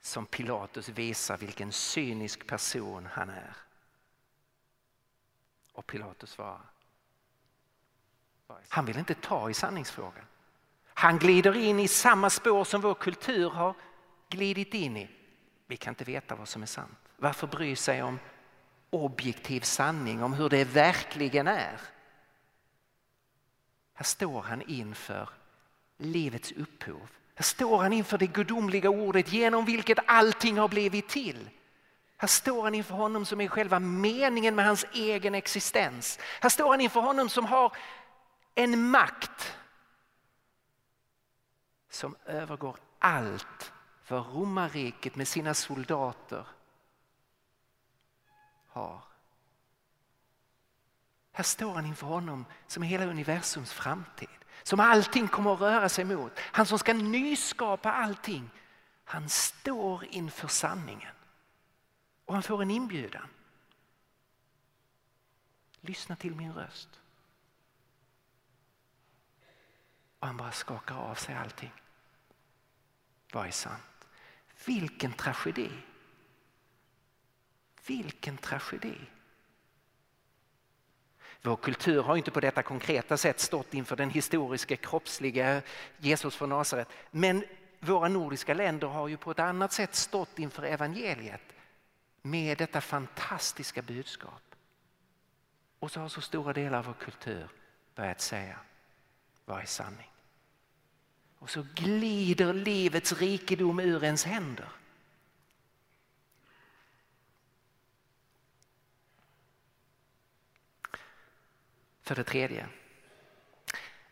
som 0.00 0.26
Pilatus 0.26 0.88
visar 0.88 1.36
vilken 1.36 1.72
cynisk 1.72 2.46
person 2.46 3.06
han 3.12 3.30
är. 3.30 3.65
Och 5.76 5.86
Pilatus 5.86 6.30
svarar. 6.30 6.60
Han 8.68 8.84
vill 8.84 8.98
inte 8.98 9.14
ta 9.14 9.50
i 9.50 9.54
sanningsfrågan. 9.54 10.24
Han 10.84 11.18
glider 11.18 11.56
in 11.56 11.80
i 11.80 11.88
samma 11.88 12.30
spår 12.30 12.64
som 12.64 12.80
vår 12.80 12.94
kultur 12.94 13.50
har 13.50 13.74
glidit 14.28 14.74
in 14.74 14.96
i. 14.96 15.10
Vi 15.66 15.76
kan 15.76 15.90
inte 15.90 16.04
veta 16.04 16.34
vad 16.34 16.48
som 16.48 16.62
är 16.62 16.66
sant. 16.66 16.98
Varför 17.16 17.46
bry 17.46 17.76
sig 17.76 18.02
om 18.02 18.18
objektiv 18.90 19.60
sanning, 19.60 20.22
om 20.22 20.32
hur 20.32 20.48
det 20.48 20.64
verkligen 20.64 21.46
är? 21.46 21.80
Här 23.94 24.04
står 24.04 24.42
han 24.42 24.62
inför 24.62 25.28
livets 25.96 26.52
upphov. 26.52 27.10
Här 27.34 27.44
står 27.44 27.78
han 27.78 27.92
inför 27.92 28.18
det 28.18 28.26
gudomliga 28.26 28.90
ordet 28.90 29.32
genom 29.32 29.64
vilket 29.64 29.98
allting 30.06 30.58
har 30.58 30.68
blivit 30.68 31.08
till. 31.08 31.50
Här 32.16 32.28
står 32.28 32.62
han 32.62 32.74
inför 32.74 32.94
honom 32.94 33.24
som 33.24 33.40
är 33.40 33.48
själva 33.48 33.78
meningen 33.78 34.54
med 34.54 34.66
hans 34.66 34.84
egen 34.92 35.34
existens. 35.34 36.18
Här 36.40 36.50
står 36.50 36.70
han 36.70 36.80
inför 36.80 37.00
honom 37.00 37.28
som 37.28 37.44
har 37.44 37.76
en 38.54 38.90
makt 38.90 39.56
som 41.90 42.16
övergår 42.24 42.76
allt 42.98 43.72
vad 44.08 44.34
romarriket 44.34 45.16
med 45.16 45.28
sina 45.28 45.54
soldater 45.54 46.46
har. 48.68 49.02
Här 51.32 51.44
står 51.44 51.72
han 51.72 51.86
inför 51.86 52.06
honom 52.06 52.44
som 52.66 52.82
är 52.82 52.86
hela 52.86 53.06
universums 53.06 53.72
framtid. 53.72 54.28
Som 54.62 54.80
allting 54.80 55.28
kommer 55.28 55.54
att 55.54 55.60
röra 55.60 55.88
sig 55.88 56.04
mot. 56.04 56.32
Han 56.38 56.66
som 56.66 56.78
ska 56.78 56.92
nyskapa 56.92 57.92
allting. 57.92 58.50
Han 59.04 59.28
står 59.28 60.04
inför 60.04 60.48
sanningen. 60.48 61.15
Och 62.26 62.34
han 62.34 62.42
får 62.42 62.62
en 62.62 62.70
inbjudan. 62.70 63.28
Lyssna 65.80 66.16
till 66.16 66.34
min 66.34 66.52
röst. 66.52 66.88
Och 70.18 70.26
han 70.26 70.36
bara 70.36 70.52
skakar 70.52 70.96
av 70.96 71.14
sig 71.14 71.34
allting. 71.34 71.72
Vad 73.32 73.46
är 73.46 73.50
sant? 73.50 74.08
Vilken 74.66 75.12
tragedi. 75.12 75.70
Vilken 77.86 78.36
tragedi. 78.36 78.96
Vår 81.42 81.56
kultur 81.56 82.02
har 82.02 82.16
inte 82.16 82.30
på 82.30 82.40
detta 82.40 82.62
konkreta 82.62 83.16
sätt 83.16 83.40
stått 83.40 83.74
inför 83.74 83.96
den 83.96 84.10
historiska 84.10 84.76
kroppsliga 84.76 85.62
Jesus 85.98 86.36
från 86.36 86.48
Nasaret. 86.48 86.88
Men 87.10 87.44
våra 87.80 88.08
nordiska 88.08 88.54
länder 88.54 88.86
har 88.86 89.08
ju 89.08 89.16
på 89.16 89.30
ett 89.30 89.38
annat 89.38 89.72
sätt 89.72 89.94
stått 89.94 90.38
inför 90.38 90.62
evangeliet 90.62 91.55
med 92.30 92.58
detta 92.58 92.80
fantastiska 92.80 93.82
budskap. 93.82 94.42
Och 95.78 95.90
så 95.90 96.00
har 96.00 96.08
så 96.08 96.20
stora 96.20 96.52
delar 96.52 96.78
av 96.78 96.84
vår 96.84 96.94
kultur 96.94 97.48
börjat 97.94 98.20
säga, 98.20 98.58
vad 99.44 99.60
är 99.60 99.66
sanning? 99.66 100.10
Och 101.38 101.50
så 101.50 101.66
glider 101.74 102.52
livets 102.52 103.12
rikedom 103.12 103.80
ur 103.80 104.04
ens 104.04 104.24
händer. 104.24 104.68
För 112.02 112.14
det 112.14 112.24
tredje, 112.24 112.68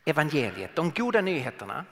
evangeliet, 0.04 0.76
de 0.76 0.90
goda 0.90 1.20
nyheterna. 1.20 1.84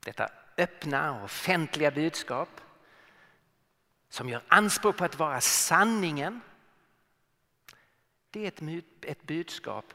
Detta 0.00 0.28
öppna 0.56 1.18
och 1.18 1.24
offentliga 1.24 1.90
budskap 1.90 2.48
som 4.10 4.28
gör 4.28 4.42
anspråk 4.48 4.96
på 4.96 5.04
att 5.04 5.18
vara 5.18 5.40
sanningen. 5.40 6.40
Det 8.30 8.60
är 8.60 8.82
ett 9.02 9.22
budskap 9.22 9.94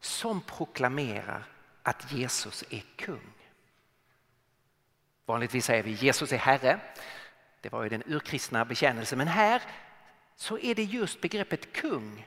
som 0.00 0.40
proklamerar 0.40 1.44
att 1.82 2.12
Jesus 2.12 2.64
är 2.70 2.84
kung. 2.96 3.32
Vanligtvis 5.26 5.64
säger 5.64 5.82
vi 5.82 5.92
Jesus 5.92 6.32
är 6.32 6.36
Herre. 6.36 6.80
Det 7.60 7.72
var 7.72 7.82
ju 7.82 7.88
den 7.88 8.02
urkristna 8.06 8.64
bekännelsen. 8.64 9.18
Men 9.18 9.28
här 9.28 9.62
så 10.36 10.58
är 10.58 10.74
det 10.74 10.84
just 10.84 11.20
begreppet 11.20 11.72
kung 11.72 12.26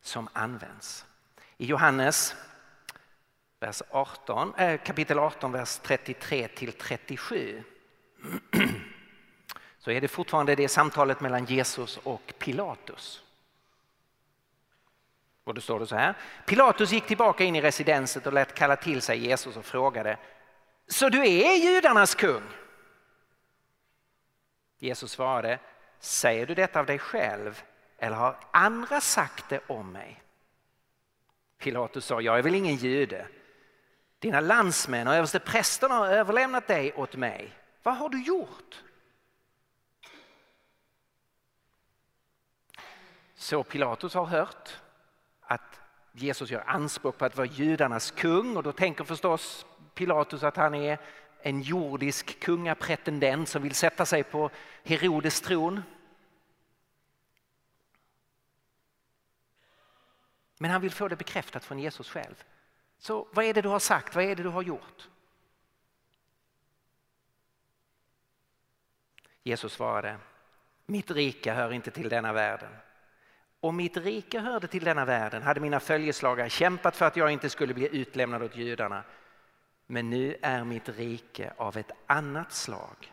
som 0.00 0.28
används. 0.32 1.04
I 1.56 1.66
Johannes 1.66 2.34
vers 3.60 3.82
18, 3.90 4.54
äh, 4.56 4.68
eh, 4.68 4.80
kapitel 4.82 5.18
18, 5.18 5.52
vers 5.52 5.78
33 5.82 6.48
till 6.48 6.72
37 6.72 7.64
så 9.84 9.90
är 9.90 10.00
det 10.00 10.08
fortfarande 10.08 10.54
det 10.54 10.68
samtalet 10.68 11.20
mellan 11.20 11.44
Jesus 11.44 11.96
och 12.02 12.34
Pilatus. 12.38 13.22
Och 15.44 15.54
då 15.54 15.60
står 15.60 15.80
det 15.80 15.86
så 15.86 15.96
här. 15.96 16.14
Pilatus 16.46 16.92
gick 16.92 17.06
tillbaka 17.06 17.44
in 17.44 17.56
i 17.56 17.60
residenset 17.60 18.26
och 18.26 18.32
lät 18.32 18.54
kalla 18.54 18.76
till 18.76 19.02
sig 19.02 19.18
Jesus 19.18 19.56
och 19.56 19.64
frågade 19.64 20.18
Så 20.86 21.08
du 21.08 21.28
är 21.28 21.56
judarnas 21.56 22.14
kung? 22.14 22.42
Jesus 24.78 25.10
svarade 25.10 25.58
Säger 25.98 26.46
du 26.46 26.54
detta 26.54 26.80
av 26.80 26.86
dig 26.86 26.98
själv 26.98 27.62
eller 27.98 28.16
har 28.16 28.36
andra 28.50 29.00
sagt 29.00 29.48
det 29.48 29.60
om 29.66 29.92
mig? 29.92 30.22
Pilatus 31.58 32.04
sa, 32.04 32.20
jag 32.20 32.38
är 32.38 32.42
väl 32.42 32.54
ingen 32.54 32.76
jude. 32.76 33.26
Dina 34.18 34.40
landsmän 34.40 35.08
och 35.08 35.14
översteprästerna 35.14 35.94
har 35.94 36.08
överlämnat 36.08 36.66
dig 36.66 36.92
åt 36.92 37.16
mig. 37.16 37.52
Vad 37.82 37.96
har 37.96 38.08
du 38.08 38.22
gjort? 38.22 38.82
Så 43.34 43.62
Pilatus 43.62 44.14
har 44.14 44.24
hört 44.24 44.80
att 45.40 45.80
Jesus 46.12 46.50
gör 46.50 46.64
anspråk 46.66 47.18
på 47.18 47.24
att 47.24 47.36
vara 47.36 47.46
judarnas 47.46 48.10
kung 48.10 48.56
och 48.56 48.62
då 48.62 48.72
tänker 48.72 49.04
förstås 49.04 49.66
Pilatus 49.94 50.42
att 50.42 50.56
han 50.56 50.74
är 50.74 50.98
en 51.42 51.60
jordisk 51.62 52.40
kungapretendent 52.40 53.48
som 53.48 53.62
vill 53.62 53.74
sätta 53.74 54.06
sig 54.06 54.22
på 54.22 54.50
Herodes 54.84 55.40
tron. 55.40 55.82
Men 60.58 60.70
han 60.70 60.80
vill 60.80 60.90
få 60.90 61.08
det 61.08 61.16
bekräftat 61.16 61.64
från 61.64 61.78
Jesus 61.78 62.10
själv. 62.10 62.44
Så 62.98 63.28
vad 63.32 63.44
är 63.44 63.54
det 63.54 63.62
du 63.62 63.68
har 63.68 63.78
sagt? 63.78 64.14
Vad 64.14 64.24
är 64.24 64.36
det 64.36 64.42
du 64.42 64.48
har 64.48 64.62
gjort? 64.62 65.08
Jesus 69.42 69.72
svarade, 69.72 70.18
mitt 70.86 71.10
rike 71.10 71.52
hör 71.52 71.72
inte 71.72 71.90
till 71.90 72.08
denna 72.08 72.32
världen. 72.32 72.70
Om 73.64 73.76
mitt 73.76 73.96
rike 73.96 74.40
hörde 74.40 74.66
till 74.66 74.84
denna 74.84 75.04
världen 75.04 75.42
hade 75.42 75.60
mina 75.60 75.80
följeslagare 75.80 76.50
kämpat 76.50 76.96
för 76.96 77.06
att 77.06 77.16
jag 77.16 77.30
inte 77.30 77.50
skulle 77.50 77.74
bli 77.74 77.96
utlämnad 77.96 78.42
åt 78.42 78.56
judarna. 78.56 79.02
Men 79.86 80.10
nu 80.10 80.36
är 80.42 80.64
mitt 80.64 80.88
rike 80.88 81.52
av 81.56 81.76
ett 81.76 81.90
annat 82.06 82.52
slag. 82.52 83.12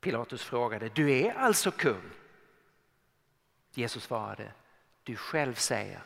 Pilatus 0.00 0.42
frågade, 0.42 0.88
du 0.88 1.12
är 1.12 1.34
alltså 1.34 1.70
kung? 1.70 2.10
Jesus 3.74 4.04
svarade, 4.04 4.52
du 5.02 5.16
själv 5.16 5.54
säger 5.54 6.02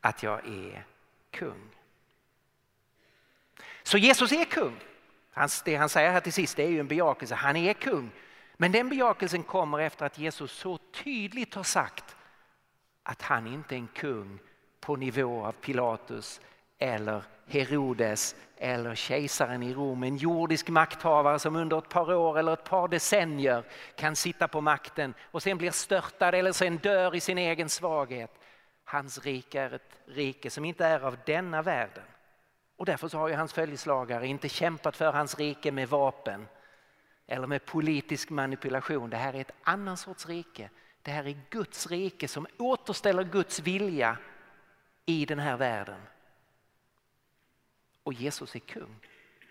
att 0.00 0.22
jag 0.22 0.46
är 0.46 0.84
kung. 1.30 1.70
Så 3.82 3.98
Jesus 3.98 4.32
är 4.32 4.44
kung. 4.44 4.80
Det 5.64 5.76
han 5.76 5.88
säger 5.88 6.10
här 6.10 6.20
till 6.20 6.32
sist 6.32 6.58
är 6.58 6.68
ju 6.68 6.80
en 6.80 6.88
bejakelse, 6.88 7.34
han 7.34 7.56
är 7.56 7.74
kung. 7.74 8.10
Men 8.56 8.72
den 8.72 8.88
bejakelsen 8.88 9.42
kommer 9.42 9.78
efter 9.78 10.06
att 10.06 10.18
Jesus 10.18 10.52
så 10.52 10.78
tydligt 10.78 11.54
har 11.54 11.64
sagt 11.64 12.16
att 13.02 13.22
han 13.22 13.46
inte 13.46 13.74
är 13.74 13.78
en 13.78 13.88
kung 13.88 14.38
på 14.80 14.96
nivå 14.96 15.46
av 15.46 15.52
Pilatus 15.52 16.40
eller 16.78 17.22
Herodes 17.46 18.36
eller 18.56 18.94
kejsaren 18.94 19.62
i 19.62 19.74
Rom. 19.74 20.02
En 20.02 20.16
jordisk 20.16 20.68
makthavare 20.68 21.38
som 21.38 21.56
under 21.56 21.78
ett 21.78 21.88
par 21.88 22.14
år 22.14 22.38
eller 22.38 22.52
ett 22.52 22.64
par 22.64 22.88
decennier 22.88 23.64
kan 23.96 24.16
sitta 24.16 24.48
på 24.48 24.60
makten 24.60 25.14
och 25.22 25.42
sen 25.42 25.58
blir 25.58 25.70
störtad 25.70 26.34
eller 26.34 26.52
sen 26.52 26.76
dör 26.76 27.14
i 27.14 27.20
sin 27.20 27.38
egen 27.38 27.68
svaghet. 27.68 28.30
Hans 28.84 29.18
rike 29.18 29.60
är 29.60 29.74
ett 29.74 29.98
rike 30.06 30.50
som 30.50 30.64
inte 30.64 30.86
är 30.86 31.00
av 31.00 31.16
denna 31.26 31.62
världen. 31.62 32.04
Och 32.76 32.86
därför 32.86 33.08
så 33.08 33.18
har 33.18 33.28
ju 33.28 33.34
hans 33.34 33.52
följeslagare 33.52 34.26
inte 34.26 34.48
kämpat 34.48 34.96
för 34.96 35.12
hans 35.12 35.38
rike 35.38 35.72
med 35.72 35.88
vapen 35.88 36.46
eller 37.26 37.46
med 37.46 37.64
politisk 37.64 38.30
manipulation. 38.30 39.10
Det 39.10 39.16
här 39.16 39.34
är 39.34 39.40
ett 39.40 39.52
annan 39.62 39.96
sorts 39.96 40.26
rike. 40.26 40.70
Det 41.02 41.10
här 41.10 41.26
är 41.26 41.36
Guds 41.50 41.86
rike 41.86 42.28
som 42.28 42.46
återställer 42.58 43.24
Guds 43.24 43.60
vilja 43.60 44.18
i 45.06 45.26
den 45.26 45.38
här 45.38 45.56
världen. 45.56 46.00
Och 48.02 48.12
Jesus 48.12 48.54
är 48.54 48.58
kung 48.58 48.96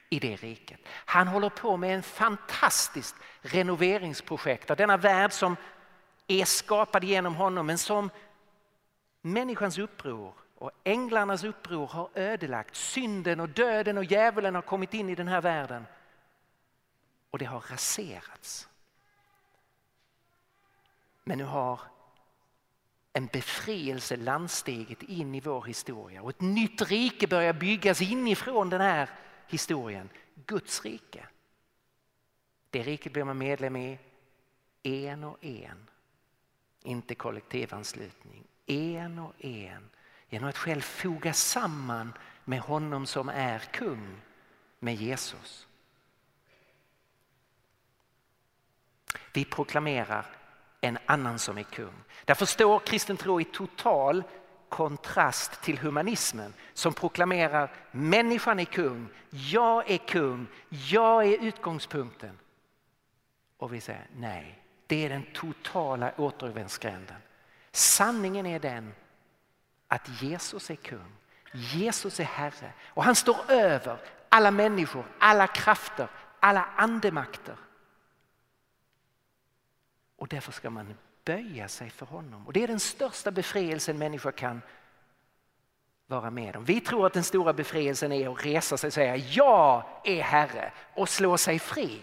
i 0.10 0.20
det 0.20 0.36
riket. 0.36 0.80
Han 0.88 1.28
håller 1.28 1.50
på 1.50 1.78
med 1.78 1.96
en 1.96 2.04
fantastiskt 2.04 3.16
renoveringsprojekt 3.42 4.72
av 4.72 4.78
denna 4.78 4.98
värld 4.98 5.32
som 5.32 5.56
är 6.28 6.46
skapad 6.46 7.04
genom 7.04 7.36
honom 7.36 7.66
men 7.66 7.78
som 7.78 8.10
människans 9.22 9.78
uppror 9.78 10.34
och 10.56 10.72
änglarnas 10.84 11.44
uppror 11.44 11.88
har 11.88 12.10
ödelagt. 12.14 12.76
Synden 12.76 13.40
och 13.40 13.50
döden 13.50 13.98
och 13.98 14.04
djävulen 14.04 14.56
har 14.56 14.62
kommit 14.62 14.94
in 14.94 15.10
i 15.10 15.16
den 15.16 15.28
här 15.28 15.42
världen 15.42 15.86
och 17.30 17.40
det 17.40 17.46
har 17.46 17.60
raserats. 17.60 18.69
Men 21.24 21.38
nu 21.38 21.44
har 21.44 21.82
en 23.14 23.26
befrielse 23.28 24.18
landstigit 24.18 25.04
in 25.04 25.36
i 25.36 25.40
vår 25.40 25.64
historia 25.64 26.22
och 26.22 26.30
ett 26.30 26.42
nytt 26.42 26.82
rike 26.82 27.28
börjar 27.28 27.54
byggas 27.54 28.02
inifrån 28.02 28.70
den 28.70 28.82
här 28.82 29.10
historien. 29.48 30.10
Guds 30.46 30.86
rike. 30.86 31.28
Det 32.70 32.84
riket 32.84 33.14
blir 33.14 33.24
man 33.24 33.38
medlem 33.38 33.76
i 33.76 33.98
en 34.84 35.24
och 35.24 35.46
en. 35.46 35.88
Inte 36.84 37.16
kollektivanslutning. 37.16 38.44
En 38.66 39.20
och 39.20 39.34
en. 39.40 39.90
Genom 40.30 40.50
att 40.50 40.58
själv 40.58 40.82
foga 40.82 41.34
samman 41.34 42.14
med 42.46 42.60
honom 42.60 43.06
som 43.06 43.30
är 43.30 43.60
kung, 43.60 44.22
med 44.80 44.96
Jesus. 44.96 45.68
Vi 49.34 49.46
proklamerar 49.46 50.39
en 50.82 50.98
annan 51.06 51.40
som 51.40 51.58
är 51.58 51.64
kung. 51.64 51.94
Därför 52.26 52.46
står 52.46 52.80
kristen 52.80 53.18
tro 53.18 53.42
i 53.42 53.44
total 53.44 54.24
kontrast 54.70 55.62
till 55.62 55.78
humanismen 55.78 56.54
som 56.74 56.94
proklamerar 56.94 57.72
människan 57.92 58.60
är 58.60 58.66
kung, 58.66 59.10
jag 59.30 59.92
är 59.92 59.98
kung, 59.98 60.48
jag 60.70 61.26
är 61.26 61.44
utgångspunkten. 61.44 62.40
Och 63.58 63.74
vi 63.74 63.82
säger 63.82 64.08
nej, 64.16 64.60
det 64.88 65.06
är 65.06 65.10
den 65.10 65.26
totala 65.34 66.12
återvändsgränden. 66.18 67.18
Sanningen 67.72 68.46
är 68.46 68.60
den 68.60 68.94
att 69.88 70.22
Jesus 70.22 70.70
är 70.70 70.76
kung, 70.76 71.12
Jesus 71.52 72.20
är 72.20 72.24
Herre 72.24 72.74
och 72.84 73.04
han 73.04 73.16
står 73.16 73.52
över 73.52 73.98
alla 74.30 74.52
människor, 74.52 75.06
alla 75.20 75.48
krafter, 75.48 76.08
alla 76.40 76.66
andemakter. 76.76 77.56
Och 80.20 80.28
därför 80.28 80.52
ska 80.52 80.70
man 80.70 80.94
böja 81.26 81.68
sig 81.68 81.90
för 81.90 82.06
honom. 82.06 82.48
Och 82.48 82.54
det 82.54 82.64
är 82.64 82.68
den 82.68 82.80
största 82.80 83.32
befrielsen 83.32 83.98
människor 83.98 84.32
kan 84.32 84.62
vara 86.08 86.32
med 86.32 86.56
om. 86.56 86.66
Vi 86.66 86.82
tror 86.82 87.06
att 87.06 87.14
den 87.14 87.24
stora 87.24 87.54
befrielsen 87.54 88.12
är 88.12 88.30
att 88.30 88.46
resa 88.46 88.78
sig 88.78 88.88
och 88.88 88.94
säga 88.94 89.16
jag 89.16 89.86
är 90.04 90.22
Herre 90.22 90.72
och 90.96 91.10
slå 91.10 91.38
sig 91.38 91.60
fri. 91.60 92.02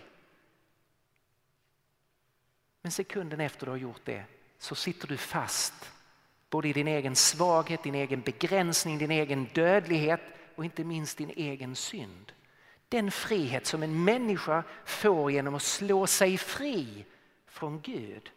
Men 2.82 2.92
sekunden 2.92 3.40
efter 3.40 3.66
du 3.66 3.72
har 3.72 3.78
gjort 3.78 4.04
det 4.04 4.24
så 4.58 4.74
sitter 4.74 5.08
du 5.08 5.16
fast 5.16 5.92
både 6.50 6.68
i 6.68 6.72
din 6.72 6.88
egen 6.88 7.16
svaghet, 7.16 7.82
din 7.82 7.94
egen 7.94 8.20
begränsning, 8.20 8.98
din 8.98 9.10
egen 9.10 9.44
dödlighet 9.54 10.20
och 10.54 10.64
inte 10.64 10.84
minst 10.84 11.18
din 11.18 11.30
egen 11.36 11.76
synd. 11.76 12.32
Den 12.88 13.10
frihet 13.10 13.66
som 13.66 13.82
en 13.82 14.04
människa 14.04 14.62
får 14.84 15.32
genom 15.32 15.54
att 15.54 15.62
slå 15.62 16.06
sig 16.06 16.38
fri 16.38 17.04
från 17.56 17.80
Gud. 17.80 18.30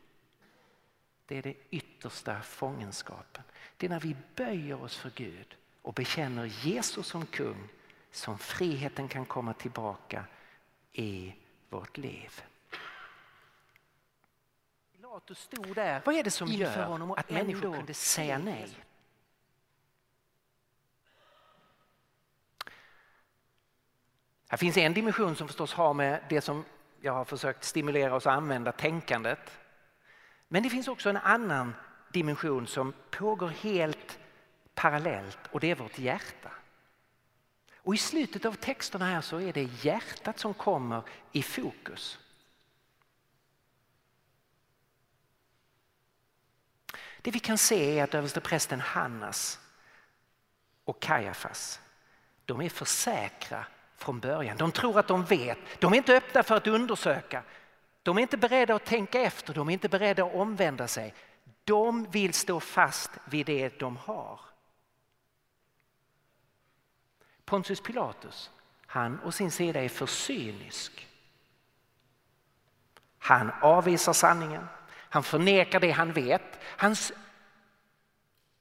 Det 1.26 1.38
är 1.38 1.41
det 1.41 1.55
yttersta 1.70 2.41
fångenskapen. 2.41 3.43
Det 3.78 3.86
är 3.86 3.89
när 3.89 3.99
vi 3.99 4.15
böjer 4.36 4.84
oss 4.84 4.97
för 4.97 5.09
Gud 5.15 5.55
och 5.82 5.93
bekänner 5.93 6.45
Jesus 6.45 7.07
som 7.07 7.26
kung 7.26 7.70
som 8.11 8.38
friheten 8.38 9.07
kan 9.07 9.26
komma 9.26 9.53
tillbaka 9.53 10.26
i 10.91 11.36
vårt 11.70 11.97
liv. 11.97 12.41
Pilatus 14.91 15.39
stod 15.39 15.76
där 15.76 16.01
Vad 16.05 16.15
är 16.15 16.24
det 16.24 16.32
som 16.32 16.47
gör 16.47 16.86
honom 16.86 17.11
att 17.11 17.30
människor 17.30 17.74
kunde 17.74 17.93
säga 17.93 18.38
nej? 18.38 18.70
Här 24.47 24.57
finns 24.57 24.78
en 24.78 24.93
dimension 24.93 25.36
som 25.36 25.47
förstås 25.47 25.74
har 25.74 25.93
med 25.93 26.24
det 26.30 26.41
som 26.41 26.65
jag 27.01 27.13
har 27.13 27.25
försökt 27.25 27.63
stimulera 27.63 28.15
oss 28.15 28.27
att 28.27 28.33
använda 28.33 28.71
tänkandet. 28.71 29.59
Men 30.47 30.63
det 30.63 30.69
finns 30.69 30.87
också 30.87 31.09
en 31.09 31.17
annan 31.17 31.75
dimension 32.11 32.67
som 32.67 32.93
pågår 33.11 33.47
helt 33.47 34.19
parallellt 34.75 35.39
och 35.51 35.59
det 35.59 35.71
är 35.71 35.75
vårt 35.75 35.99
hjärta. 35.99 36.51
Och 37.75 37.95
i 37.95 37.97
slutet 37.97 38.45
av 38.45 38.53
texterna 38.53 39.05
här 39.05 39.21
så 39.21 39.39
är 39.41 39.53
det 39.53 39.63
hjärtat 39.63 40.39
som 40.39 40.53
kommer 40.53 41.03
i 41.31 41.43
fokus. 41.43 42.19
Det 47.21 47.31
vi 47.31 47.39
kan 47.39 47.57
se 47.57 47.99
är 47.99 48.03
att 48.03 48.13
översteprästen 48.13 48.79
Hannas 48.81 49.59
och 50.83 51.01
Kajafas, 51.01 51.79
de 52.45 52.61
är 52.61 52.69
för 52.69 52.85
säkra 52.85 53.65
från 53.99 54.19
början. 54.19 54.57
De 54.57 54.71
tror 54.71 54.99
att 54.99 55.07
de 55.07 55.25
vet. 55.25 55.57
De 55.79 55.93
är 55.93 55.97
inte 55.97 56.17
öppna 56.17 56.43
för 56.43 56.55
att 56.55 56.67
undersöka. 56.67 57.43
De 58.03 58.17
är 58.17 58.21
inte 58.21 58.37
beredda 58.37 58.75
att 58.75 58.85
tänka 58.85 59.21
efter, 59.21 59.53
de 59.53 59.69
är 59.69 59.73
inte 59.73 59.89
beredda 59.89 60.23
att 60.23 60.33
omvända 60.33 60.87
sig. 60.87 61.13
De 61.63 62.11
vill 62.11 62.33
stå 62.33 62.59
fast 62.59 63.11
vid 63.25 63.45
det 63.45 63.79
de 63.79 63.97
har. 63.97 64.39
Pontius 67.45 67.81
Pilatus, 67.81 68.51
han 68.85 69.19
å 69.25 69.31
sin 69.31 69.51
sida 69.51 69.83
är 69.83 69.89
för 69.89 70.05
cynisk. 70.05 71.07
Han 73.17 73.51
avvisar 73.61 74.13
sanningen, 74.13 74.67
han 74.87 75.23
förnekar 75.23 75.79
det 75.79 75.91
han 75.91 76.13
vet. 76.13 76.59
Hans 76.61 77.11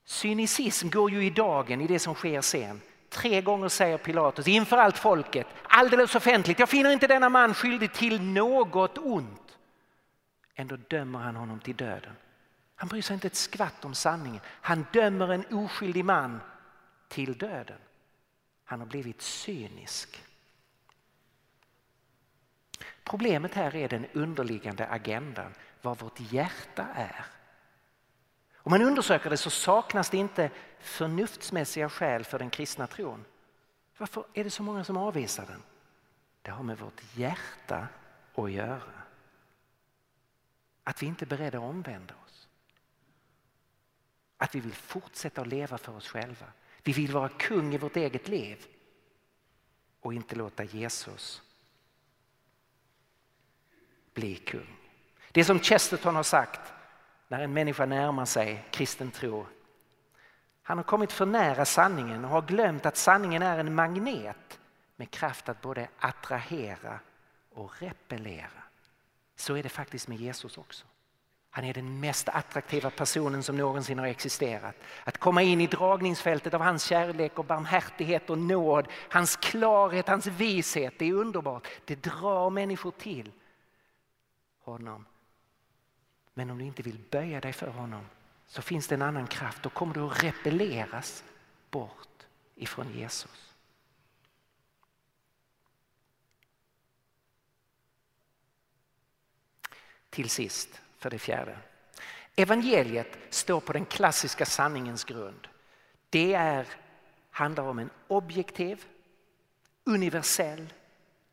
cynicism 0.05 0.91
går 0.91 1.11
ju 1.11 1.25
i 1.25 1.31
dagen 1.31 1.81
i 1.81 1.87
det 1.87 1.99
som 1.99 2.15
sker 2.15 2.41
sen. 2.41 2.81
Tre 3.09 3.41
gånger 3.41 3.69
säger 3.69 3.99
Pilatus 3.99 4.49
inför 4.49 4.77
allt 4.77 4.99
folket, 4.99 5.47
alldeles 5.63 6.15
offentligt, 6.15 6.59
jag 6.59 6.69
finner 6.69 6.91
inte 6.91 7.07
denna 7.07 7.29
man 7.29 7.55
skyldig 7.55 7.93
till 7.93 8.23
något 8.23 8.99
ont. 8.99 9.59
Ändå 10.55 10.77
dömer 10.77 11.19
han 11.19 11.37
honom 11.37 11.61
till 11.61 11.77
döden. 11.77 12.13
Han 12.75 12.89
bryr 12.89 13.03
sig 13.03 13.15
inte 13.15 13.27
ett 13.27 13.35
skvatt 13.35 13.85
om 13.85 13.95
sanningen. 13.95 14.41
Han 14.47 14.87
dömer 14.93 15.33
en 15.33 15.45
oskyldig 15.51 16.05
man 16.05 16.41
till 17.09 17.39
döden. 17.39 17.79
Han 18.65 18.81
har 18.81 18.87
blivit 18.87 19.23
cynisk. 19.23 20.23
Problemet 23.05 23.55
här 23.55 23.77
är 23.77 23.89
den 23.89 24.07
underliggande 24.13 24.89
agendan, 24.89 25.55
vad 25.83 25.99
vårt 25.99 26.21
hjärta 26.21 26.87
är. 26.95 27.25
Om 28.57 28.71
man 28.71 28.83
undersöker 28.83 29.31
det 29.31 29.37
så 29.37 29.51
saknas 29.51 30.11
det 30.11 30.17
inte 30.17 30.51
förnuftsmässiga 30.81 31.89
skäl 31.89 32.25
för 32.25 32.39
den 32.39 32.51
kristna 32.51 32.87
tron. 32.87 33.25
Varför 33.99 34.25
är 34.35 34.45
det 34.45 34.51
så 34.51 34.63
många 34.63 34.85
som 34.85 34.97
avvisar 34.97 35.47
den? 35.47 35.63
Det 36.43 36.51
har 36.51 36.63
med 36.63 36.79
vårt 36.79 37.03
hjärta 37.15 37.89
att 38.35 38.53
göra. 38.53 39.03
Att 40.85 41.03
vi 41.03 41.07
inte 41.07 41.25
är 41.25 41.27
beredda 41.27 41.59
att 41.59 41.65
omvända 41.65 42.15
oss. 42.27 42.49
Att 44.37 44.55
vi 44.55 44.61
vill 44.61 44.73
fortsätta 44.73 45.41
att 45.41 45.47
leva 45.47 45.79
för 45.79 45.97
oss 45.97 46.09
själva. 46.09 46.47
Vi 46.83 46.93
vill 46.93 47.13
vara 47.13 47.29
kung 47.29 47.75
i 47.75 47.79
vårt 47.79 47.97
eget 47.97 48.29
liv 48.29 48.67
och 50.01 50.15
inte 50.15 50.37
låta 50.37 50.65
Jesus 50.65 51.43
bli 54.15 54.37
kung. 54.37 54.77
Det 55.33 55.45
som 55.45 55.59
Chesterton 55.59 56.17
har 56.17 56.23
sagt 56.23 56.73
när 57.29 57.41
en 57.41 57.53
människa 57.53 57.87
närmar 57.87 58.25
sig 58.25 58.65
kristen 58.71 59.11
tro. 59.11 59.47
Han 60.69 60.79
har 60.79 60.85
kommit 60.85 61.13
för 61.13 61.27
nära 61.27 61.65
sanningen 61.65 62.25
och 62.25 62.31
har 62.31 62.43
glömt 62.43 62.87
att 62.87 62.97
sanningen 62.97 63.43
är 63.43 63.59
en 63.59 63.75
magnet 63.75 64.61
med 64.97 65.11
kraft 65.11 65.49
att 65.49 65.61
både 65.61 65.89
attrahera 65.99 67.01
och 67.55 67.83
repellera. 67.83 68.63
Så 69.37 69.57
är 69.57 69.63
det 69.63 69.69
faktiskt 69.69 70.09
med 70.09 70.19
Jesus 70.19 70.59
också. 70.59 70.87
Han 71.51 71.65
är 71.65 71.75
den 71.75 72.01
mest 72.01 72.29
attraktiva 72.29 72.91
personen 72.91 73.43
som 73.43 73.57
någonsin 73.57 73.99
har 73.99 74.07
existerat. 74.07 74.75
Att 75.05 75.19
komma 75.19 75.43
in 75.43 75.61
i 75.61 75.67
dragningsfältet 75.67 76.55
av 76.55 76.61
hans 76.61 76.85
kärlek 76.85 77.39
och 77.39 77.45
barmhärtighet 77.45 78.31
och 78.31 78.39
nåd, 78.39 78.89
hans 79.11 79.37
klarhet, 79.37 80.09
hans 80.09 80.27
vishet, 80.27 80.95
det 80.99 81.09
är 81.09 81.13
underbart. 81.13 81.69
Det 81.85 82.03
drar 82.03 82.51
människor 82.51 82.91
till 82.91 83.33
honom. 84.65 85.07
Men 86.35 86.51
om 86.51 86.59
du 86.59 86.65
inte 86.65 86.83
vill 86.83 86.99
böja 87.11 87.41
dig 87.41 87.53
för 87.53 87.69
honom 87.69 88.05
så 88.49 88.63
finns 88.63 88.89
det 88.89 88.95
en 88.95 89.03
annan 89.03 89.27
kraft. 89.27 89.63
Då 89.63 89.71
kommer 89.71 89.95
du 89.95 90.01
att 90.01 90.23
repelleras 90.23 91.25
bort 91.71 92.27
ifrån 92.55 92.93
Jesus. 92.93 93.55
Till 100.11 100.31
sist, 100.31 100.81
för 100.99 101.11
det 101.11 101.19
fjärde. 101.19 101.59
Evangeliet 102.37 103.19
står 103.31 103.61
på 103.61 103.73
den 103.73 103.85
klassiska 103.85 104.47
sanningens 104.47 105.05
grund. 105.05 105.49
Det 106.11 106.35
är, 106.35 106.67
handlar 107.31 107.65
om 107.65 107.79
en 107.79 107.91
objektiv, 108.09 108.85
universell, 109.85 110.73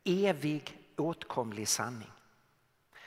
evig, 0.04 0.78
åtkomlig 0.96 1.68
sanning. 1.68 2.10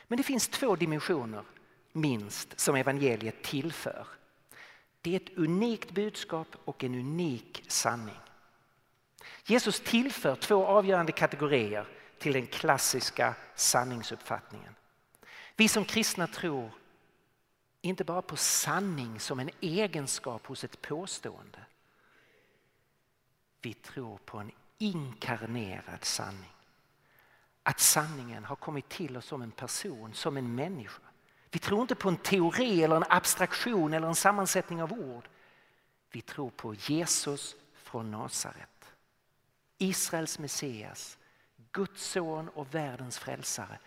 Men 0.07 0.17
det 0.17 0.23
finns 0.23 0.47
två 0.47 0.75
dimensioner 0.75 1.43
minst 1.91 2.59
som 2.59 2.75
evangeliet 2.75 3.43
tillför. 3.43 4.07
Det 5.01 5.11
är 5.11 5.19
ett 5.19 5.37
unikt 5.37 5.91
budskap 5.91 6.47
och 6.65 6.83
en 6.83 6.95
unik 6.95 7.63
sanning. 7.67 8.19
Jesus 9.45 9.79
tillför 9.79 10.35
två 10.35 10.65
avgörande 10.65 11.11
kategorier 11.11 11.87
till 12.17 12.33
den 12.33 12.47
klassiska 12.47 13.35
sanningsuppfattningen. 13.55 14.75
Vi 15.55 15.67
som 15.67 15.85
kristna 15.85 16.27
tror 16.27 16.71
inte 17.81 18.03
bara 18.03 18.21
på 18.21 18.35
sanning 18.35 19.19
som 19.19 19.39
en 19.39 19.49
egenskap 19.61 20.45
hos 20.45 20.63
ett 20.63 20.81
påstående. 20.81 21.59
Vi 23.61 23.73
tror 23.73 24.17
på 24.17 24.37
en 24.37 24.51
inkarnerad 24.77 26.03
sanning. 26.05 26.53
Att 27.63 27.79
sanningen 27.79 28.45
har 28.45 28.55
kommit 28.55 28.89
till 28.89 29.17
oss 29.17 29.25
som 29.25 29.41
en 29.41 29.51
person, 29.51 30.13
som 30.13 30.37
en 30.37 30.55
människa. 30.55 31.01
Vi 31.51 31.59
tror 31.59 31.81
inte 31.81 31.95
på 31.95 32.09
en 32.09 32.17
teori 32.17 32.83
eller 32.83 32.95
en 32.95 33.05
abstraktion 33.09 33.93
eller 33.93 34.07
en 34.07 34.15
sammansättning 34.15 34.83
av 34.83 34.93
ord. 34.93 35.29
Vi 36.11 36.21
tror 36.21 36.49
på 36.49 36.73
Jesus 36.73 37.55
från 37.73 38.11
Nasaret. 38.11 38.93
Israels 39.77 40.39
Messias, 40.39 41.17
Guds 41.71 42.03
son 42.03 42.49
och 42.49 42.75
världens 42.75 43.19
frälsare. 43.19 43.79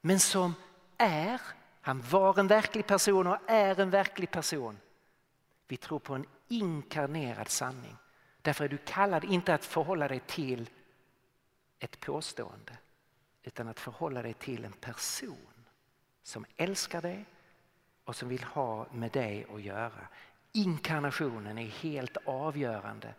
Men 0.00 0.20
som 0.20 0.54
är, 0.96 1.40
han 1.80 2.00
var 2.10 2.38
en 2.38 2.46
verklig 2.46 2.86
person 2.86 3.26
och 3.26 3.38
är 3.46 3.80
en 3.80 3.90
verklig 3.90 4.30
person. 4.30 4.78
Vi 5.68 5.76
tror 5.76 5.98
på 5.98 6.14
en 6.14 6.26
inkarnerad 6.48 7.48
sanning. 7.48 7.96
Därför 8.42 8.64
är 8.64 8.68
du 8.68 8.78
kallad 8.78 9.24
inte 9.24 9.54
att 9.54 9.64
förhålla 9.64 10.08
dig 10.08 10.20
till 10.26 10.70
ett 11.78 12.00
påstående 12.00 12.78
utan 13.42 13.68
att 13.68 13.80
förhålla 13.80 14.22
dig 14.22 14.34
till 14.34 14.64
en 14.64 14.72
person 14.72 15.57
som 16.28 16.44
älskar 16.56 17.02
dig 17.02 17.24
och 18.04 18.16
som 18.16 18.28
vill 18.28 18.44
ha 18.44 18.86
med 18.92 19.12
dig 19.12 19.46
att 19.54 19.62
göra. 19.62 20.08
Inkarnationen 20.52 21.58
är 21.58 21.66
helt 21.66 22.16
avgörande 22.24 23.14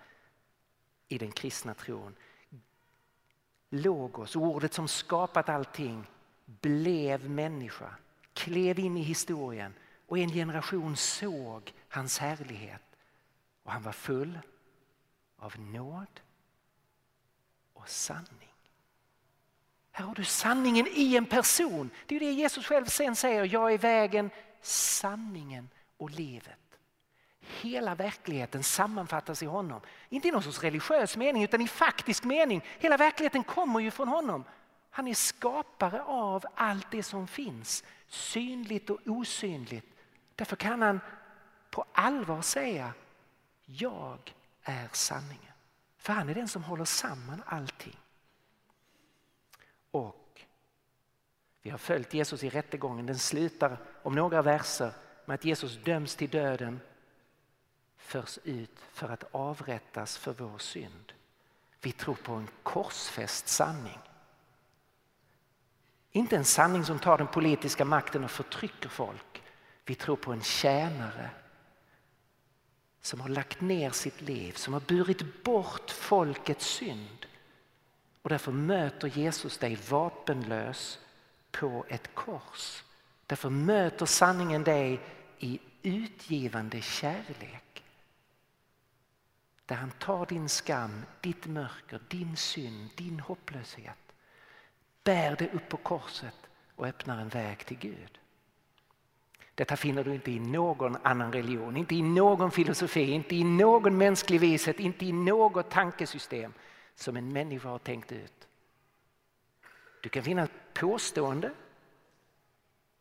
i 1.08 1.18
den 1.18 1.32
kristna 1.32 1.74
tron. 1.74 2.16
Logos, 3.70 4.36
ordet 4.36 4.74
som 4.74 4.88
skapat 4.88 5.50
allting, 5.50 6.08
blev 6.46 7.30
människa, 7.30 7.96
klev 8.34 8.80
in 8.80 8.98
i 8.98 9.02
historien 9.02 9.74
och 10.08 10.18
en 10.18 10.30
generation 10.30 10.96
såg 10.96 11.74
hans 11.88 12.20
härlighet. 12.20 12.84
Och 13.64 13.72
han 13.72 13.84
var 13.84 13.92
full 13.92 14.40
av 15.38 15.60
nåd 15.60 16.20
och 17.74 17.90
sanning. 17.90 18.49
Här 20.00 20.06
har 20.06 20.16
du 20.16 20.26
sanningen 20.26 20.88
i 20.88 21.16
en 21.16 21.26
person. 21.26 21.90
Det 22.06 22.16
är 22.16 22.20
det 22.20 22.32
Jesus 22.32 22.66
själv 22.66 22.86
sen 22.86 23.16
säger, 23.16 23.46
jag 23.46 23.74
är 23.74 23.78
vägen, 23.78 24.30
sanningen 24.62 25.70
och 25.98 26.10
livet. 26.10 26.78
Hela 27.40 27.96
verkligheten 27.96 28.64
sammanfattas 28.64 29.44
i 29.44 29.46
honom. 29.46 29.82
Inte 30.10 30.28
i 30.28 30.32
någon 30.32 30.44
sorts 30.44 30.64
religiös 30.64 31.18
mening 31.18 31.44
utan 31.44 31.62
i 31.62 31.68
faktisk 31.68 32.24
mening. 32.24 32.64
Hela 32.80 32.98
verkligheten 32.98 33.44
kommer 33.44 33.80
ju 33.80 33.92
från 33.92 34.08
honom. 34.08 34.44
Han 34.90 35.08
är 35.08 35.14
skapare 35.14 36.02
av 36.04 36.46
allt 36.56 36.92
det 36.92 37.04
som 37.04 37.28
finns, 37.28 37.84
synligt 38.08 38.90
och 38.90 39.00
osynligt. 39.06 39.86
Därför 40.36 40.56
kan 40.56 40.82
han 40.82 41.00
på 41.70 41.86
allvar 41.94 42.42
säga, 42.42 42.94
jag 43.66 44.34
är 44.64 44.90
sanningen. 44.92 45.54
För 45.98 46.14
han 46.14 46.30
är 46.30 46.36
den 46.36 46.48
som 46.48 46.64
håller 46.64 46.86
samman 46.86 47.44
allting. 47.46 47.98
Och 49.92 50.46
vi 51.62 51.70
har 51.70 51.78
följt 51.78 52.14
Jesus 52.14 52.44
i 52.44 52.50
rättegången. 52.50 53.06
Den 53.06 53.20
slutar 53.20 53.78
om 54.04 54.16
några 54.16 54.42
verser 54.42 54.92
med 55.26 55.36
att 55.36 55.46
Jesus 55.46 55.78
döms 55.84 56.16
till 56.16 56.30
döden, 56.30 56.80
förs 57.98 58.40
ut 58.44 58.80
för 58.92 59.10
att 59.10 59.24
avrättas 59.32 60.18
för 60.18 60.34
vår 60.34 60.58
synd. 60.58 61.14
Vi 61.82 61.92
tror 61.92 62.16
på 62.16 62.34
en 62.34 62.48
korsfäst 62.64 63.48
sanning. 63.48 64.00
Inte 66.12 66.38
en 66.38 66.46
sanning 66.46 66.86
som 66.86 67.00
tar 67.00 67.18
den 67.18 67.28
politiska 67.28 67.86
makten 67.86 68.24
och 68.24 68.32
förtrycker 68.32 68.90
folk. 68.90 69.44
Vi 69.86 69.96
tror 69.96 70.16
på 70.16 70.32
en 70.32 70.42
tjänare 70.42 71.30
som 73.02 73.22
har 73.22 73.30
lagt 73.30 73.62
ner 73.62 73.90
sitt 73.92 74.22
liv, 74.22 74.54
som 74.54 74.74
har 74.74 74.82
burit 74.82 75.44
bort 75.44 75.92
folkets 75.92 76.66
synd 76.66 77.26
och 78.22 78.30
därför 78.30 78.52
möter 78.52 79.08
Jesus 79.08 79.58
dig 79.58 79.76
vapenlös 79.90 81.00
på 81.52 81.86
ett 81.90 82.16
kors. 82.16 82.84
Därför 83.26 83.50
möter 83.50 84.06
sanningen 84.06 84.64
dig 84.64 85.00
i 85.40 85.60
utgivande 85.82 86.82
kärlek. 86.82 87.84
Där 89.66 89.76
han 89.76 89.92
tar 89.92 90.26
din 90.26 90.50
skam, 90.50 91.06
ditt 91.22 91.46
mörker, 91.46 92.00
din 92.08 92.38
synd, 92.38 92.90
din 92.96 93.20
hopplöshet. 93.20 94.14
Bär 95.04 95.36
det 95.36 95.54
upp 95.54 95.70
på 95.70 95.78
korset 95.78 96.36
och 96.76 96.88
öppnar 96.88 97.22
en 97.22 97.30
väg 97.30 97.66
till 97.66 97.78
Gud. 97.78 98.20
Detta 99.56 99.78
finner 99.78 100.04
du 100.04 100.14
inte 100.14 100.32
i 100.32 100.40
någon 100.40 100.98
annan 101.04 101.34
religion, 101.34 101.78
inte 101.78 101.96
i 101.96 102.02
någon 102.02 102.52
filosofi, 102.52 103.12
inte 103.12 103.36
i 103.36 103.44
någon 103.44 103.98
mänsklig 103.98 104.40
vishet, 104.40 104.80
inte 104.80 105.06
i 105.06 105.12
något 105.12 105.70
tankesystem 105.70 106.54
som 107.00 107.18
en 107.18 107.34
människa 107.34 107.70
har 107.70 107.80
tänkt 107.80 108.12
ut. 108.12 108.48
Du 110.02 110.10
kan 110.10 110.24
finna 110.24 110.44
ett 110.44 110.74
påstående 110.74 111.52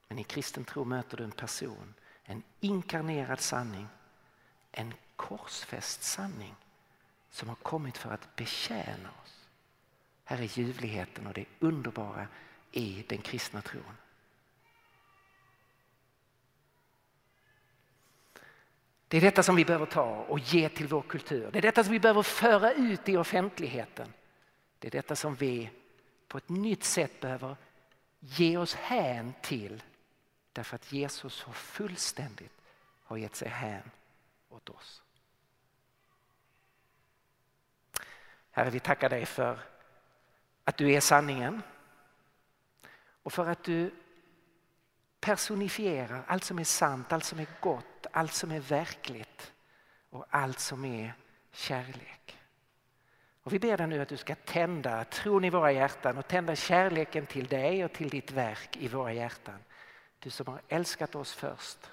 men 0.09 0.19
i 0.19 0.25
kristen 0.25 0.65
tro 0.65 0.85
möter 0.85 1.17
du 1.17 1.25
en 1.25 1.31
person, 1.31 1.95
en 2.25 2.43
inkarnerad 2.61 3.41
sanning, 3.41 3.89
en 4.73 4.95
korsfäst 5.17 6.03
sanning 6.03 6.55
som 7.31 7.49
har 7.49 7.57
kommit 7.57 7.99
för 7.99 8.11
att 8.11 8.37
betjäna 8.37 9.11
oss. 9.25 9.49
Här 10.25 10.39
är 10.39 10.59
ljuvligheten 10.59 11.27
och 11.27 11.35
det 11.35 11.47
underbara 11.59 12.29
i 12.73 13.05
den 13.09 13.19
kristna 13.19 13.63
tron. 13.63 13.97
Det 19.09 19.17
är 19.17 19.21
detta 19.21 19.43
som 19.43 19.57
vi 19.57 19.65
behöver 19.65 19.87
ta 19.87 20.17
och 20.17 20.39
ge 20.39 20.69
till 20.69 20.89
vår 20.89 21.03
kultur. 21.03 21.51
Det 21.53 21.59
är 21.59 21.63
detta 21.63 21.85
som 21.85 21.93
vi 21.93 22.01
behöver 22.01 22.23
föra 22.23 22.73
ut 22.73 23.09
i 23.09 23.17
offentligheten. 23.17 24.13
Det 24.79 24.89
är 24.89 24.93
detta 24.93 25.17
som 25.17 25.35
vi 25.35 25.71
på 26.29 26.39
ett 26.39 26.49
nytt 26.49 26.85
sätt 26.85 27.21
behöver 27.21 27.57
ge 28.21 28.57
oss 28.57 28.75
hän 28.75 29.35
till 29.43 29.83
därför 30.53 30.75
att 30.75 30.93
Jesus 30.93 31.35
så 31.35 31.53
fullständigt 31.53 32.53
har 33.05 33.17
gett 33.17 33.37
sig 33.37 33.49
hän 33.49 33.91
åt 34.49 34.69
oss. 34.69 35.03
Herre, 38.51 38.71
vi 38.71 38.81
tackar 38.81 39.09
dig 39.09 39.27
för 39.27 39.59
att 40.65 40.77
du 40.77 40.93
är 40.93 41.01
sanningen 41.01 41.63
och 43.23 43.33
för 43.33 43.47
att 43.47 43.65
du 43.65 43.91
personifierar 45.21 46.25
allt 46.27 46.45
som 46.45 46.59
är 46.59 46.65
sant, 46.65 47.13
allt 47.13 47.25
som 47.25 47.39
är 47.39 47.47
gott, 47.61 47.98
allt 48.13 48.33
som 48.33 48.51
är 48.51 48.61
verkligt 48.61 49.53
och 50.11 50.27
allt 50.31 50.59
som 50.59 50.85
är 50.85 51.15
kärlek. 51.53 52.39
Och 53.43 53.53
vi 53.53 53.59
ber 53.59 53.77
dig 53.77 53.87
nu 53.87 54.03
att 54.03 54.09
du 54.09 54.17
ska 54.17 54.35
tända 54.35 55.05
tron 55.05 55.45
i 55.45 55.51
våra 55.51 55.73
hjärtan 55.73 56.19
och 56.19 56.29
tända 56.29 56.57
kärleken 56.57 57.27
till 57.27 57.47
dig 57.47 57.85
och 57.85 57.93
till 57.93 58.09
ditt 58.09 58.31
verk 58.31 58.77
i 58.77 58.89
våra 58.89 59.13
hjärtan. 59.13 59.59
Du 60.19 60.31
som 60.31 60.47
har 60.47 60.61
älskat 60.69 61.15
oss 61.15 61.35
först 61.35 61.91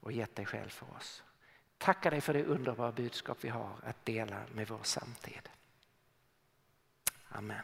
och 0.00 0.12
gett 0.12 0.36
dig 0.36 0.46
själv 0.46 0.68
för 0.68 0.86
oss. 0.96 1.22
Tackar 1.78 2.10
dig 2.10 2.20
för 2.20 2.32
det 2.32 2.44
underbara 2.44 2.92
budskap 2.92 3.38
vi 3.40 3.48
har 3.48 3.72
att 3.84 4.04
dela 4.04 4.42
med 4.54 4.68
vår 4.68 4.82
samtid. 4.82 5.48
Amen. 7.28 7.62